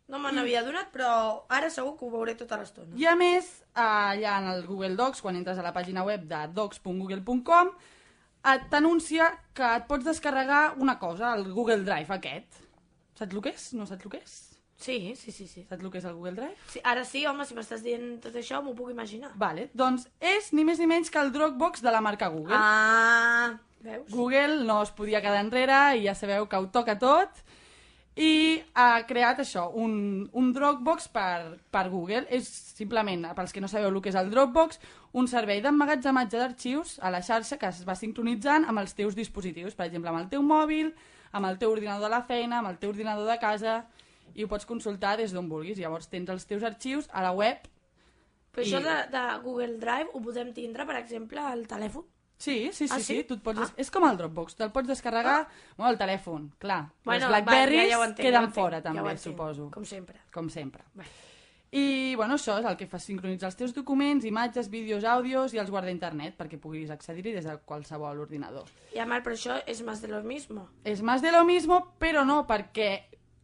[0.09, 2.95] No me n'havia donat, però ara segur que ho veuré tota l'estona.
[2.97, 6.47] I a més, allà en el Google Docs, quan entres a la pàgina web de
[6.53, 7.69] docs.google.com,
[8.69, 12.61] t'anuncia que et pots descarregar una cosa, el Google Drive aquest.
[13.19, 13.67] Saps el que és?
[13.75, 14.35] No saps el que és?
[14.79, 15.45] Sí, sí, sí.
[15.45, 15.65] sí.
[15.67, 16.55] Saps el que és el Google Drive?
[16.71, 19.33] sí ara sí, home, si m'estàs dient tot això, m'ho puc imaginar.
[19.35, 22.55] Vale, doncs és ni més ni menys que el Dropbox de la marca Google.
[22.55, 24.07] Ah, veus?
[24.13, 27.43] Google no es podia quedar enrere i ja sabeu que ho toca tot
[28.19, 29.93] i ha creat això, un,
[30.35, 32.23] un Dropbox per, per Google.
[32.31, 32.47] És
[32.79, 34.79] simplement, pels que no sabeu el que és el Dropbox,
[35.19, 39.75] un servei d'emmagatzematge d'arxius a la xarxa que es va sincronitzant amb els teus dispositius,
[39.75, 40.91] per exemple, amb el teu mòbil,
[41.31, 43.85] amb el teu ordinador de la feina, amb el teu ordinador de casa,
[44.35, 45.77] i ho pots consultar des d'on vulguis.
[45.77, 47.57] Llavors tens els teus arxius a la web.
[48.53, 52.05] Però i- això de, de Google Drive ho podem tindre, per exemple, al telèfon?
[52.39, 53.17] Sí, sí, sí, Ah, sí?
[53.17, 53.23] sí?
[53.27, 53.59] tu et pots...
[53.59, 53.73] Ah.
[53.75, 55.41] És com el Dropbox, te'l pots descarregar
[55.75, 56.85] bueno, al telèfon, clar.
[57.03, 59.69] Bueno, els Blackberries va, ja- ja entenc, ja queden entenc, fora, ja també, entenc, suposo.
[59.73, 60.21] com sempre.
[60.31, 60.83] Com sempre.
[61.71, 65.59] I, bueno, això és el que fa sincronitzar els teus documents, imatges, vídeos, àudios i
[65.61, 68.71] els guarda a internet perquè puguis accedir-hi des de qualsevol ordinador.
[68.95, 70.65] I a mal, però això és més de lo mismo.
[70.83, 72.89] És més de lo mismo, però no, perquè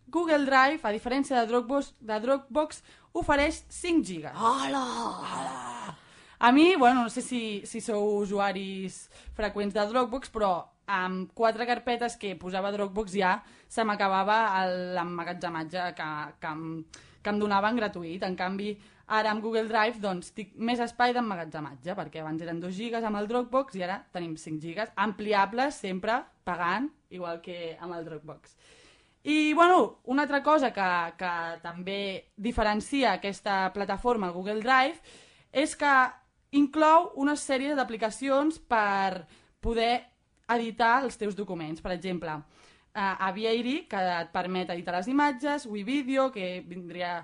[0.10, 2.82] Google Drive, a diferència de Dropbox, de Dropbox
[3.14, 4.38] ofereix 5 gigas.
[4.42, 5.96] Hola!
[6.40, 9.06] A mi, bueno, no sé si, si sou usuaris
[9.38, 10.56] freqüents de Dropbox, però
[10.86, 13.38] amb quatre carpetes que posava Dropbox ja
[13.70, 16.10] se m'acabava l'emmagatzematge que,
[16.42, 16.54] que,
[17.26, 18.24] que em donaven gratuït.
[18.28, 18.76] En canvi,
[19.18, 23.18] ara amb Google Drive doncs, tinc més espai d'emmagatzematge, perquè abans eren 2 gigas amb
[23.20, 28.56] el Dropbox i ara tenim 5 gigas, ampliables sempre, pagant, igual que amb el Dropbox.
[29.26, 32.00] I, bueno, una altra cosa que, que també
[32.38, 35.02] diferencia aquesta plataforma, el Google Drive,
[35.50, 35.94] és que
[36.54, 39.26] inclou una sèrie d'aplicacions per
[39.66, 40.06] poder
[40.54, 41.82] editar els teus documents.
[41.82, 42.38] Per exemple,
[42.96, 47.20] eh, Aviary, que et permet editar les imatges, WeVideo, que vindria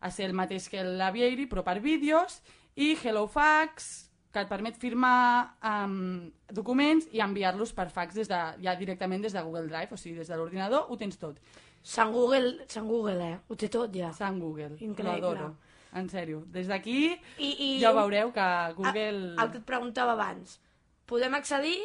[0.00, 2.40] a ser el mateix que l'Aviary, però per vídeos,
[2.76, 4.06] i HelloFax,
[4.36, 9.32] que et permet firmar um, documents i enviar-los per fax des de, ja directament des
[9.32, 11.40] de Google Drive, o sigui, des de l'ordinador ho tens tot.
[11.86, 13.38] Sant Google, Sant Google, eh?
[13.48, 14.10] Ho té tot ja.
[14.12, 15.08] Sant Google, Increïble.
[15.08, 15.54] l'adoro.
[15.96, 18.46] En sèrio, des d'aquí I, i ja veureu que
[18.76, 19.06] Google...
[19.06, 20.58] El, el que et preguntava abans.
[21.08, 21.78] Podem accedir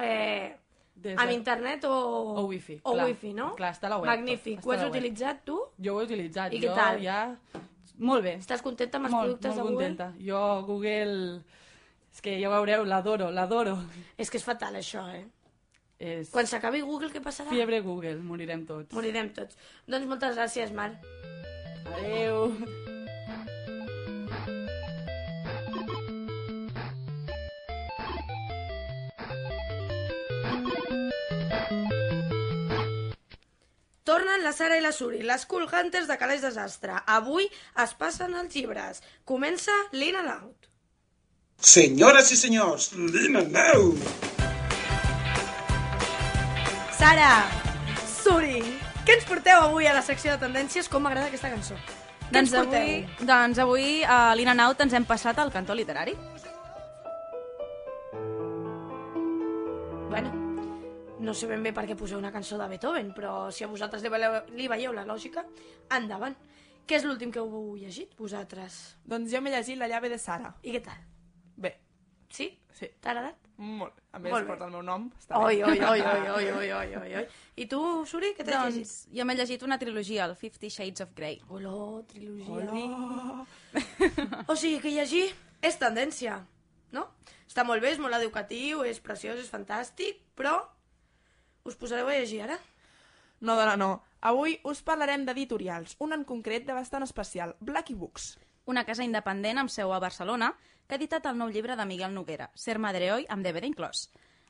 [0.00, 0.54] eh,
[0.96, 1.92] Des amb de- internet o...
[2.40, 3.04] O wifi, O clar.
[3.10, 3.50] wifi, no?
[3.58, 4.64] Clar, està a la web, Magnífic.
[4.64, 5.58] Ho has utilitzat tu?
[5.78, 6.52] Jo ho he utilitzat.
[6.56, 7.00] I què tal?
[7.04, 7.20] Ja...
[7.98, 8.34] Molt bé.
[8.40, 9.86] Estàs contenta amb els molt, productes molt de Google?
[9.92, 10.08] contenta.
[10.20, 11.42] Jo, Google...
[12.16, 13.76] És que ja veureu, l'adoro, l'adoro.
[14.16, 15.24] És que és fatal, això, eh?
[15.98, 16.30] És...
[16.32, 17.48] Quan s'acabi Google, què passarà?
[17.52, 18.92] Fiebre Google, morirem tots.
[18.96, 19.56] Morirem tots.
[19.86, 20.90] Doncs moltes gràcies, Mar.
[21.96, 22.95] Adeu.
[34.06, 36.94] Tornen la Sara i la Suri, les Cool Hunters de Calés Desastre.
[37.10, 37.48] Avui
[37.82, 39.00] es passen els llibres.
[39.26, 40.68] Comença l'In and Out.
[41.58, 44.06] Senyores i senyors, l'In and Out.
[46.94, 47.32] Sara,
[48.06, 48.62] Suri,
[49.02, 50.86] què ens porteu avui a la secció de tendències?
[50.86, 51.74] Com m'agrada aquesta cançó.
[52.30, 56.14] Què ens Doncs avui, doncs avui a l'Inaut ens hem passat al cantó literari.
[61.26, 64.04] No sé ben bé per què poseu una cançó de Beethoven, però si a vosaltres
[64.04, 65.42] li veieu, li veieu la lògica,
[65.98, 66.36] endavant.
[66.86, 68.76] Què és l'últim que heu llegit, vosaltres?
[69.10, 70.52] Doncs jo m'he llegit La llave de Sara.
[70.62, 71.00] I què tal?
[71.58, 71.72] Bé.
[72.30, 72.46] Sí?
[72.76, 72.86] Sí.
[73.02, 73.42] T'ha agradat?
[73.56, 73.96] Molt.
[74.12, 74.50] A més, Molt bé.
[74.52, 75.08] porta el meu nom.
[75.18, 77.24] Està Oi, oi, oi, oi, oi, oi, oi, oi, oi.
[77.56, 78.84] I tu, Suri, què t'has llegit?
[78.84, 81.40] Doncs jo m'he llegit una trilogia, el Fifty Shades of Grey.
[81.48, 83.46] Hola, trilogia.
[84.46, 85.24] O sigui que llegir
[85.64, 86.38] és tendència,
[86.92, 87.08] no?
[87.48, 90.58] Està molt bé, és molt educatiu, és preciós, és fantàstic, però
[91.68, 92.58] us posareu a llegir ara?
[93.40, 93.90] No, dona, no.
[94.26, 98.36] Avui us parlarem d'editorials, un en concret de bastant especial, Blacky Books.
[98.66, 100.54] Una casa independent amb seu a Barcelona
[100.86, 104.06] que ha editat el nou llibre de Miguel Noguera, Ser Madre Hoy, amb DVD inclòs.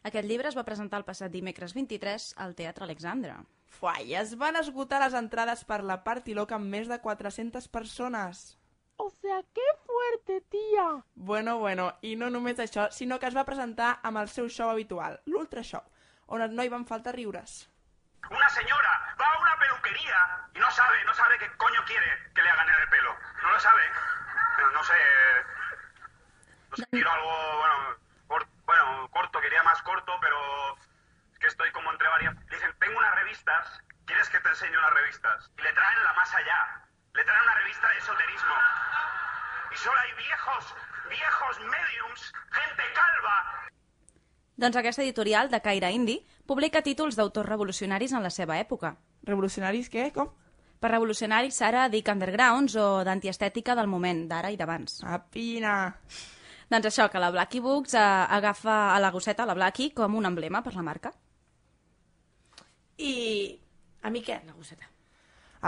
[0.06, 3.40] Aquest llibre es va presentar el passat dimecres 23 al Teatre Alexandra.
[3.76, 7.66] Fuà, i es van esgotar les entrades per la Party Loca amb més de 400
[7.68, 8.46] persones.
[8.96, 10.86] O sea, qué fuerte, tía.
[11.14, 14.70] Bueno, bueno, i no només això, sinó que es va presentar amb el seu show
[14.70, 15.82] habitual, l'Ultra Show,
[16.26, 17.68] on no hi van faltar riures.
[18.30, 22.42] Una señora va a una peluquería y no sabe, no sabe qué coño quiere que
[22.42, 23.16] le hagan en el pelo.
[23.42, 23.82] No lo sabe.
[24.56, 24.94] Pero no sé.
[26.70, 27.96] No sé, quiero algo, bueno,
[28.26, 30.76] cor- bueno, corto, quería más corto, pero
[31.32, 32.34] es que estoy como entre varias.
[32.48, 35.50] Dicen, tengo unas revistas, ¿quieres que te enseñe unas revistas?
[35.58, 36.82] Y le traen la más allá.
[37.14, 38.54] Le traen una revista de esoterismo.
[39.72, 40.74] Y solo hay viejos
[41.08, 43.62] viejos mediums, gente calva.
[44.56, 46.16] Doncs aquesta editorial, de caire indi,
[46.48, 48.94] publica títols d'autors revolucionaris en la seva època.
[49.28, 50.08] Revolucionaris què?
[50.14, 50.30] Com?
[50.80, 55.02] Per revolucionaris s'ara dic undergrounds o d'antiestètica del moment, d'ara i d'abans.
[55.04, 55.76] Ah, pina!
[56.72, 58.00] Doncs això, que la Blackie Books eh,
[58.38, 61.12] agafa a la gosseta, la Blackie, com un emblema per la marca.
[62.98, 63.14] I
[64.02, 64.88] a mi què, la gosseta?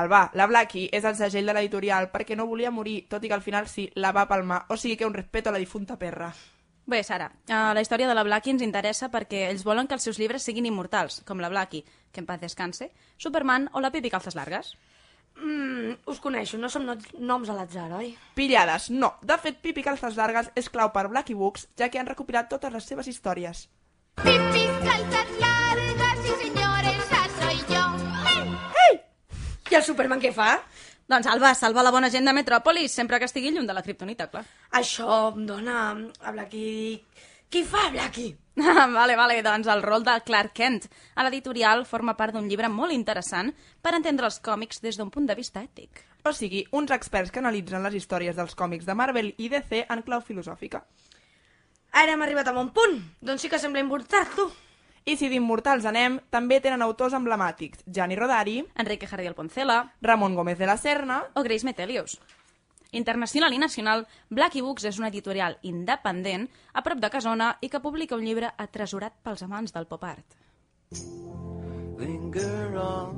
[0.00, 3.28] El va, la Blackie és el segell de l'editorial perquè no volia morir, tot i
[3.28, 4.64] que al final sí, la va palmar.
[4.72, 6.32] O sigui que un respeto a la difunta perra.
[6.88, 10.06] Bé, Sara, uh, la història de la Blackie ens interessa perquè ells volen que els
[10.08, 12.88] seus llibres siguin immortals, com la Blackie, que en paz descanse,
[13.20, 14.70] Superman o la Pipi Calces Largues.
[15.36, 18.14] Mm, us coneixo, no som no noms a l'atzar, oi?
[18.34, 19.18] Pillades, no.
[19.20, 22.72] De fet, Pipi Calzas Largas és clau per Blackie Books, ja que han recopilat totes
[22.72, 23.66] les seves històries.
[24.24, 27.84] Pipi, calzas largas, sí señor, esa soy yo.
[29.68, 30.54] I el Superman què fa?
[31.08, 34.26] Doncs Alba, salva la bona gent de Metròpolis, sempre que estigui lluny de la kriptonita,
[34.28, 34.42] clar.
[34.76, 36.98] Això em dona a Blackie...
[37.48, 38.34] Qui fa Blackie?
[38.98, 40.84] vale, vale, doncs el rol de Clark Kent
[41.16, 45.24] a l'editorial forma part d'un llibre molt interessant per entendre els còmics des d'un punt
[45.24, 46.04] de vista ètic.
[46.28, 50.04] O sigui, uns experts que analitzen les històries dels còmics de Marvel i DC en
[50.04, 50.84] clau filosòfica.
[51.96, 53.00] Ara hem arribat a un punt.
[53.24, 54.50] Doncs sí que sembla important, tu.
[55.08, 60.58] I si d'immortals anem, també tenen autors emblemàtics, Gianni Rodari, Enrique Jardiel Poncela, Ramon Gómez
[60.58, 62.18] de la Serna o Grace Metelius.
[62.92, 66.44] Internacional i nacional, Blackie Books és una editorial independent
[66.74, 70.36] a prop de Casona i que publica un llibre atresorat pels amants del pop art.
[71.96, 73.16] Linger on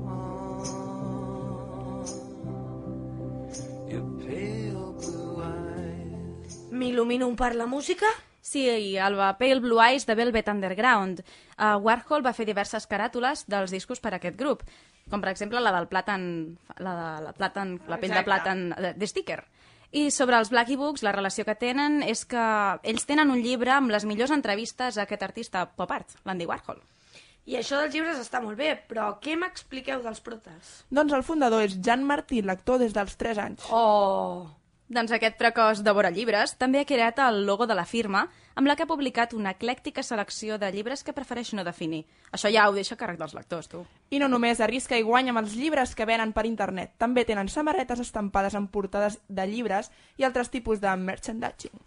[3.91, 6.67] your pale blue eyes.
[6.71, 8.07] M'il·lumino per la música?
[8.41, 11.21] Sí, i Alba, Pale Blue Eyes de Velvet Underground.
[11.59, 14.65] Uh, Warhol va fer diverses caràtules dels discos per a aquest grup,
[15.13, 16.23] com per exemple la del plàtan,
[16.79, 19.43] la, de, la, plàtan, la pell de plàtan de, de sticker.
[19.91, 22.45] I sobre els Blackie Books, la relació que tenen és que
[22.87, 26.79] ells tenen un llibre amb les millors entrevistes a aquest artista pop art, l'Andy Warhol.
[27.51, 30.71] I això dels llibres està molt bé, però què m'expliqueu dels protes?
[30.95, 33.67] Doncs el fundador és Jan Martí, l'actor des dels 3 anys.
[33.75, 34.47] Oh!
[34.91, 38.25] Doncs aquest precoç devora llibres també ha creat el logo de la firma,
[38.59, 42.01] amb la que ha publicat una eclèctica selecció de llibres que prefereix no definir.
[42.35, 43.85] Això ja ho deixa a càrrec dels lectors, tu.
[44.11, 47.47] I no només arrisca i guanya amb els llibres que venen per internet, també tenen
[47.49, 51.79] samarretes estampades amb portades de llibres i altres tipus de merchandising.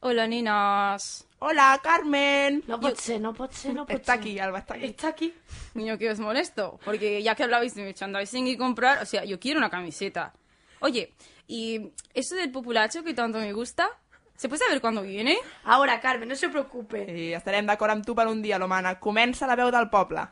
[0.00, 1.26] Hola, niñas.
[1.40, 2.62] Hola, Carmen.
[2.66, 4.20] No pot ser, no pot ser, no pot Está ser.
[4.22, 4.84] aquí, Alba, está aquí.
[4.86, 5.34] Está aquí.
[5.74, 9.38] Niño, que os molesto, porque ya que hablabais de merchandising y comprar, o sea, yo
[9.38, 10.32] quiero una camiseta.
[10.80, 11.12] Oye,
[11.50, 13.88] ¿y eso del populacho que tanto me gusta?
[14.36, 15.36] ¿Se puede saber cuándo viene?
[15.64, 17.02] Ahora, Carmen, no se preocupe.
[17.12, 18.94] I estarem d'acord amb tu per un dia, l'Homana.
[19.02, 20.22] Comença la veu del poble.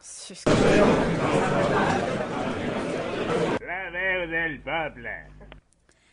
[3.68, 5.38] La veu del poble.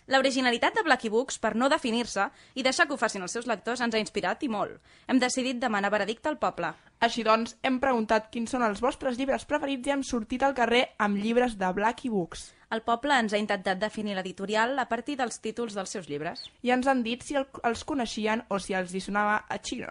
[0.07, 3.81] L'originalitat de Blackie Books, per no definir-se i deixar que ho facin els seus lectors,
[3.81, 4.77] ens ha inspirat i molt.
[5.09, 6.69] Hem decidit demanar veredicte al poble.
[7.01, 10.83] Així doncs, hem preguntat quins són els vostres llibres preferits i hem sortit al carrer
[11.01, 12.51] amb llibres de Blackie Books.
[12.69, 16.45] El poble ens ha intentat definir l'editorial a partir dels títols dels seus llibres.
[16.61, 19.89] I ens han dit si el, els coneixien o si els hi sonava a xino.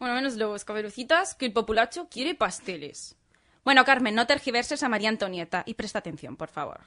[0.00, 3.14] Bueno, menos los caberucitas, que el populacho quiere pasteles.
[3.64, 6.80] Bueno, Carmen, no tergiverses a María Antonieta y presta atención, por favor.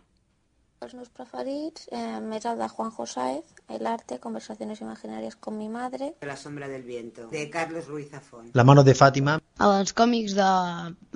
[0.86, 5.67] Els meus preferits eh, és el de Juanjo Sáez, El arte, conversaciones imaginarias con mi
[5.67, 6.13] madre.
[6.21, 8.51] La sombra del viento, de Carlos Ruiz Zafón.
[8.53, 9.39] La mano de Fàtima.
[9.67, 10.49] Els còmics de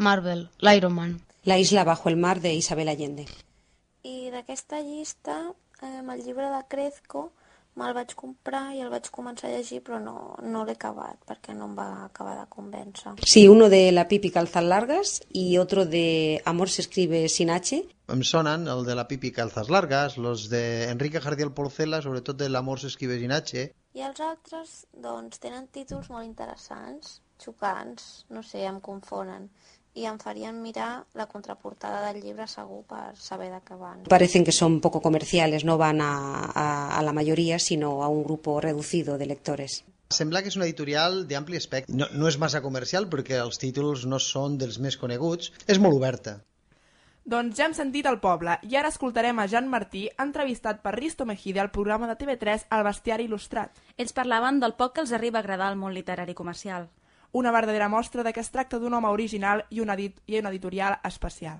[0.07, 1.13] Marvel, l'Iron Man.
[1.43, 3.27] La isla bajo el mar de Isabel Allende.
[4.01, 5.37] I d'aquesta llista,
[5.83, 7.29] eh, el llibre de Crezco,
[7.79, 11.55] me'l vaig comprar i el vaig començar a llegir, però no, no l'he acabat, perquè
[11.55, 13.15] no em va acabar de convèncer.
[13.23, 17.81] Sí, uno de La Pipi Calzas Largas y otro de Amor se escribe sin H.
[18.09, 22.49] Em sonen el de la Pipi Calzas Largas, los de Enrique Jardiel Porcela, sobretot de
[22.49, 23.65] l'amor s'escribe sin H.
[23.97, 29.47] I els altres, doncs, tenen títols molt interessants, xocants, no sé, em confonen,
[29.95, 34.03] i em farien mirar la contraportada del llibre segur per saber de què van.
[34.09, 36.11] Parecen que son poco comerciales, no van a,
[36.53, 36.67] a,
[36.97, 39.83] a la mayoría, sino a un grupo reducido de lectores.
[40.09, 41.93] Sembla que és una editorial d'ampli espectre.
[41.95, 45.51] No, no és massa comercial perquè els títols no són dels més coneguts.
[45.67, 46.39] És molt oberta.
[47.29, 51.27] Doncs ja hem sentit el poble i ara escoltarem a Jan Martí, entrevistat per Risto
[51.29, 53.75] Mejide al programa de TV3 El bestiari il·lustrat.
[54.01, 56.87] Ells parlaven del poc que els arriba a agradar al món literari comercial.
[57.31, 60.49] Una verdadera mostra de que es tracta d'un home original i una, edit i una
[60.49, 61.59] editorial especial.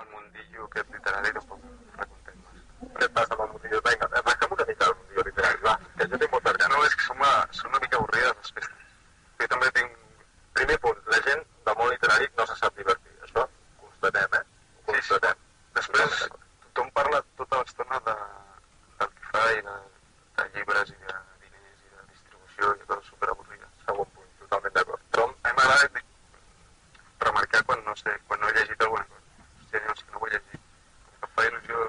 [0.00, 1.62] el mundillo aquest literari tampoc
[1.94, 2.90] freqüentem massa.
[2.98, 3.80] Què passa amb el mundillo?
[3.86, 6.74] Vinga, arrenca'm una mica del mundillo literari, va, que jo tinc molta gana.
[6.74, 8.92] No, és que són una, són una mica avorrides les festes.
[9.40, 9.96] Jo també tinc...
[10.56, 13.16] Primer punt, la gent del món literari no se sap divertir.
[13.24, 13.48] Això
[13.80, 14.44] constatem, eh?
[14.76, 15.42] Ho constatem.
[15.80, 16.22] Després,
[16.68, 18.16] tothom parla tota l'estona de,
[19.00, 19.76] del que fa i de,
[20.38, 22.96] de llibres i de diners i de
[30.26, 30.60] ho llegir.
[31.22, 31.86] Em fa il·lusió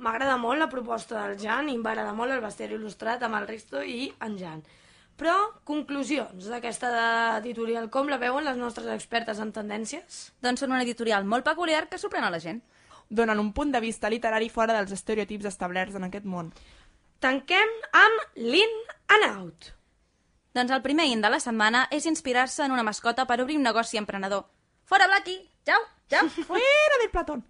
[0.00, 3.82] M'agrada molt la proposta del Jan i m'agrada molt el bestiari il·lustrat amb el Risto
[3.84, 4.62] i en Jan.
[5.20, 5.34] Però,
[5.68, 6.90] conclusions d'aquesta
[7.38, 10.20] editorial, com la veuen les nostres expertes en tendències?
[10.40, 12.62] Doncs són una editorial molt peculiar que sorprèn a la gent.
[13.10, 16.48] Donen un punt de vista literari fora dels estereotips establerts en aquest món.
[17.20, 18.72] Tanquem amb l'in
[19.12, 19.74] and out.
[20.56, 23.68] Doncs el primer in de la setmana és inspirar-se en una mascota per obrir un
[23.68, 24.46] negoci emprenedor.
[24.88, 25.36] Fora, Blacky!
[25.68, 26.24] Jau, jau!
[26.48, 27.44] Fuera del Platón!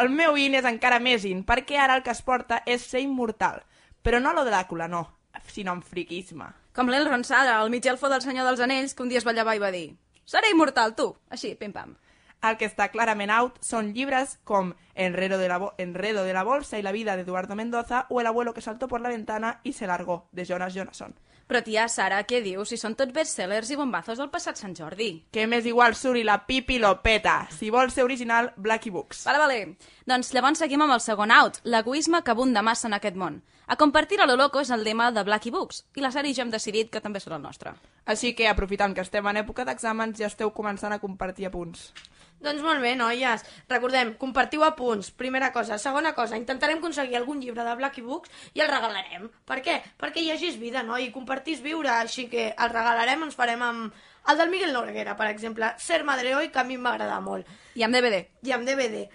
[0.00, 3.02] El meu in és encara més in, perquè ara el que es porta és ser
[3.04, 3.62] immortal.
[4.02, 5.04] Però no lo Dràcula, no,
[5.52, 6.50] sinó en friquisme.
[6.74, 9.34] Com l'Elrond Sada, el mig elfo del Senyor dels Anells, que un dia es va
[9.36, 9.88] llevar i va dir
[10.28, 11.96] «Seré immortal, tu!» Així, pim-pam.
[12.42, 16.44] El que està clarament out són llibres com Enredo de la, Bo- Enredo de la
[16.44, 19.60] bolsa y la vida de Eduardo Mendoza o El abuelo que saltó por la ventana
[19.64, 21.14] y se largó, de Jonas Jonasson.
[21.48, 22.68] Però tia, Sara, què dius?
[22.68, 25.24] Si són tots bestsellers i bombazos del passat Sant Jordi.
[25.32, 27.46] Que m'és igual suri la pipi lo peta.
[27.50, 29.22] Si vols ser original, Blacky Books.
[29.24, 29.58] Vale, vale.
[30.04, 33.40] Doncs llavors seguim amb el segon out, l'egoisme que abunda massa en aquest món.
[33.66, 36.34] A compartir a lo loco és el lema de Blacky Books, i la Sara i
[36.36, 37.72] jo hem decidit que també serà el nostre.
[38.04, 41.94] Així que, aprofitant que estem en època d'exàmens, ja esteu començant a compartir apunts.
[42.38, 43.42] Doncs molt bé, noies.
[43.70, 45.78] Recordem, compartiu apunts, primera cosa.
[45.82, 49.26] Segona cosa, intentarem aconseguir algun llibre de Blacky Books i el regalarem.
[49.48, 49.78] Per què?
[49.98, 50.98] Perquè hi hagis vida, no?
[50.98, 54.04] I compartís viure, així que el regalarem, ens farem amb...
[54.28, 57.48] El del Miguel Noguera, per exemple, Ser Madre Hoy, que a mi m'agrada molt.
[57.74, 58.26] I amb DVD.
[58.44, 59.06] I amb DVD.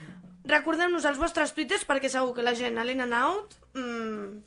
[0.49, 4.41] Recordeu-nos els vostres twitters perquè segur que la gent a l'In and Out mmm,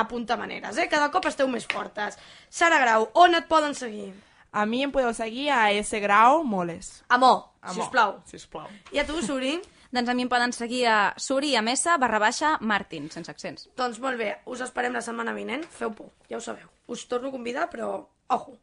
[0.00, 0.88] apunta maneres, eh?
[0.90, 2.16] Cada cop esteu més fortes.
[2.48, 4.10] Sara Grau, on et poden seguir?
[4.52, 7.04] A mi em podeu seguir a S Grau Moles.
[7.08, 8.14] Amor, Amor, sisplau.
[8.24, 8.66] sisplau.
[8.92, 9.58] I a tu, Suri?
[9.90, 13.68] Doncs a mi em poden seguir a Suri a Mesa barra baixa Martin, sense accents.
[13.76, 15.64] Doncs molt bé, us esperem la setmana vinent.
[15.64, 16.68] Feu por, ja ho sabeu.
[16.86, 18.58] Us torno a convidar, però ojo.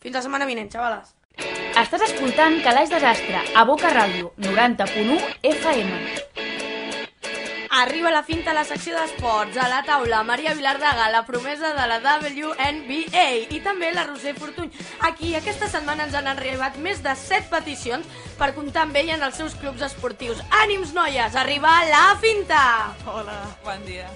[0.00, 1.14] Fins la setmana vinent, xavales.
[1.76, 6.35] Estàs escoltant Calaix Desastre, a Boca Ràdio, 90.1 FM.
[7.76, 9.58] Arriba la finta a la secció d'esports.
[9.60, 13.26] A la taula, Maria Vilardaga, la promesa de la WNBA.
[13.52, 14.70] I també la Roser Fortuny.
[15.04, 18.08] Aquí, aquesta setmana ens han arribat més de 7 peticions
[18.40, 20.40] per comptar amb ella en els seus clubs esportius.
[20.62, 21.36] Ànims, noies!
[21.36, 22.62] Arriba la finta!
[23.12, 24.08] Hola, bon dia.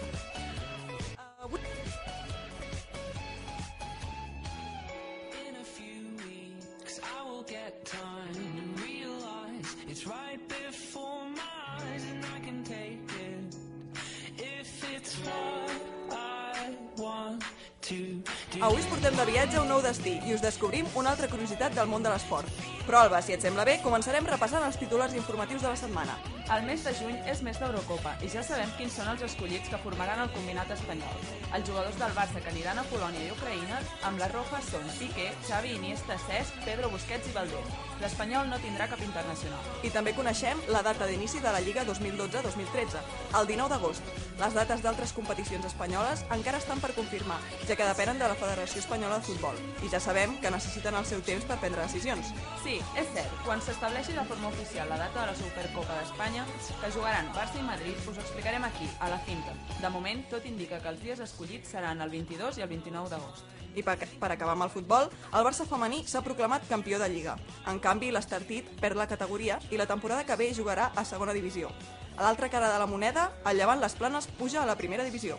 [16.07, 17.43] What I want
[17.83, 18.23] to.
[18.59, 21.77] Avui us portem de viatge a un nou destí i us descobrim una altra curiositat
[21.77, 22.51] del món de l'esport.
[22.83, 26.17] Però, Alba, si et sembla bé, començarem repassant els titulars informatius de la setmana.
[26.51, 29.79] El mes de juny és mes d'Eurocopa i ja sabem quins són els escollits que
[29.85, 31.21] formaran el combinat espanyol.
[31.55, 33.79] Els jugadors del Barça que aniran a Polònia i Ucraïna
[34.09, 37.71] amb la roja són Piqué, Xavi, Iniesta, Cesc, Pedro Busquets i Valdés.
[38.03, 39.71] L'Espanyol no tindrà cap internacional.
[39.87, 42.99] I també coneixem la data d'inici de la Lliga 2012-2013,
[43.39, 44.11] el 19 d'agost.
[44.41, 47.39] Les dates d'altres competicions espanyoles encara estan per confirmar,
[47.69, 49.59] ja que depenen de la Federació Espanyola de Futbol.
[49.85, 52.33] I ja sabem que necessiten el seu temps per prendre decisions.
[52.65, 56.47] Sí, és cert, quan s'estableixi de forma oficial la data de la Supercopa d'Espanya,
[56.81, 59.53] que jugaran Barça i Madrid, us ho explicarem aquí, a la cinta.
[59.83, 63.45] De moment, tot indica que els dies escollits seran el 22 i el 29 d'agost.
[63.77, 67.37] I per, per acabar amb el futbol, el Barça femení s'ha proclamat campió de Lliga.
[67.71, 71.71] En canvi, l'Estartit perd la categoria i la temporada que ve jugarà a segona divisió.
[72.17, 75.39] A l'altra cara de la moneda, el Llevant Les Planes puja a la primera divisió.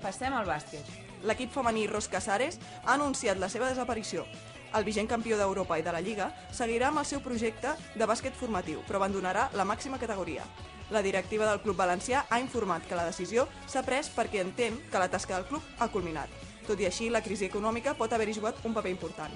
[0.00, 1.09] Passem al bàsquet.
[1.26, 4.24] L'equip femení Ros Casares ha anunciat la seva desaparició.
[4.74, 8.36] El vigent campió d'Europa i de la Lliga seguirà amb el seu projecte de bàsquet
[8.38, 10.44] formatiu, però abandonarà la màxima categoria.
[10.90, 15.02] La directiva del Club Valencià ha informat que la decisió s'ha pres perquè entén que
[15.02, 16.30] la tasca del club ha culminat.
[16.66, 19.34] Tot i així, la crisi econòmica pot haver-hi jugat un paper important.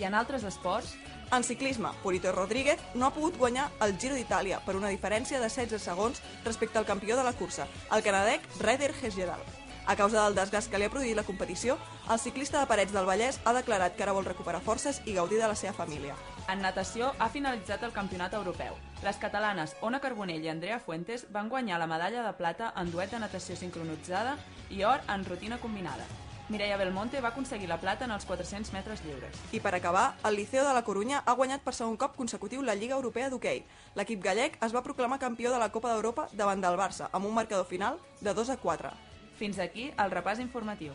[0.00, 0.94] I en altres esports?
[1.32, 5.48] En ciclisme, Purito Rodríguez no ha pogut guanyar el Giro d'Itàlia per una diferència de
[5.48, 9.59] 16 segons respecte al campió de la cursa, el canadec Ryder Hesjedal.
[9.90, 11.74] A causa del desgast que li ha produït la competició,
[12.14, 15.40] el ciclista de Parets del Vallès ha declarat que ara vol recuperar forces i gaudir
[15.40, 16.14] de la seva família.
[16.46, 18.78] En natació ha finalitzat el campionat europeu.
[19.02, 23.10] Les catalanes Ona Carbonell i Andrea Fuentes van guanyar la medalla de plata en duet
[23.10, 24.36] de natació sincronitzada
[24.70, 26.06] i or en rutina combinada.
[26.54, 29.42] Mireia Belmonte va aconseguir la plata en els 400 metres lliures.
[29.50, 32.78] I per acabar, el Liceo de la Corunya ha guanyat per segon cop consecutiu la
[32.78, 33.66] Lliga Europea d'Hoquei.
[33.98, 37.34] L'equip gallec es va proclamar campió de la Copa d'Europa davant del Barça, amb un
[37.34, 39.09] marcador final de 2 a 4.
[39.40, 40.92] Fins aquí el repàs informatiu.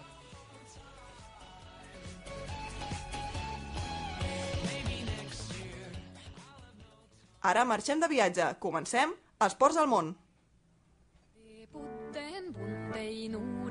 [7.45, 8.51] Ara marxem de viatge.
[8.61, 10.13] Comencem Esports al món.
[11.73, 12.53] bodde en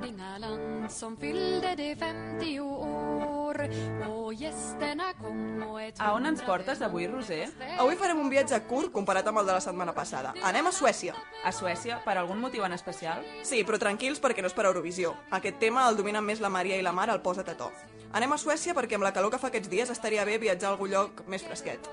[0.05, 3.68] Nordingaland som fyllde de 50 år
[4.09, 7.48] och gästerna kom och ett A on ens portes avui, Roser?
[7.78, 10.34] Avui farem un viatge curt comparat amb el de la setmana passada.
[10.42, 11.14] Anem a Suècia.
[11.44, 13.24] A Suècia, per algun motiu en especial?
[13.42, 15.16] Sí, però tranquils perquè no és per Eurovisió.
[15.30, 17.72] Aquest tema el dominen més la Maria i la Mar al Posa't a to.
[18.12, 20.72] Anem a Suècia perquè amb la calor que fa aquests dies estaria bé viatjar a
[20.76, 21.88] algun lloc més fresquet.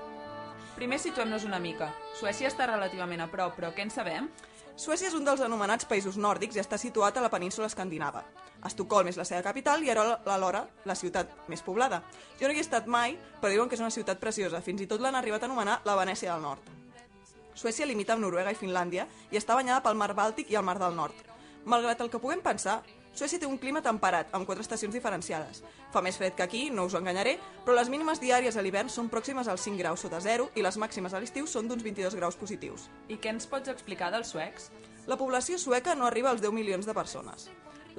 [0.76, 1.94] Primer situem-nos una mica.
[2.20, 4.28] Suècia està relativament a prop, però què en sabem?
[4.76, 8.22] Suècia és un dels anomenats països nòrdics i està situat a la península escandinava.
[8.64, 12.00] Estocolm és la seva capital i ara alhora la ciutat més poblada.
[12.40, 14.62] Jo no hi he estat mai, però diuen que és una ciutat preciosa.
[14.64, 16.70] Fins i tot l'han arribat a anomenar la Venècia del Nord.
[17.54, 20.78] Suècia limita amb Noruega i Finlàndia i està banyada pel mar Bàltic i el mar
[20.80, 21.18] del Nord.
[21.68, 22.80] Malgrat el que puguem pensar,
[23.12, 25.60] Suècia té un clima temperat, amb quatre estacions diferenciades.
[25.92, 27.34] Fa més fred que aquí, no us ho enganyaré,
[27.66, 30.78] però les mínimes diàries a l'hivern són pròximes als 5 graus sota zero i les
[30.80, 32.88] màximes a l'estiu són d'uns 22 graus positius.
[33.12, 34.70] I què ens pots explicar dels suecs?
[35.06, 37.50] La població sueca no arriba als 10 milions de persones.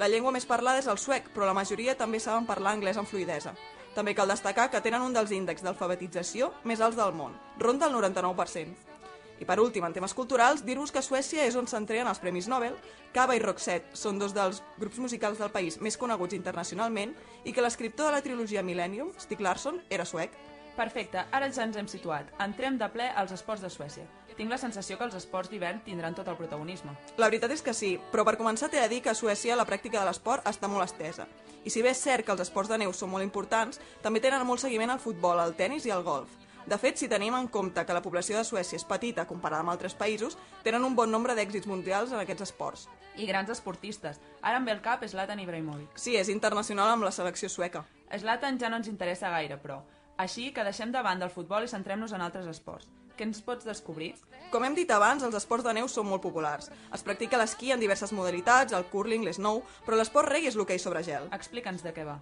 [0.01, 3.09] La llengua més parlada és el suec, però la majoria també saben parlar anglès amb
[3.09, 3.53] fluidesa.
[3.93, 7.93] També cal destacar que tenen un dels índexs d'alfabetització més alts del món, ronda el
[7.99, 8.92] 99%.
[9.39, 12.77] I per últim, en temes culturals, dir-vos que Suècia és on s'entreen els Premis Nobel,
[13.13, 17.13] Cava i Roxette són dos dels grups musicals del país més coneguts internacionalment
[17.43, 20.31] i que l'escriptor de la trilogia Millennium, Stig Larsson, era suec.
[20.73, 22.31] Perfecte, ara ja ens hem situat.
[22.41, 24.07] Entrem de ple als esports de Suècia.
[24.33, 26.95] Tinc la sensació que els esports d'hivern tindran tot el protagonisme.
[27.21, 29.67] La veritat és que sí, però per començar t'he de dir que a Suècia la
[29.69, 31.27] pràctica de l'esport està molt estesa.
[31.63, 34.47] I si bé és cert que els esports de neu són molt importants, també tenen
[34.47, 36.33] molt seguiment al futbol, al tennis i al golf.
[36.65, 39.73] De fet, si tenim en compte que la població de Suècia és petita comparada amb
[39.73, 42.85] altres països, tenen un bon nombre d'èxits mundials en aquests esports.
[43.19, 44.21] I grans esportistes.
[44.41, 45.99] Ara ve el cap Zlatan Ibrahimovic.
[45.99, 47.83] Sí, és internacional amb la selecció sueca.
[48.17, 49.81] Zlatan ja no ens interessa gaire, però.
[50.17, 52.87] Així que deixem de banda el futbol i centrem-nos en altres esports.
[53.17, 54.13] Què ens pots descobrir?
[54.53, 56.71] Com hem dit abans, els esports de neu són molt populars.
[56.93, 61.03] Es practica l'esquí en diverses modalitats, el curling, l'esnou, però l'esport rei és l'hoquei sobre
[61.05, 61.27] gel.
[61.35, 62.19] Explica'ns de què va.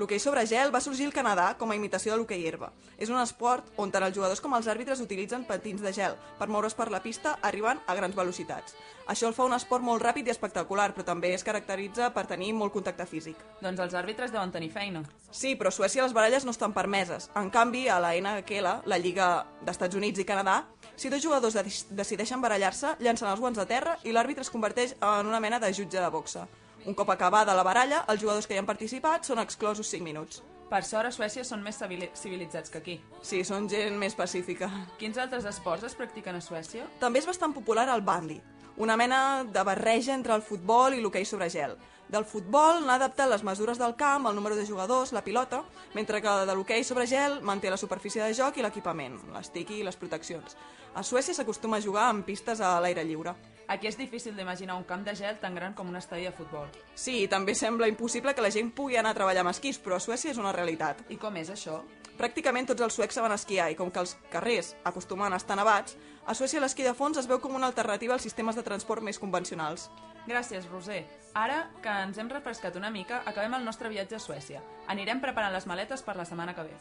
[0.00, 2.70] L'hoquei sobre gel va sorgir al Canadà com a imitació de l'hoquei herba.
[2.96, 6.46] És un esport on tant els jugadors com els àrbitres utilitzen patins de gel per
[6.48, 8.78] moure's per la pista arribant a grans velocitats.
[9.12, 12.54] Això el fa un esport molt ràpid i espectacular, però també es caracteritza per tenir
[12.56, 13.36] molt contacte físic.
[13.60, 15.02] Doncs els àrbitres deuen tenir feina.
[15.28, 17.28] Sí, però a Suècia les baralles no estan permeses.
[17.36, 19.28] En canvi, a la NHL, la Lliga
[19.66, 20.62] d'Estats Units i Canadà,
[20.96, 21.66] si dos jugadors de
[22.00, 25.74] decideixen barallar-se, llancen els guants a terra i l'àrbitre es converteix en una mena de
[25.74, 26.48] jutge de boxa.
[26.86, 30.42] Un cop acabada la baralla, els jugadors que hi han participat són exclosos 5 minuts.
[30.70, 33.00] Per sort, a Suècia són més civili- civilitzats que aquí.
[33.22, 34.70] Sí, són gent més pacífica.
[34.98, 36.86] Quins altres esports es practiquen a Suècia?
[37.00, 38.40] També és bastant popular el bandy,
[38.76, 41.76] una mena de barreja entre el futbol i l'hoquei sobre gel.
[42.08, 45.62] Del futbol n'ha adaptat les mesures del camp, el número de jugadors, la pilota,
[45.94, 49.84] mentre que de l'hoquei sobre gel manté la superfície de joc i l'equipament, l'estiqui i
[49.86, 50.56] les proteccions.
[50.94, 53.34] A Suècia s'acostuma a jugar en pistes a l'aire lliure.
[53.70, 56.66] Aquí és difícil d'imaginar un camp de gel tan gran com un estadi de futbol.
[56.98, 60.02] Sí, també sembla impossible que la gent pugui anar a treballar amb esquís, però a
[60.02, 61.04] Suècia és una realitat.
[61.06, 61.78] I com és això?
[62.18, 65.94] Pràcticament tots els suecs saben esquiar i com que els carrers acostumen a estar nevats,
[66.26, 69.22] a Suècia l'esquí de fons es veu com una alternativa als sistemes de transport més
[69.22, 69.86] convencionals.
[70.26, 71.04] Gràcies, Roser.
[71.38, 74.60] Ara que ens hem refrescat una mica, acabem el nostre viatge a Suècia.
[74.90, 76.78] Anirem preparant les maletes per la setmana que ve.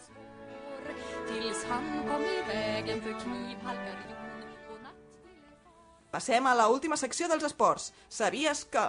[1.30, 4.19] Tills han kom i vägen för knivhalkar
[6.10, 7.92] Passem a la última secció dels esports.
[8.10, 8.86] Sabies que...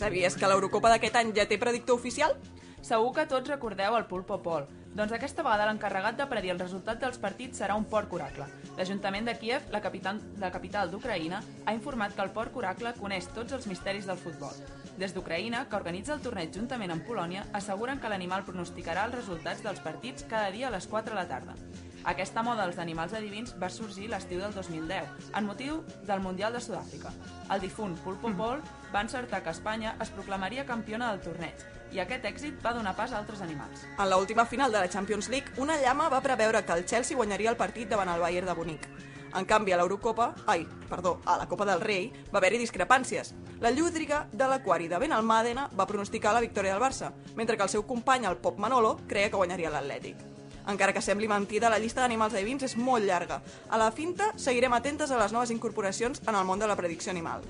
[0.00, 2.32] Sabies que l'Eurocopa d'aquest any ja té predictor oficial?
[2.80, 4.64] Segur que tots recordeu el Pulpo Pol.
[4.96, 8.46] Doncs aquesta vegada l'encarregat de predir el resultat dels partits serà un porc oracle.
[8.78, 13.28] L'Ajuntament de Kiev, la capital, la capital d'Ucraïna, ha informat que el porc oracle coneix
[13.36, 14.56] tots els misteris del futbol.
[14.98, 19.60] Des d'Ucraïna, que organitza el torneig juntament amb Polònia, asseguren que l'animal pronosticarà els resultats
[19.62, 21.56] dels partits cada dia a les 4 de la tarda.
[22.10, 26.64] Aquesta moda dels animals adivins va sorgir l'estiu del 2010, en motiu del Mundial de
[26.64, 27.12] Sud-àfrica.
[27.52, 32.24] El difunt Pulpo Pol va encertar que Espanya es proclamaria campiona del torneig, i aquest
[32.24, 33.84] èxit va donar pas a altres animals.
[33.98, 37.50] En l'última final de la Champions League, una llama va preveure que el Chelsea guanyaria
[37.50, 38.88] el partit davant el Bayern de Munic.
[39.30, 43.34] En canvi, a l'Eurocopa, ai, perdó, a la Copa del Rei, va haver-hi discrepàncies.
[43.62, 47.70] La llúdriga de l'aquari de Benalmàdena va pronosticar la victòria del Barça, mentre que el
[47.70, 50.26] seu company, el Pop Manolo, creia que guanyaria l'Atlètic.
[50.66, 53.40] Encara que sembli mentida, la llista d'animals adivins és molt llarga.
[53.70, 57.14] A la finta, seguirem atentes a les noves incorporacions en el món de la predicció
[57.14, 57.46] animal.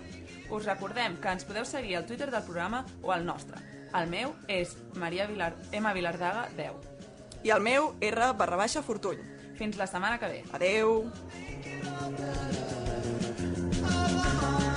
[0.51, 3.80] Us recordem que ens podeu seguir al Twitter del programa o al nostre.
[3.95, 5.55] El meu és Maria Vilar...
[5.72, 5.93] M.
[5.95, 6.72] Vilardaga 10.
[7.43, 9.22] I el meu, R barra baixa Fortuny.
[9.59, 10.45] Fins la setmana que ve.
[10.57, 11.11] Adeu!
[14.30, 14.70] Torno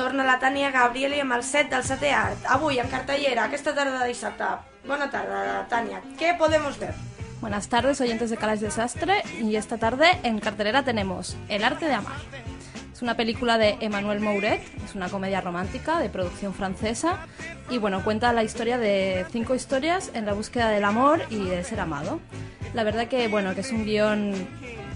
[0.00, 2.46] torna la Tània Gabrieli amb el set del setè art.
[2.48, 4.46] Avui, en cartellera, aquesta tarda de dissabte.
[4.88, 6.00] Bona tarda, Tània.
[6.16, 6.94] ¿Qué podemos ver?
[7.42, 9.22] Buenas tardes, oyentes de Calas Desastre.
[9.42, 12.16] Y esta tarde en cartelera tenemos El arte de amar.
[12.94, 17.18] Es una película de Emmanuel Mouret, es una comedia romántica de producción francesa
[17.68, 21.62] y bueno, cuenta la historia de cinco historias en la búsqueda del amor y de
[21.64, 22.20] ser amado.
[22.72, 24.32] La verdad que bueno, que es un guion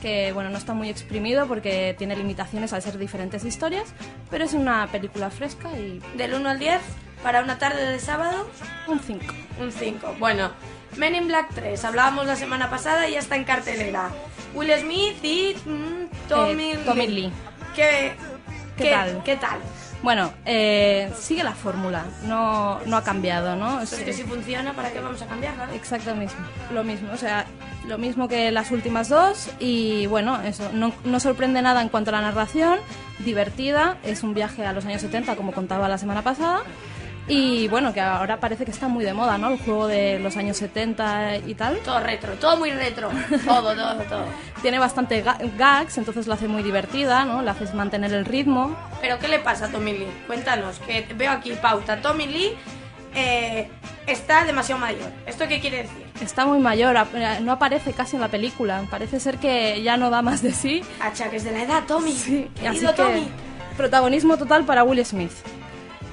[0.05, 3.95] que bueno, no está muy exprimido porque tiene limitaciones al ser diferentes historias,
[4.31, 6.79] pero es una película fresca y Del 1 al 10,
[7.23, 8.47] para una tarde de sábado,
[8.87, 9.25] un 5.
[9.63, 10.17] un 5.
[10.19, 10.51] Bueno,
[10.99, 14.11] Men in Black 3, hablábamos la semana pasada y ya está en cartelera.
[14.55, 17.33] Will Smith y mm, Tommy, Eh, Tommy Lee.
[17.75, 18.13] ¿Qué,
[18.77, 19.23] ¿Qué tal?
[19.25, 19.59] ¿Qué tal?
[20.05, 23.79] Bueno, eh, sigue la fórmula, no, no ha cambiado, ¿no?
[23.79, 25.75] Pues que si funciona, ¿para qué vamos a cambiarla?
[25.75, 26.45] Exacto mismo,
[26.75, 27.47] lo mismo, o sea,
[27.89, 32.11] lo mismo que las últimas dos y bueno, eso, no, no sorprende nada en cuanto
[32.11, 32.81] a la narración,
[33.21, 36.61] divertida, es un viaje a los años 70 como contaba la semana pasada
[37.27, 39.51] y bueno, que ahora parece que está muy de moda, ¿no?
[39.51, 41.79] El juego de los años 70 y tal.
[41.79, 43.11] Todo retro, todo muy retro.
[43.47, 44.25] Todo, todo, todo.
[44.63, 47.41] Tiene bastante ga- gags, entonces la hace muy divertida, ¿no?
[47.43, 48.77] La haces mantener el ritmo.
[49.01, 50.07] ¿Pero qué le pasa a Tommy Lee?
[50.27, 52.01] Cuéntanos, que veo aquí pauta.
[52.03, 52.53] Tommy Lee
[53.15, 53.69] eh,
[54.07, 55.11] está demasiado mayor.
[55.27, 56.05] ¿Esto qué quiere decir?
[56.21, 58.83] Está muy mayor, ap- no aparece casi en la película.
[58.91, 60.83] Parece ser que ya no da más de sí.
[61.01, 62.13] Achaques de la edad, Tommy.
[62.13, 63.29] Sí, así que Tommy.
[63.77, 65.33] protagonismo total para Will Smith.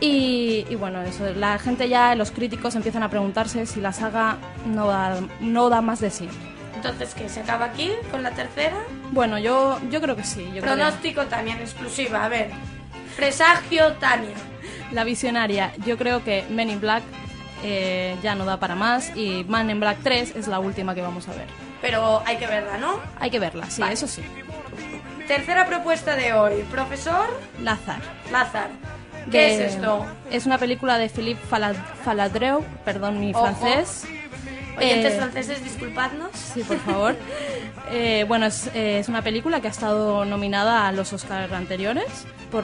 [0.01, 4.37] Y, y bueno, eso, la gente ya, los críticos empiezan a preguntarse si la saga
[4.65, 6.27] no da, no da más de sí.
[6.75, 7.29] Entonces, ¿qué?
[7.29, 8.75] ¿Se acaba aquí con la tercera?
[9.11, 10.43] Bueno, yo, yo creo que sí.
[10.45, 12.25] Yo creo Pronóstico Tania, en exclusiva.
[12.25, 12.49] A ver.
[13.15, 14.33] Presagio Tania.
[14.91, 17.03] la visionaria, yo creo que Men in Black
[17.63, 21.01] eh, ya no da para más y Man in Black 3 es la última que
[21.03, 21.45] vamos a ver.
[21.81, 22.99] Pero hay que verla, ¿no?
[23.19, 23.93] Hay que verla, sí, Vale.
[23.93, 24.23] eso sí.
[25.27, 26.63] Tercera propuesta de hoy.
[26.71, 27.27] Profesor
[27.61, 28.01] Lazar.
[28.31, 28.69] Lázar.
[29.29, 30.05] ¿Qué es esto?
[30.31, 33.43] Es una película de Philippe Fala- Faladreu, perdón mi Ojo.
[33.45, 34.05] francés.
[34.77, 36.31] Oyentes Eh, franceses, disculpadnos.
[36.33, 37.15] Sí, por favor.
[37.93, 42.05] Eh, bueno, es, eh, es una película que ha estado nominada a los Oscars anteriores
[42.49, 42.63] por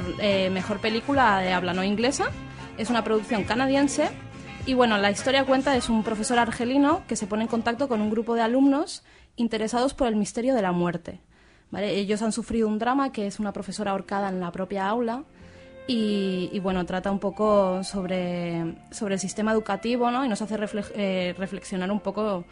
[0.51, 2.27] mejor película de habla no inglesa.
[2.77, 4.07] Es una producción canadiense.
[4.65, 7.99] Y bueno, la historia cuenta es un profesor argelino que se pone en contacto con
[7.99, 9.03] un grupo de alumnos
[9.35, 11.19] interesados por el misterio de la muerte.
[11.71, 11.89] ¿vale?
[11.95, 15.23] Ellos han sufrido un drama que es una profesora ahorcada en la propia aula.
[15.88, 20.25] Y, y, bueno, trata un poco sobre, sobre el sistema educativo ¿no?
[20.25, 22.43] y nos hace refle- eh, reflexionar un poco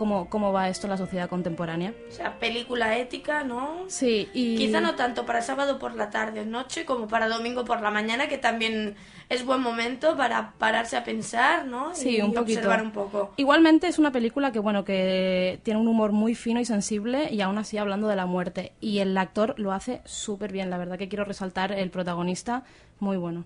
[0.00, 1.92] cómo, cómo va esto en la sociedad contemporánea.
[2.08, 3.84] O sea, película ética, ¿no?
[3.88, 4.56] Sí, y...
[4.56, 7.90] Quizá no tanto para sábado por la tarde o noche como para domingo por la
[7.90, 8.96] mañana, que también
[9.28, 11.94] es buen momento para pararse a pensar, ¿no?
[11.94, 12.60] Sí, y un poquito.
[12.60, 13.34] observar un poco.
[13.36, 17.42] Igualmente es una película que bueno que tiene un humor muy fino y sensible y
[17.42, 20.70] aún así hablando de la muerte y el actor lo hace súper bien.
[20.70, 22.64] La verdad que quiero resaltar el protagonista
[23.00, 23.44] muy bueno.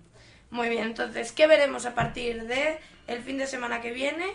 [0.51, 2.77] Muy bien, entonces, ¿qué veremos a partir de
[3.07, 4.25] el fin de semana que viene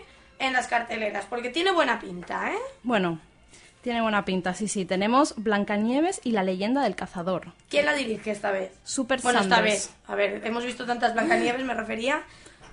[0.41, 1.25] en las carteleras?
[1.29, 2.57] Porque tiene buena pinta, ¿eh?
[2.83, 3.19] Bueno,
[3.81, 4.53] tiene buena pinta.
[4.53, 4.85] Sí, sí.
[4.85, 7.53] Tenemos Blancanieves y la leyenda del cazador.
[7.69, 8.71] ¿Quién la dirige esta vez?
[8.83, 9.91] Super Bueno, esta vez.
[10.07, 12.23] A ver, hemos visto tantas Blancanieves, me refería.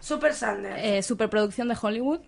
[0.00, 0.76] Super Sanders.
[0.78, 2.20] Eh, superproducción de Hollywood.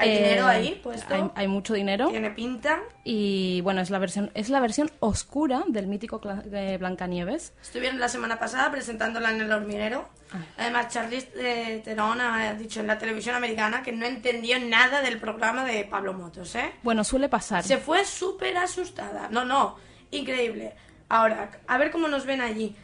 [0.00, 1.14] ¿Hay dinero ahí puesto?
[1.14, 2.08] Hay, hay mucho dinero.
[2.08, 2.80] Tiene pinta.
[3.04, 7.52] Y bueno, es la versión es la versión oscura del mítico de Blancanieves.
[7.62, 10.08] Estuvieron la semana pasada presentándola en el hormiguero.
[10.32, 10.38] Ah.
[10.58, 15.18] Además, Charlize eh, Theron ha dicho en la televisión americana que no entendió nada del
[15.18, 16.72] programa de Pablo Motos, ¿eh?
[16.82, 17.64] Bueno, suele pasar.
[17.64, 19.28] Se fue súper asustada.
[19.30, 19.76] No, no,
[20.10, 20.74] increíble.
[21.08, 22.76] Ahora, a ver cómo nos ven allí.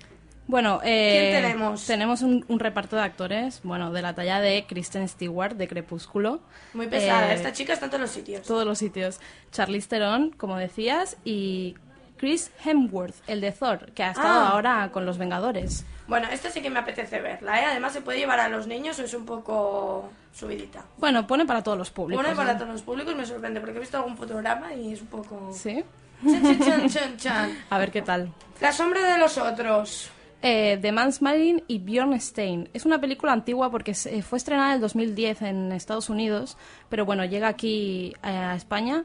[0.49, 1.87] Bueno, eh, ¿Quién tenemos?
[1.87, 6.41] Tenemos un, un reparto de actores, bueno, de la talla de Kristen Stewart, de Crepúsculo.
[6.73, 7.33] Muy pesada.
[7.33, 8.43] Eh, Esta chica está en todos los sitios.
[8.47, 9.19] Todos los sitios.
[9.51, 11.75] Charlize Theron, como decías, y
[12.17, 14.49] Chris Hemsworth, el de Thor, que ha estado Ah.
[14.51, 15.85] ahora con los Vengadores.
[16.07, 17.65] Bueno, esta sí que me apetece verla, ¿eh?
[17.65, 20.85] Además, se puede llevar a los niños o es un poco subidita.
[20.99, 22.25] Bueno, pone para todos los públicos.
[22.31, 25.09] Y para todos los públicos me sorprende porque he visto algún fotograma y es un
[25.09, 25.51] poco...
[25.53, 25.83] Sí.
[26.25, 27.59] Chan, chan, chan.
[27.71, 28.33] A ver qué tal.
[28.61, 30.11] La sombra de los otros.
[30.49, 31.21] Eh, The Man's
[31.67, 32.69] y Bjorn Stein.
[32.73, 36.57] Es una película antigua porque se- fue estrenada en el 2010 en Estados Unidos,
[36.89, 39.05] pero bueno, llega aquí eh, a España.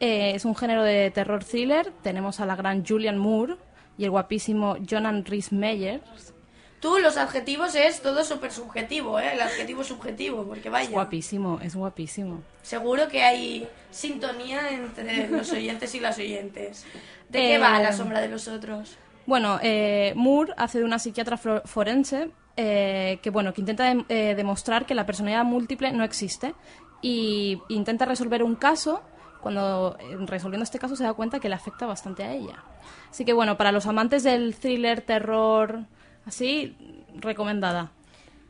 [0.00, 1.92] Eh, es un género de terror thriller.
[2.02, 3.54] Tenemos a la gran Julian Moore
[3.98, 6.34] y el guapísimo Jonan Rhys Meyers.
[6.80, 9.34] Tú, los adjetivos es todo súper subjetivo, ¿eh?
[9.34, 10.86] El adjetivo subjetivo, porque vaya.
[10.88, 12.42] Es guapísimo, es guapísimo.
[12.62, 16.84] Seguro que hay sintonía entre los oyentes y las oyentes.
[17.28, 18.96] ¿De Eh, qué va la sombra de los otros?
[19.26, 24.86] Bueno, eh, Moore hace de una psiquiatra forense eh, que, bueno, que intenta eh, demostrar
[24.86, 26.54] que la personalidad múltiple no existe
[27.02, 29.02] y intenta resolver un caso
[29.40, 32.62] cuando eh, resolviendo este caso se da cuenta que le afecta bastante a ella.
[33.10, 35.80] Así que, bueno, para los amantes del thriller, terror,
[36.26, 36.76] Así,
[37.16, 37.90] recomendada.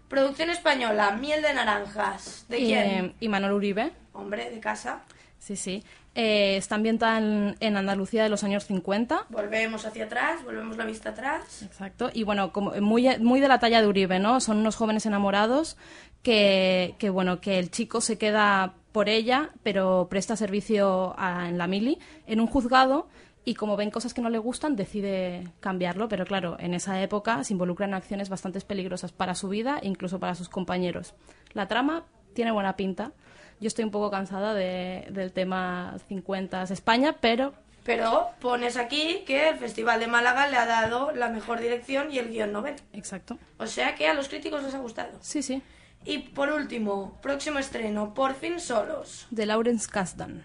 [0.08, 2.44] Producción española, Miel de Naranjas.
[2.48, 3.04] ¿De Y, quién?
[3.04, 3.92] eh, y Manuel Uribe.
[4.12, 5.02] Hombre, de casa.
[5.38, 5.84] Sí, sí.
[6.22, 9.26] Eh, está ambientada en, en Andalucía de los años 50.
[9.30, 11.62] Volvemos hacia atrás, volvemos la vista atrás.
[11.62, 12.10] Exacto.
[12.12, 14.38] Y bueno, como muy, muy de la talla de Uribe, ¿no?
[14.40, 15.78] Son unos jóvenes enamorados
[16.22, 21.56] que, que, bueno, que el chico se queda por ella, pero presta servicio a- en
[21.56, 23.08] la mili, en un juzgado,
[23.44, 27.42] y como ven cosas que no le gustan, decide cambiarlo, pero claro, en esa época
[27.44, 31.14] se involucran acciones bastante peligrosas para su vida e incluso para sus compañeros.
[31.54, 33.12] La trama tiene buena pinta.
[33.60, 37.52] Yo estoy un poco cansada de- del tema 50 España, pero
[37.84, 42.18] Pero pones aquí que el Festival de Málaga le ha dado la mejor dirección y
[42.18, 42.74] el guion novel.
[42.92, 43.38] Exacto.
[43.58, 45.10] O sea que a los críticos les ha gustado.
[45.20, 45.62] Sí, sí.
[46.04, 49.26] Y por último, próximo estreno, Por fin solos.
[49.30, 50.42] de Lawrence Kasdan.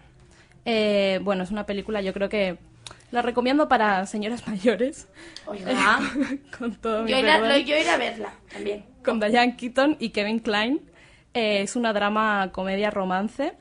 [0.65, 2.57] Eh, bueno, es una película, yo creo que
[3.11, 5.07] la recomiendo para señoras mayores.
[5.45, 5.99] Oiga.
[6.59, 8.85] con todo mi Yo iré, lo- yo iré a verla también.
[9.03, 10.81] Con Diane Keaton y Kevin Klein.
[11.35, 13.53] Eh, es una drama, comedia, romance.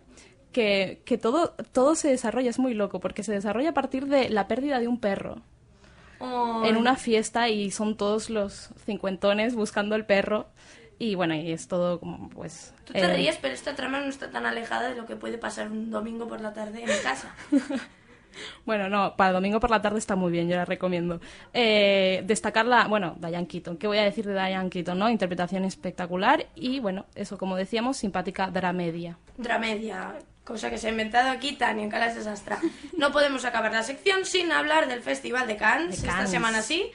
[0.52, 4.30] Que, que todo, todo se desarrolla, es muy loco, porque se desarrolla a partir de
[4.30, 5.42] la pérdida de un perro
[6.64, 10.48] en una fiesta y son todos los cincuentones buscando el perro.
[10.98, 12.72] Y bueno, y es todo como, pues...
[12.84, 15.38] Tú te eh, ríes, pero esta trama no está tan alejada de lo que puede
[15.38, 17.34] pasar un domingo por la tarde en casa.
[18.65, 21.20] Bueno, no, para domingo por la tarde está muy bien, yo la recomiendo.
[21.52, 25.11] Eh, destacarla, bueno, Diane Keaton, ¿qué voy a decir de Diane Keaton, no?
[25.11, 29.19] Interpretación espectacular y, bueno, eso, como decíamos, simpática dramedia.
[29.36, 32.59] Dramedia, cosa que se ha inventado aquí Tania en Calas de Sastra.
[32.97, 36.90] No podemos acabar la sección sin hablar del Festival de Cannes, De esta semana sí,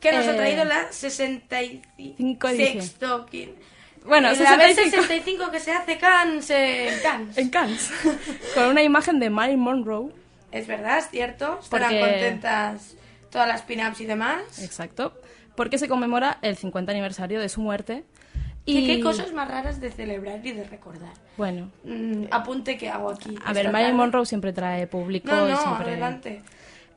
[0.00, 2.82] que nos ha Eh, traído la 65 edición.
[2.82, 3.26] sexto
[4.04, 5.02] Bueno, la vez 65.
[5.02, 7.38] 65 que se hace Cannes en Cannes.
[7.38, 7.90] En Cannes.
[8.54, 10.12] Con una imagen de Marilyn Monroe.
[10.54, 11.58] Es verdad, es cierto.
[11.60, 12.96] Estarán Porque- contentas
[13.30, 14.62] todas las pin-ups y demás.
[14.62, 15.12] Exacto.
[15.56, 18.04] Porque se conmemora el 50 aniversario de su muerte.
[18.66, 21.12] Y qué cosas más raras de celebrar y de recordar.
[21.36, 23.36] Bueno, Mm, apunte que hago aquí.
[23.44, 23.96] a ver, Marilyn.
[23.96, 25.88] Monroe siempre trae público No, y no, siempre...
[25.90, 26.42] adelante.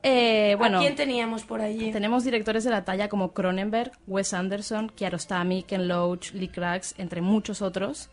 [0.02, 1.90] Eh, bueno, ¿A quién teníamos por allí?
[1.92, 7.20] Tenemos directores de la talla como Cronenberg, Wes Anderson, Kiarostami, Ken Loach, Lee Krax, entre
[7.20, 8.08] muchos otros.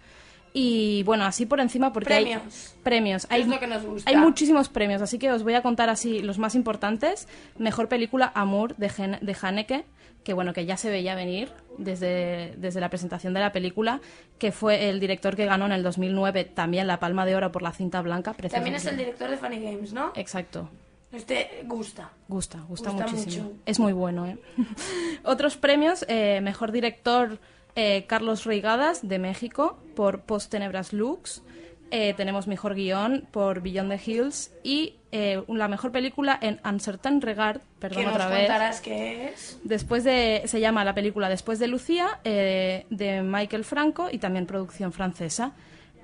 [0.57, 2.41] Y bueno, así por encima porque Premios.
[2.41, 3.25] hay premios.
[3.25, 4.09] ¿Qué Hay, es lo que nos gusta?
[4.09, 7.27] hay muchísimos premios, así que os voy a contar así los más importantes.
[7.57, 9.83] Mejor película Amour de, Gen- de Haneke,
[10.23, 13.99] que bueno, que ya se veía venir desde, desde la presentación de la película,
[14.39, 17.61] que fue el director que ganó en el 2009 también la Palma de Oro por
[17.61, 18.33] la cinta blanca.
[18.33, 20.13] También es el director de Funny Games, ¿no?
[20.15, 20.69] Exacto.
[21.11, 22.11] Este gusta.
[22.29, 23.43] Gusta, gusta, Gusta muchísimo.
[23.43, 23.57] mucho.
[23.65, 24.37] Es muy bueno, ¿eh?
[25.23, 27.39] Otros premios, eh, mejor director
[27.75, 31.43] eh, Carlos Reigadas de México por Post Tenebras Lux.
[31.91, 37.21] Eh, tenemos mejor guion por Beyond the Hills y eh, la mejor película en Uncertain
[37.21, 38.39] Regard, perdón ¿Qué nos otra vez.
[38.39, 39.59] contarás qué es?
[39.63, 44.91] Después de, se llama la película Después de Lucía, de Michael Franco y también producción
[44.91, 45.53] francesa.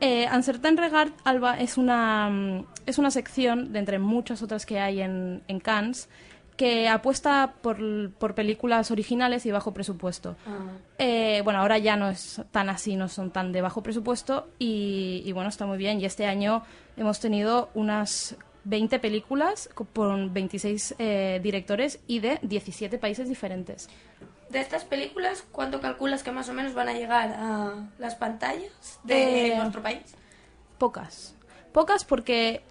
[0.03, 4.80] Eh, Uncertain Regard, Alba, es una, mm, es una sección de entre muchas otras que
[4.80, 6.10] hay en, en Cannes
[6.62, 10.36] que apuesta por, por películas originales y bajo presupuesto.
[11.00, 15.24] Eh, bueno, ahora ya no es tan así, no son tan de bajo presupuesto y,
[15.26, 16.00] y bueno, está muy bien.
[16.00, 16.62] Y este año
[16.98, 18.36] hemos tenido unas
[18.66, 23.90] 20 películas co- con 26 eh, directores y de 17 países diferentes.
[24.52, 29.00] De estas películas, ¿cuánto calculas que más o menos van a llegar a las pantallas
[29.04, 30.04] de Eh, nuestro país?
[30.78, 31.34] Pocas.
[31.74, 32.62] Pocas porque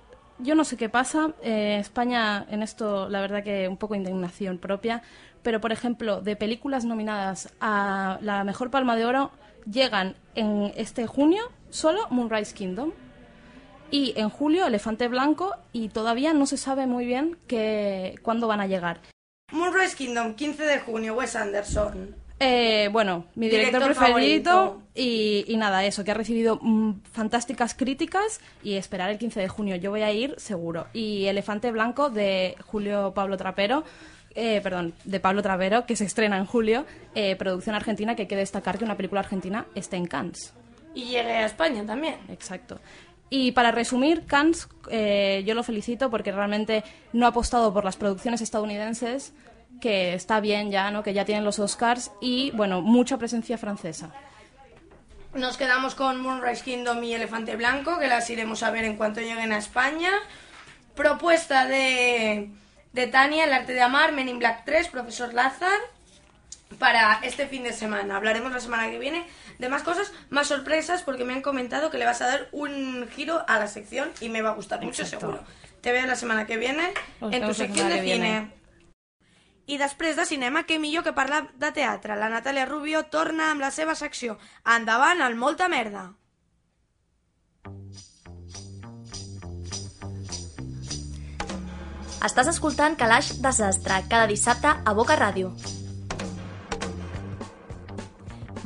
[0.42, 1.34] yo no sé qué pasa.
[1.42, 5.02] Eh, España, en esto, la verdad que un poco indignación propia.
[5.42, 9.30] Pero, por ejemplo, de películas nominadas a la mejor palma de oro,
[9.70, 12.92] llegan en este junio solo Moonrise Kingdom.
[13.90, 18.60] Y en julio Elefante Blanco y todavía no se sabe muy bien que, cuándo van
[18.60, 19.00] a llegar.
[19.52, 22.14] Moonrise Kingdom, 15 de junio, Wes Anderson.
[22.42, 27.74] Eh, bueno, mi director, Director preferido y, y nada, eso, que ha recibido mm, fantásticas
[27.74, 29.76] críticas y esperar el 15 de junio.
[29.76, 30.86] Yo voy a ir seguro.
[30.94, 33.84] Y Elefante Blanco de Julio Pablo Trapero,
[34.34, 38.28] eh, perdón, de Pablo Trapero, que se estrena en julio, eh, producción argentina, que hay
[38.28, 40.54] que destacar que una película argentina está en Cannes.
[40.94, 42.16] Y llegue a España también.
[42.28, 42.80] Exacto.
[43.28, 47.96] Y para resumir, Cannes, eh, yo lo felicito porque realmente no ha apostado por las
[47.96, 49.32] producciones estadounidenses,
[49.80, 51.02] que está bien ya, ¿no?
[51.02, 54.10] Que ya tienen los Oscars y, bueno, mucha presencia francesa.
[55.34, 59.20] Nos quedamos con Moonrise Kingdom y Elefante Blanco, que las iremos a ver en cuanto
[59.20, 60.10] lleguen a España.
[60.94, 62.50] Propuesta de,
[62.92, 65.78] de Tania, El arte de amar, Men in Black 3, Profesor Lázar,
[66.78, 68.16] para este fin de semana.
[68.16, 69.24] Hablaremos la semana que viene
[69.58, 73.08] de más cosas, más sorpresas, porque me han comentado que le vas a dar un
[73.14, 75.40] giro a la sección y me va a gustar mucho, seguro.
[75.80, 78.04] Te veo la semana que viene en tu sección de cine.
[78.04, 78.59] viene.
[79.70, 82.16] I després de cinema, què millor que parlar de teatre?
[82.18, 84.34] La Natàlia Rubio torna amb la seva secció.
[84.76, 86.08] Endavant, el molta merda.
[92.26, 95.54] Estàs escoltant Calaix Desastre cada dissabte a Boca Ràdio.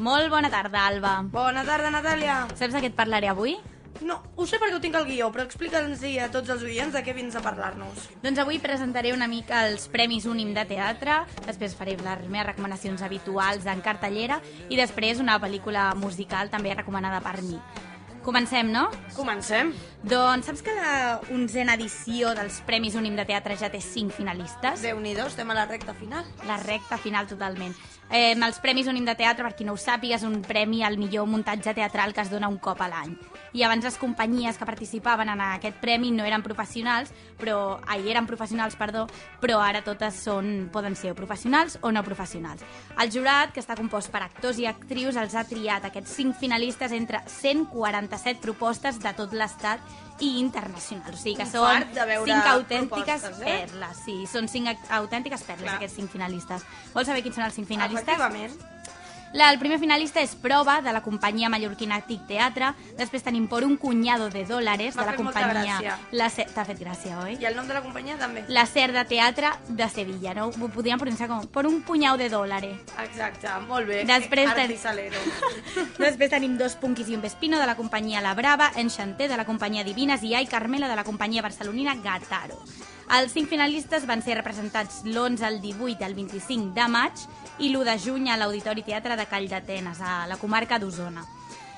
[0.08, 1.14] Molt bona tarda, Alba.
[1.36, 2.40] Bona tarda, Natàlia.
[2.56, 3.58] Saps de què et parlaré avui?
[4.04, 7.00] No, ho sé perquè ho tinc al guió, però explica'ns a tots els oients de
[7.06, 8.10] què vins a parlar-nos.
[8.20, 13.00] Doncs avui presentaré una mica els Premis Únim de Teatre, després faré les meves recomanacions
[13.00, 17.56] habituals en cartellera i després una pel·lícula musical també recomanada per mi.
[18.24, 18.86] Comencem, no?
[19.16, 19.72] Comencem.
[20.04, 24.80] Doncs saps que la onzena edició dels Premis Únim de Teatre ja té cinc finalistes?
[24.84, 26.24] Déu-n'hi-do, estem a la recta final.
[26.48, 27.76] La recta final, totalment.
[28.10, 30.98] Eh, els Premis Únim de Teatre, per qui no ho sàpiga, és un premi al
[31.00, 33.14] millor muntatge teatral que es dona un cop a l'any.
[33.54, 38.26] I abans les companyies que participaven en aquest premi no eren professionals, però ai, eren
[38.26, 39.06] professionals, perdó,
[39.40, 42.62] però ara totes són, poden ser o professionals o no professionals.
[43.00, 46.92] El jurat, que està compost per actors i actrius, els ha triat aquests cinc finalistes
[46.92, 49.80] entre 147 propostes de tot l'estat
[50.20, 51.14] i internacional.
[51.14, 53.32] O sigui que són cinc autèntiques eh?
[53.40, 54.04] perles.
[54.04, 55.80] Sí, són cinc autèntiques perles, Clar.
[55.80, 56.68] aquests cinc finalistes.
[56.94, 58.06] Vols saber quins són els cinc finalistes?
[58.06, 58.73] Efectivament.
[59.34, 62.68] La, el primer finalista és Prova, de la companyia mallorquina Tic Teatre.
[62.96, 65.96] Després tenim Por un cunyado de dólares, M'ha de la companyia...
[66.12, 67.34] La Se- T'ha fet gràcia, oi?
[67.42, 68.44] I el nom de la companyia també.
[68.48, 70.46] La Ser de Teatre de Sevilla, no?
[70.54, 72.78] Ho podríem pronunciar com Por un punyau de dólares.
[73.02, 74.04] Exacte, molt bé.
[74.06, 74.70] Després ten-.
[76.06, 79.44] Després tenim Dos Punquis i un Vespino, de la companyia La Brava, Enchanté, de la
[79.44, 82.62] companyia Divines, i Ai Carmela, de la companyia barcelonina Gataro.
[83.18, 87.26] Els cinc finalistes van ser representats l'11, el 18 i el 25 de maig
[87.58, 91.24] i l'1 de juny a l'Auditori Teatre de Call d'Atenes, a la comarca d'Osona.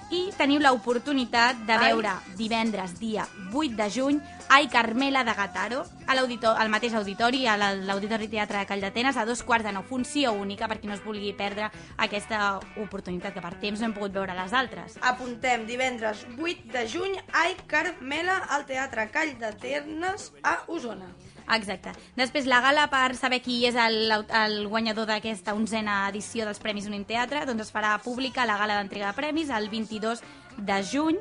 [0.09, 1.89] I teniu l'oportunitat de Ai.
[1.91, 7.57] veure divendres, dia 8 de juny, Ai Carmela de Gataro, a al mateix auditori, a
[7.57, 10.87] la- l'Auditori Teatre de Call d'Atenes, a dos quarts de nou, funció única, per qui
[10.87, 14.97] no es vulgui perdre aquesta oportunitat, que per temps no hem pogut veure les altres.
[15.03, 21.09] Apuntem divendres 8 de juny Ai Carmela al Teatre Call de Ternes a Osona.
[21.55, 21.93] Exacte.
[22.17, 26.89] Després, la gala per saber qui és el, el guanyador d'aquesta onzena edició dels Premis
[26.91, 30.23] Unim Teatre, doncs es farà pública la gala d'entrega de premis el 22
[30.59, 31.19] de juny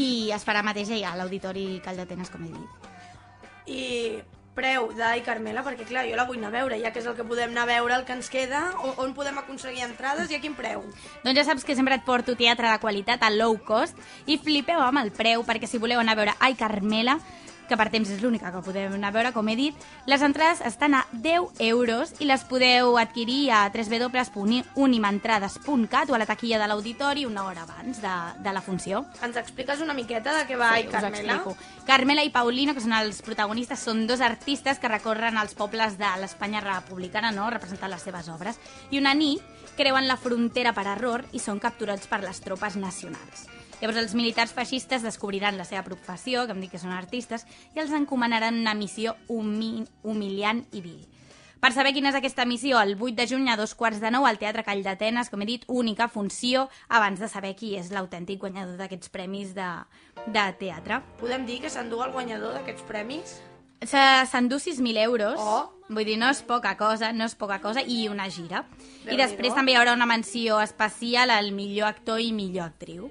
[0.00, 2.92] i es farà mateix allà a l'Auditori Call d'Atenes, com he dit.
[3.70, 3.86] I
[4.54, 7.14] preu d'Ai Carmela, perquè clar, jo la vull anar a veure, ja que és el
[7.16, 10.36] que podem anar a veure, el que ens queda, o- on podem aconseguir entrades i
[10.36, 10.82] a quin preu.
[11.24, 13.96] Doncs ja saps que sempre et porto teatre de qualitat a low cost
[14.26, 17.18] i flipeu amb el preu, perquè si voleu anar a veure Ai Carmela,
[17.70, 19.74] que per temps és l'única que podem anar a veure, com he dit,
[20.10, 26.26] les entrades estan a 10 euros i les podeu adquirir a www.unimentrades.cat o a la
[26.26, 29.04] taquilla de l'auditori una hora abans de, de la funció.
[29.22, 31.44] Ens expliques una miqueta de què va Ai us Carmela?
[31.86, 36.10] Carmela i Paulino, que són els protagonistes, són dos artistes que recorren els pobles de
[36.20, 38.58] l'Espanya republicana, no?, representant les seves obres.
[38.90, 39.40] I una nit
[39.78, 43.49] creuen la frontera per error i són capturats per les tropes nacionals.
[43.80, 47.80] Llavors els militars feixistes descobriran la seva professió, que em dic que són artistes, i
[47.80, 51.00] els encomanaran una missió humi humiliant i vil.
[51.60, 54.24] Per saber quina és aquesta missió, el 8 de juny a dos quarts de nou
[54.24, 58.40] al Teatre Call d'Atenes, com he dit, única funció abans de saber qui és l'autèntic
[58.40, 59.66] guanyador d'aquests premis de,
[60.26, 61.02] de teatre.
[61.20, 63.36] Podem dir que s'endú el guanyador d'aquests premis?
[63.84, 65.70] Se- S'endú 6.000 euros, Oh.
[65.88, 68.64] vull dir, no és poca cosa, no és poca cosa, i una gira.
[68.68, 69.16] I Déu-n'hi-do.
[69.26, 73.10] després també hi haurà una menció especial al millor actor i millor actriu.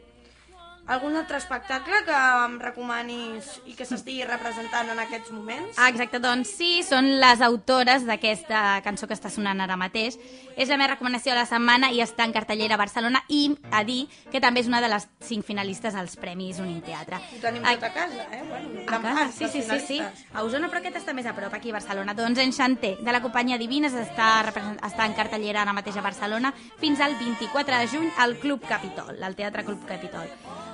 [0.90, 5.78] Algun altre espectacle que em recomanis i que s'estigui representant en aquests moments?
[5.78, 10.18] Ah, exacte, doncs sí, són les autores d'aquesta cançó que està sonant ara mateix.
[10.58, 13.84] És la meva recomanació de la setmana i està en cartellera a Barcelona i a
[13.86, 17.22] dir que també és una de les cinc finalistes als Premis Unim Teatre.
[17.22, 18.42] Ho tenim Ah, tot a casa, eh?
[18.50, 20.02] Bueno, A casa, sí, sí, sí, sí.
[20.34, 22.16] A Osona, però aquest està més a prop, aquí a Barcelona.
[22.18, 26.52] Doncs Enchanté, de la companyia Divines, està, represent- està en cartellera ara mateix a Barcelona
[26.82, 30.26] fins al 24 de juny al Club Capitol, al Teatre Club Capitol.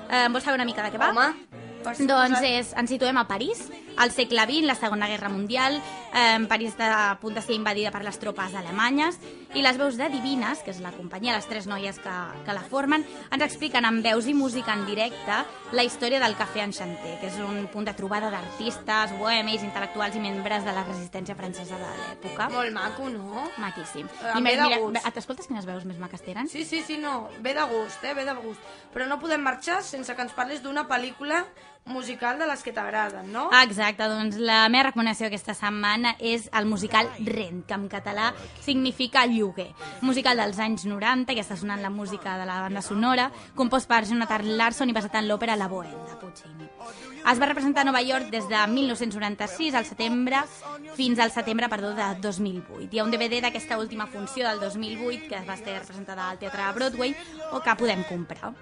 [0.09, 1.11] Eh, vols saber una mica de què va?
[1.11, 1.29] Home,
[2.09, 3.67] Doncs és, ens situem a París,
[3.97, 5.81] al segle XX, la Segona Guerra Mundial,
[6.13, 9.19] eh, París està a punt de ser invadida per les tropes alemanyes,
[9.55, 12.15] i les veus de Divines, que és la companyia, les tres noies que,
[12.45, 15.37] que la formen, ens expliquen amb veus i música en directe
[15.71, 20.23] la història del Cafè Enchanté, que és un punt de trobada d'artistes, bohemis, intel·lectuals i
[20.23, 22.49] membres de la resistència francesa de l'època.
[22.53, 23.47] Molt maco, no?
[23.61, 24.09] Maquíssim.
[24.33, 25.11] Em I ve de mira, gust.
[25.15, 26.49] t'escoltes quines veus més maques tenen?
[26.51, 27.29] Sí, sí, sí, no.
[27.41, 28.13] Ve de gust, eh?
[28.17, 28.61] Ve de gust.
[28.93, 31.45] Però no podem marxar sense que ens parlis d'una pel·lícula
[31.85, 33.45] musical de les que t'agraden, no?
[33.61, 38.31] Exacte, doncs la meva recomanació aquesta setmana és el musical Rent, que en català
[38.65, 39.69] significa lloguer.
[40.01, 44.01] Musical dels anys 90, que està sonant la música de la banda sonora, compost per
[44.09, 46.69] Jonathan Larson i basat en l'òpera La Bohème, de Puccini.
[47.31, 50.41] Es va representar a Nova York des de 1996 al setembre
[50.97, 52.89] fins al setembre perdó, de 2008.
[52.91, 56.71] Hi ha un DVD d'aquesta última funció del 2008 que va ser representada al Teatre
[56.73, 57.15] Broadway
[57.51, 58.55] o que podem comprar.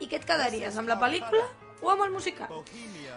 [0.00, 1.44] I què et quedaries, amb la pel·lícula
[1.82, 2.50] o amb el musical?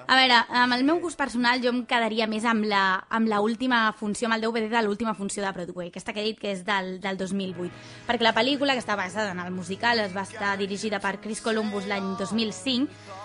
[0.03, 3.39] A veure, amb el meu gust personal jo em quedaria més amb la, amb la
[3.43, 6.51] última funció, amb el DVD de l'última funció de Broadway, aquesta que he dit que
[6.51, 7.71] és del, del 2008.
[8.07, 11.41] Perquè la pel·lícula, que està basada en el musical, es va estar dirigida per Chris
[11.41, 13.21] Columbus l'any 2005,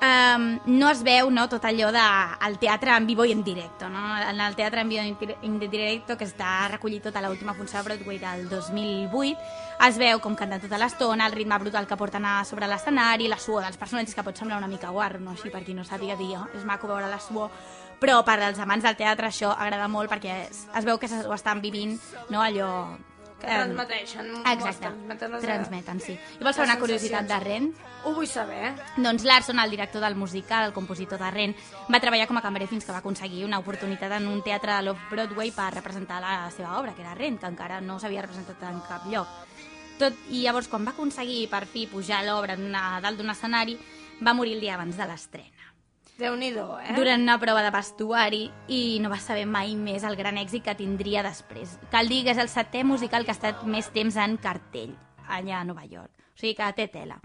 [0.00, 2.04] um, no es veu no, tot allò de
[2.46, 3.88] el teatre en vivo i en directo.
[3.88, 4.02] No?
[4.18, 7.88] En el teatre en vivo i en directo, que està recollit tota l'última funció de
[7.88, 9.36] Broadway del 2008,
[9.88, 13.38] es veu com canten tota l'estona, el ritme brutal que porten a sobre l'escenari, la
[13.38, 15.36] suor dels personatges, que pot semblar una mica guarro, no?
[15.36, 17.52] així per qui no sàpiga dir, oh, és maco veure la suor,
[18.00, 21.36] però per als amants del teatre això agrada molt perquè es, es veu que ho
[21.36, 21.98] estan vivint
[22.30, 22.70] no, allò
[23.42, 24.28] transmeteixen.
[24.52, 26.14] Exacte, transmeten, transmeten, sí.
[26.14, 27.38] I vols saber una curiositat de.
[27.44, 27.68] Ren?
[28.04, 28.72] Ho vull saber.
[28.96, 31.54] Doncs Larson, el director del musical, el compositor de Ren,
[31.92, 34.88] va treballar com a cambrer fins que va aconseguir una oportunitat en un teatre de
[34.88, 38.80] l'Off-Broadway per representar la seva obra, que era Ren, que encara no s'havia representat en
[38.88, 39.28] cap lloc.
[40.00, 43.76] Tot, I llavors, quan va aconseguir per fi pujar l'obra dalt d'un escenari,
[44.24, 45.59] va morir el dia abans de l'estrena.
[46.20, 46.94] Déu-n'hi-do, eh?
[46.98, 50.76] Durant una prova de vestuari i no va saber mai més el gran èxit que
[50.76, 51.78] tindria després.
[51.92, 54.92] Cal dir que és el setè musical que ha estat més temps en cartell
[55.30, 56.12] allà a Nova York.
[56.34, 57.16] O sigui que té tela.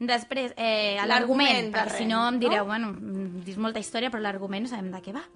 [0.00, 2.70] Després, eh, l'argument, perquè si no em direu, no?
[2.70, 2.94] bueno,
[3.44, 5.26] dis molta història, però l'argument no sabem de què va.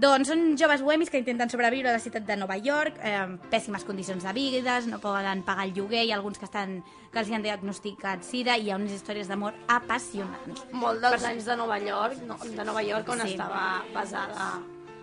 [0.00, 3.84] Doncs són joves bohemis que intenten sobreviure a la ciutat de Nova York, eh, pèssimes
[3.84, 6.78] condicions de vides, no poden pagar el lloguer, hi ha alguns que, estan,
[7.12, 10.62] que els hi han diagnosticat sida i hi ha unes històries d'amor apassionants.
[10.72, 13.34] Molt dels anys de Nova York, no, de Nova York on Sí.
[13.34, 14.52] estava basada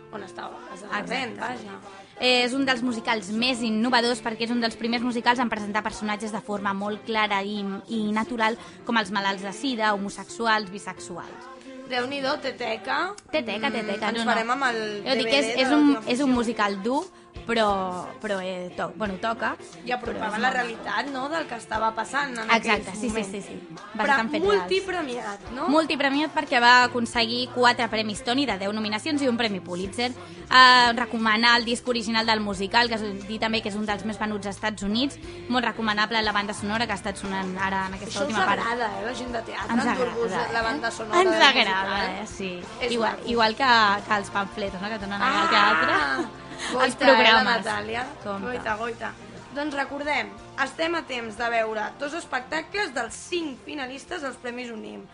[0.09, 1.39] on estava basada Exacte.
[1.41, 1.77] Vaja.
[2.19, 5.83] Eh, és un dels musicals més innovadors perquè és un dels primers musicals en presentar
[5.83, 7.59] personatges de forma molt clara i,
[7.89, 11.56] i natural com els malalts de sida, homosexuals, bisexuals.
[11.91, 12.97] Déu-n'hi-do, té teca.
[13.31, 14.11] Té teca, té teca.
[14.11, 14.57] Ens no, farem no.
[14.57, 17.03] amb el Jo dic que és, DVD és, un, és un musical dur,
[17.45, 19.55] però, però eh, to, bueno, toca.
[19.85, 23.23] I apropava però és la realitat, no?, del que estava passant en Exacte, sí, sí,
[23.23, 23.59] sí, sí.
[23.93, 24.45] Però Bastant reals.
[24.45, 25.67] multipremiat, no?
[25.69, 30.11] Multipremiat perquè va aconseguir quatre premis Tony de 10 nominacions i un premi Pulitzer.
[30.47, 34.05] Eh, recomanar el disc original del musical, que és dir també que és un dels
[34.05, 35.19] més venuts als Estats Units.
[35.49, 38.59] Molt recomanable la banda sonora que ha estat sonant ara en aquesta Això última part.
[38.61, 40.63] agrada, eh, la gent de teatre, Ens agrada, la eh?
[40.63, 42.09] banda sonora Ens agrada, musical.
[42.23, 42.27] eh?
[42.27, 42.59] sí.
[42.81, 43.29] És Igual, maco.
[43.29, 43.67] igual que,
[44.07, 46.46] que els pamfletos, no?, que donen ah, al teatre.
[46.57, 47.65] Goita, els eh, la programes.
[47.65, 48.03] Natàlia.
[48.23, 48.45] Compte.
[48.47, 49.13] Goita, goita.
[49.57, 55.05] Doncs recordem, estem a temps de veure dos espectacles dels cinc finalistes als Premis Unim.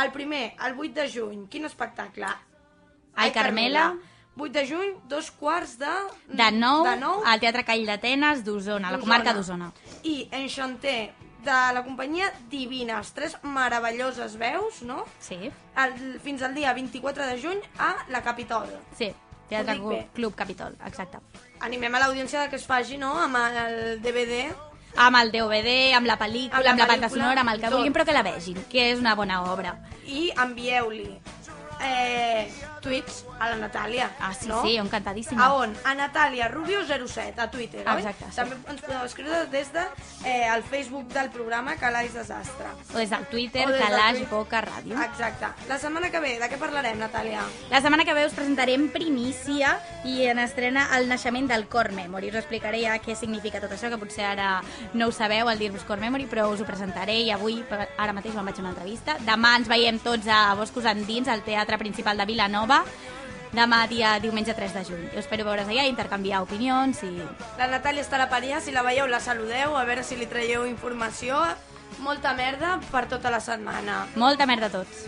[0.00, 1.42] El primer, el 8 de juny.
[1.52, 2.30] Quin espectacle?
[3.14, 3.90] Ai, Carmela.
[4.38, 5.90] 8 de juny, dos quarts de...
[6.32, 9.68] De nou, de nou al Teatre Call d'Atenes d'Osona, la comarca d'Osona.
[10.08, 11.12] I Enchanté,
[11.44, 15.02] de la companyia Divina, els tres meravelloses veus, no?
[15.20, 15.36] Sí.
[15.84, 18.72] El, fins al dia 24 de juny a la Capitol.
[18.96, 19.10] Sí,
[19.52, 20.00] Teatre bé.
[20.14, 21.18] Club Capitol, exacte.
[21.60, 24.46] Animem a l'audiència de que es faci, no?, amb el DVD.
[24.96, 27.74] Amb el DVD, amb la pel·lícula, Amb amb, la banda sonora, amb el que tot.
[27.78, 29.76] vulguin, però que la vegin, que és una bona obra.
[30.04, 31.06] I envieu-li
[31.80, 32.50] eh,
[32.82, 34.10] tuits a la Natàlia.
[34.20, 34.62] Ah, sí, no?
[34.62, 35.44] sí, encantadíssima.
[35.44, 35.74] A on?
[35.84, 38.02] A Natàlia Rubio07, a Twitter, oi?
[38.02, 38.36] Exacte, sí.
[38.40, 39.84] També ens podeu escriure des de
[40.24, 42.70] eh, el Facebook del programa Calaix Desastre.
[42.92, 44.30] O des del Twitter, des del Calaix Twitter.
[44.32, 44.98] Boca Ràdio.
[45.06, 45.52] Exacte.
[45.68, 47.44] La setmana que ve, de què parlarem, Natàlia?
[47.70, 52.32] La setmana que ve us presentarem Primícia i en estrena El naixement del Core Memory.
[52.32, 54.52] Us explicaré ja què significa tot això, que potser ara
[54.94, 58.34] no ho sabeu al dir-vos Core Memory, però us ho presentaré i avui, ara mateix
[58.34, 59.16] me'n vaig a una entrevista.
[59.26, 62.71] Demà ens veiem tots a Boscos Endins, al Teatre Principal de Vilanova,
[63.52, 65.06] demà dia diumenge 3 de juny.
[65.12, 67.12] Jo espero veure's allà, intercanviar opinions i...
[67.60, 70.66] La Natàlia estarà per allà, si la veieu la saludeu, a veure si li traieu
[70.70, 71.40] informació.
[72.00, 74.06] Molta merda per tota la setmana.
[74.16, 75.04] Molta merda a tots.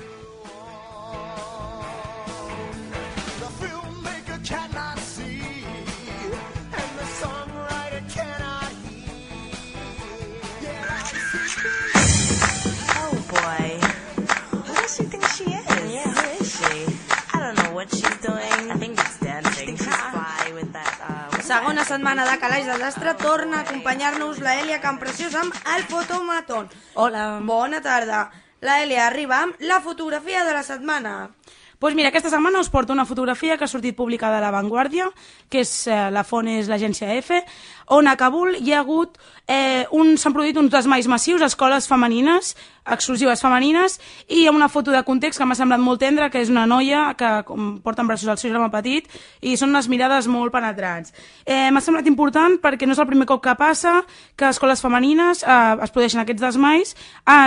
[21.44, 26.70] Segona setmana de Calaix Desastre torna a acompanyar-nos la Elia Campreciós amb el Fotomaton.
[26.94, 27.40] Hola.
[27.44, 28.30] Bona tarda.
[28.64, 31.30] La Elia arriba amb la fotografia de la setmana.
[31.78, 35.10] Pues mira, aquesta setmana us porto una fotografia que ha sortit publicada a La Vanguardia,
[35.50, 37.42] que és, eh, la font és l'agència EFE,
[37.88, 41.88] on a Kabul hi ha hagut, eh, un, s'han produït uns desmais massius a escoles
[41.88, 42.54] femenines,
[42.86, 43.98] exclusives femenines,
[44.28, 46.66] i hi ha una foto de context que m'ha semblat molt tendra, que és una
[46.66, 49.08] noia que com, porta en braços el seu germà petit,
[49.42, 51.12] i són unes mirades molt penetrants.
[51.44, 54.04] Eh, m'ha semblat important perquè no és el primer cop que passa
[54.36, 56.96] que escoles femenines eh, es produeixen aquests desmais,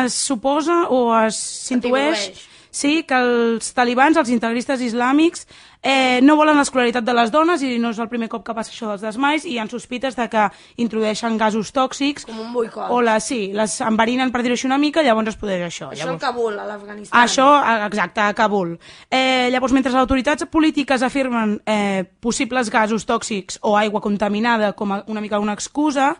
[0.03, 1.35] es suposa o es
[1.67, 2.46] s'intueix.
[2.77, 5.47] Sí, que els talibans, els integristes islàmics,
[5.81, 8.73] eh, no volen l'escolaritat de les dones i no és el primer cop que passa
[8.73, 10.47] això dels desmais i hi ha sospites de que
[10.83, 12.89] introdueixen gasos tòxics Com un boicot.
[12.91, 15.91] o les, sí, les enverinen per dir-ho així una mica, llavors es produeix això.
[15.91, 16.21] Això llavors...
[16.21, 17.23] Kabul, a l'Afganistan.
[17.23, 17.47] Això,
[17.87, 18.77] exacte, a Kabul.
[19.09, 24.91] Eh, llavors, mentre les autoritats polítiques afirmen eh, possibles gasos tòxics o aigua contaminada com
[24.93, 26.15] a, una mica una excusa,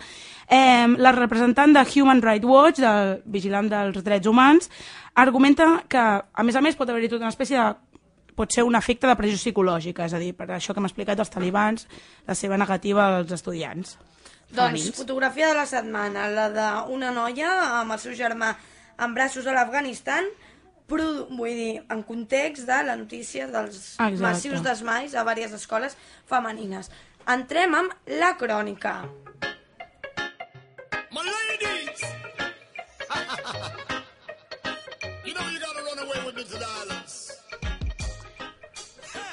[0.49, 4.71] eh, la representant de Human Rights Watch, del vigilant dels drets humans,
[5.15, 7.87] argumenta que, a més a més, pot haver-hi tota una espècie de
[8.37, 11.17] pot ser un efecte de pressió psicològica, és a dir, per això que hem explicat
[11.17, 11.87] els talibans,
[12.27, 13.95] la seva negativa als estudiants.
[14.47, 14.95] Doncs, femenins.
[14.95, 17.49] fotografia de la setmana, la d'una noia
[17.81, 18.53] amb el seu germà
[19.01, 20.29] en braços a l'Afganistan,
[20.87, 24.21] vull dir, en context de la notícia dels Exacte.
[24.21, 25.97] massius desmais a diverses escoles
[26.29, 26.91] femenines.
[27.27, 29.01] Entrem amb la crònica.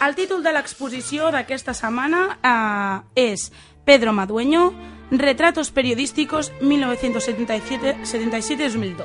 [0.05, 3.48] El títol de l'exposició d'aquesta setmana eh, és
[3.89, 4.68] Pedro Madueño,
[5.10, 9.01] Retratos periodísticos 1977-2012.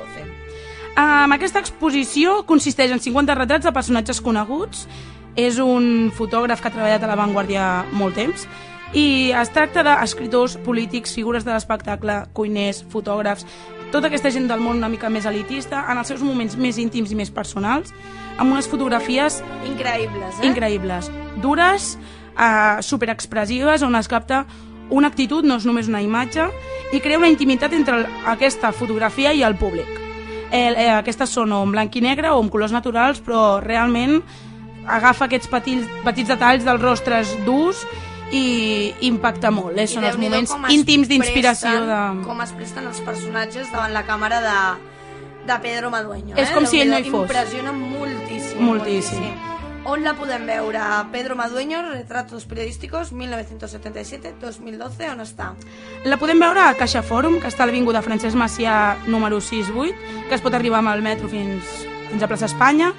[0.90, 4.88] Um, aquesta exposició consisteix en 50 retrats de personatges coneguts.
[5.38, 8.46] És un fotògraf que ha treballat a La Vanguardia molt temps
[8.92, 13.46] i es tracta d'escriptors, polítics, figures de l'espectacle, cuiners, fotògrafs,
[13.90, 17.12] tota aquesta gent del món una mica més elitista, en els seus moments més íntims
[17.12, 17.92] i més personals,
[18.38, 20.48] amb unes fotografies Increïbles, eh?
[20.48, 21.10] increïbles,
[21.42, 21.92] dures,
[22.36, 24.44] eh, superexpressives, on es capta
[24.90, 26.48] una actitud, no és només una imatge,
[26.92, 29.88] i crea una intimitat entre aquesta fotografia i el públic.
[30.50, 34.18] El, eh, aquestes són o en blanc i negre o en colors naturals, però realment
[34.90, 37.84] agafa aquests petits, petits detalls dels rostres durs
[38.32, 39.76] i impacta molt.
[39.78, 39.86] Eh?
[39.90, 42.00] Són els moments íntims d'inspiració de...
[42.26, 44.58] Com es presten els personatges davant la càmera de,
[45.50, 46.36] de Pedro Madueño.
[46.36, 46.54] És eh?
[46.54, 47.26] com si ell no hi fos.
[47.28, 48.60] Impressiona moltíssim.
[48.64, 49.30] Moltíssim.
[49.88, 50.80] On la podem veure?
[51.10, 55.54] Pedro Madueño, Retratos Periodísticos, 1977-2012, on està?
[56.04, 60.36] La podem veure a Caixa Fòrum, que està a l'Avinguda Francesc Macià número 68, que
[60.36, 61.64] es pot arribar amb el metro fins,
[62.10, 62.92] fins a plaça Espanya.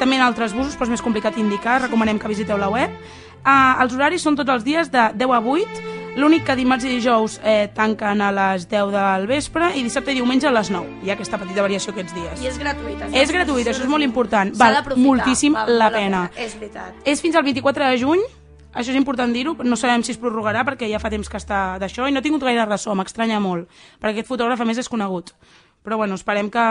[0.00, 2.90] També en altres busos, però és més complicat indicar, recomanem que visiteu la web.
[3.44, 5.82] Uh, els horaris són tots els dies de 10 a 8,
[6.16, 10.18] l'únic que dimarts i dijous eh, tanquen a les 10 del vespre i dissabte i
[10.20, 11.02] diumenge a les 9.
[11.04, 12.44] Hi ha aquesta petita variació aquests dies.
[12.44, 13.10] I és gratuïta.
[13.10, 14.54] És gratuït, això és molt important.
[14.56, 16.22] Val moltíssim val la molt pena.
[16.38, 17.04] És veritat.
[17.04, 18.24] És fins al 24 de juny,
[18.72, 21.76] això és important dir-ho, no sabem si es prorrogarà perquè ja fa temps que està
[21.82, 23.68] d'això i no ha tingut gaire ressò, m'estranya molt,
[24.00, 25.34] perquè aquest fotògraf a més és conegut.
[25.84, 26.64] Però bueno, esperem que...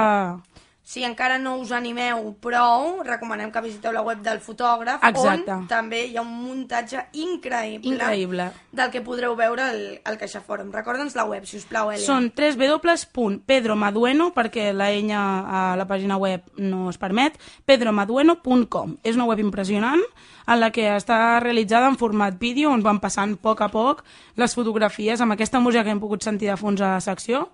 [0.83, 5.53] Si encara no us animeu prou, recomanem que visiteu la web del fotògraf, Exacte.
[5.55, 8.49] on també hi ha un muntatge increïble, Increïble.
[8.75, 10.73] del que podreu veure al, al CaixaFòrum.
[10.75, 12.03] Recorda'ns la web, si us plau, Elia.
[12.03, 18.97] Són www.pedromadueno, perquè la enya a la pàgina web no es permet, pedromadueno.com.
[19.07, 20.03] És una web impressionant
[20.47, 24.03] en la que està realitzada en format vídeo, on van passant a poc a poc
[24.35, 27.47] les fotografies amb aquesta música que hem pogut sentir de fons a la secció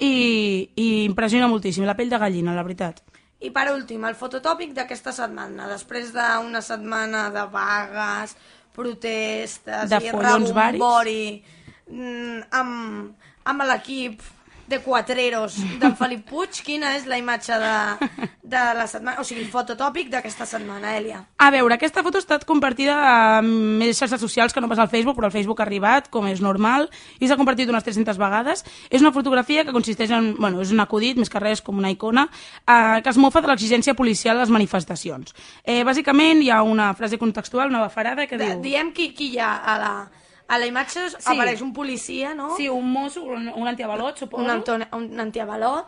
[0.00, 3.02] i, i impressiona moltíssim, la pell de gallina, la veritat.
[3.40, 8.34] I per últim, el fototòpic d'aquesta setmana, després d'una setmana de vagues,
[8.76, 11.24] protestes De i rebombori
[11.90, 14.22] mm, amb, amb l'equip
[14.70, 18.08] de quatreros d'en Felip Puig, quina és la imatge de,
[18.46, 21.24] de la setmana, o sigui, el fototòpic d'aquesta setmana, Elia?
[21.42, 24.90] A veure, aquesta foto ha estat compartida a més xarxes socials que no pas al
[24.92, 26.88] Facebook, però al Facebook ha arribat, com és normal,
[27.18, 28.64] i s'ha compartit unes 300 vegades.
[28.88, 30.32] És una fotografia que consisteix en...
[30.38, 32.28] Bueno, és un acudit, més que res, com una icona,
[32.62, 35.34] eh, que es mofa de l'exigència policial a les manifestacions.
[35.64, 38.64] Eh, bàsicament, hi ha una frase contextual, una bafarada, que De, diu...
[38.70, 39.94] diem qui, qui hi ha a la,
[40.50, 41.16] a la imatge, sí.
[41.30, 42.56] apareix un policia, no?
[42.58, 44.42] Sí, un mosso, un, un antiavalot, suposo.
[44.44, 45.86] Un, antone, un antiavalot,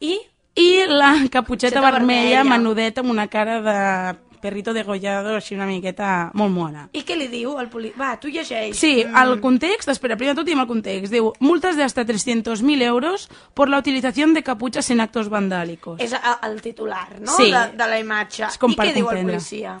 [0.00, 0.16] i...
[0.56, 2.44] I la caputxeta vermella, vermella.
[2.44, 6.86] menudeta, amb una cara de perrito degollado, així una miqueta molt mona.
[6.96, 7.96] I què li diu el policia?
[8.00, 8.74] Va, tu llegeix.
[8.76, 9.16] Sí, Mm.
[9.22, 11.12] el context, espera, primer tot diem el context.
[11.12, 16.00] Diu, multas de hasta 300.000 euros por la utilización de capuchas en actos vandálicos.
[16.00, 17.50] És el titular, no?, Sí.
[17.52, 18.44] de, de la imatge.
[18.48, 19.36] És com I per què diu el comprendre.
[19.36, 19.78] policia?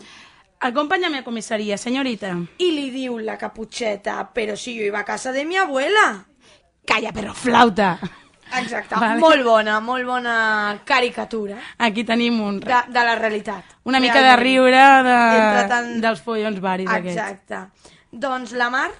[0.60, 2.36] Acompáñame a comisaría, señorita.
[2.60, 6.26] I li diu la caputxeta, però si jo iba a casa de mi abuela.
[6.84, 7.98] Calla, però flauta.
[8.58, 9.20] Exacte, Vale.
[9.22, 13.62] molt bona, molt bona caricatura Aquí tenim un, de, de la realitat.
[13.84, 17.14] una mica de riure de, tant- dels follons varis aquests.
[17.20, 17.60] Exacte.
[18.10, 18.90] Doncs la Mar,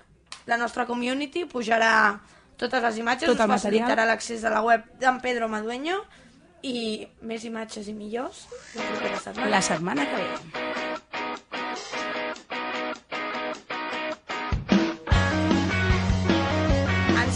[0.46, 2.20] la nostra community, pujarà
[2.56, 5.98] totes les imatges, Tot us facilitarà l'accés a la web d'en Pedro Madueño
[6.62, 8.46] i més imatges i millors
[8.76, 9.50] la setmana.
[9.50, 11.49] La setmana que ve.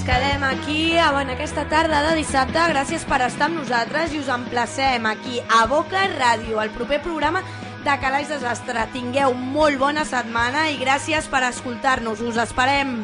[0.04, 2.60] Quedem aquí en aquesta tarda de dissabte.
[2.70, 7.40] Gràcies per estar amb nosaltres i us emplacem aquí a Boca Ràdio, el proper programa
[7.86, 8.84] de Calaix Desastre.
[8.92, 12.20] Tingueu molt bona setmana i gràcies per escoltar-nos.
[12.20, 12.98] Us esperem.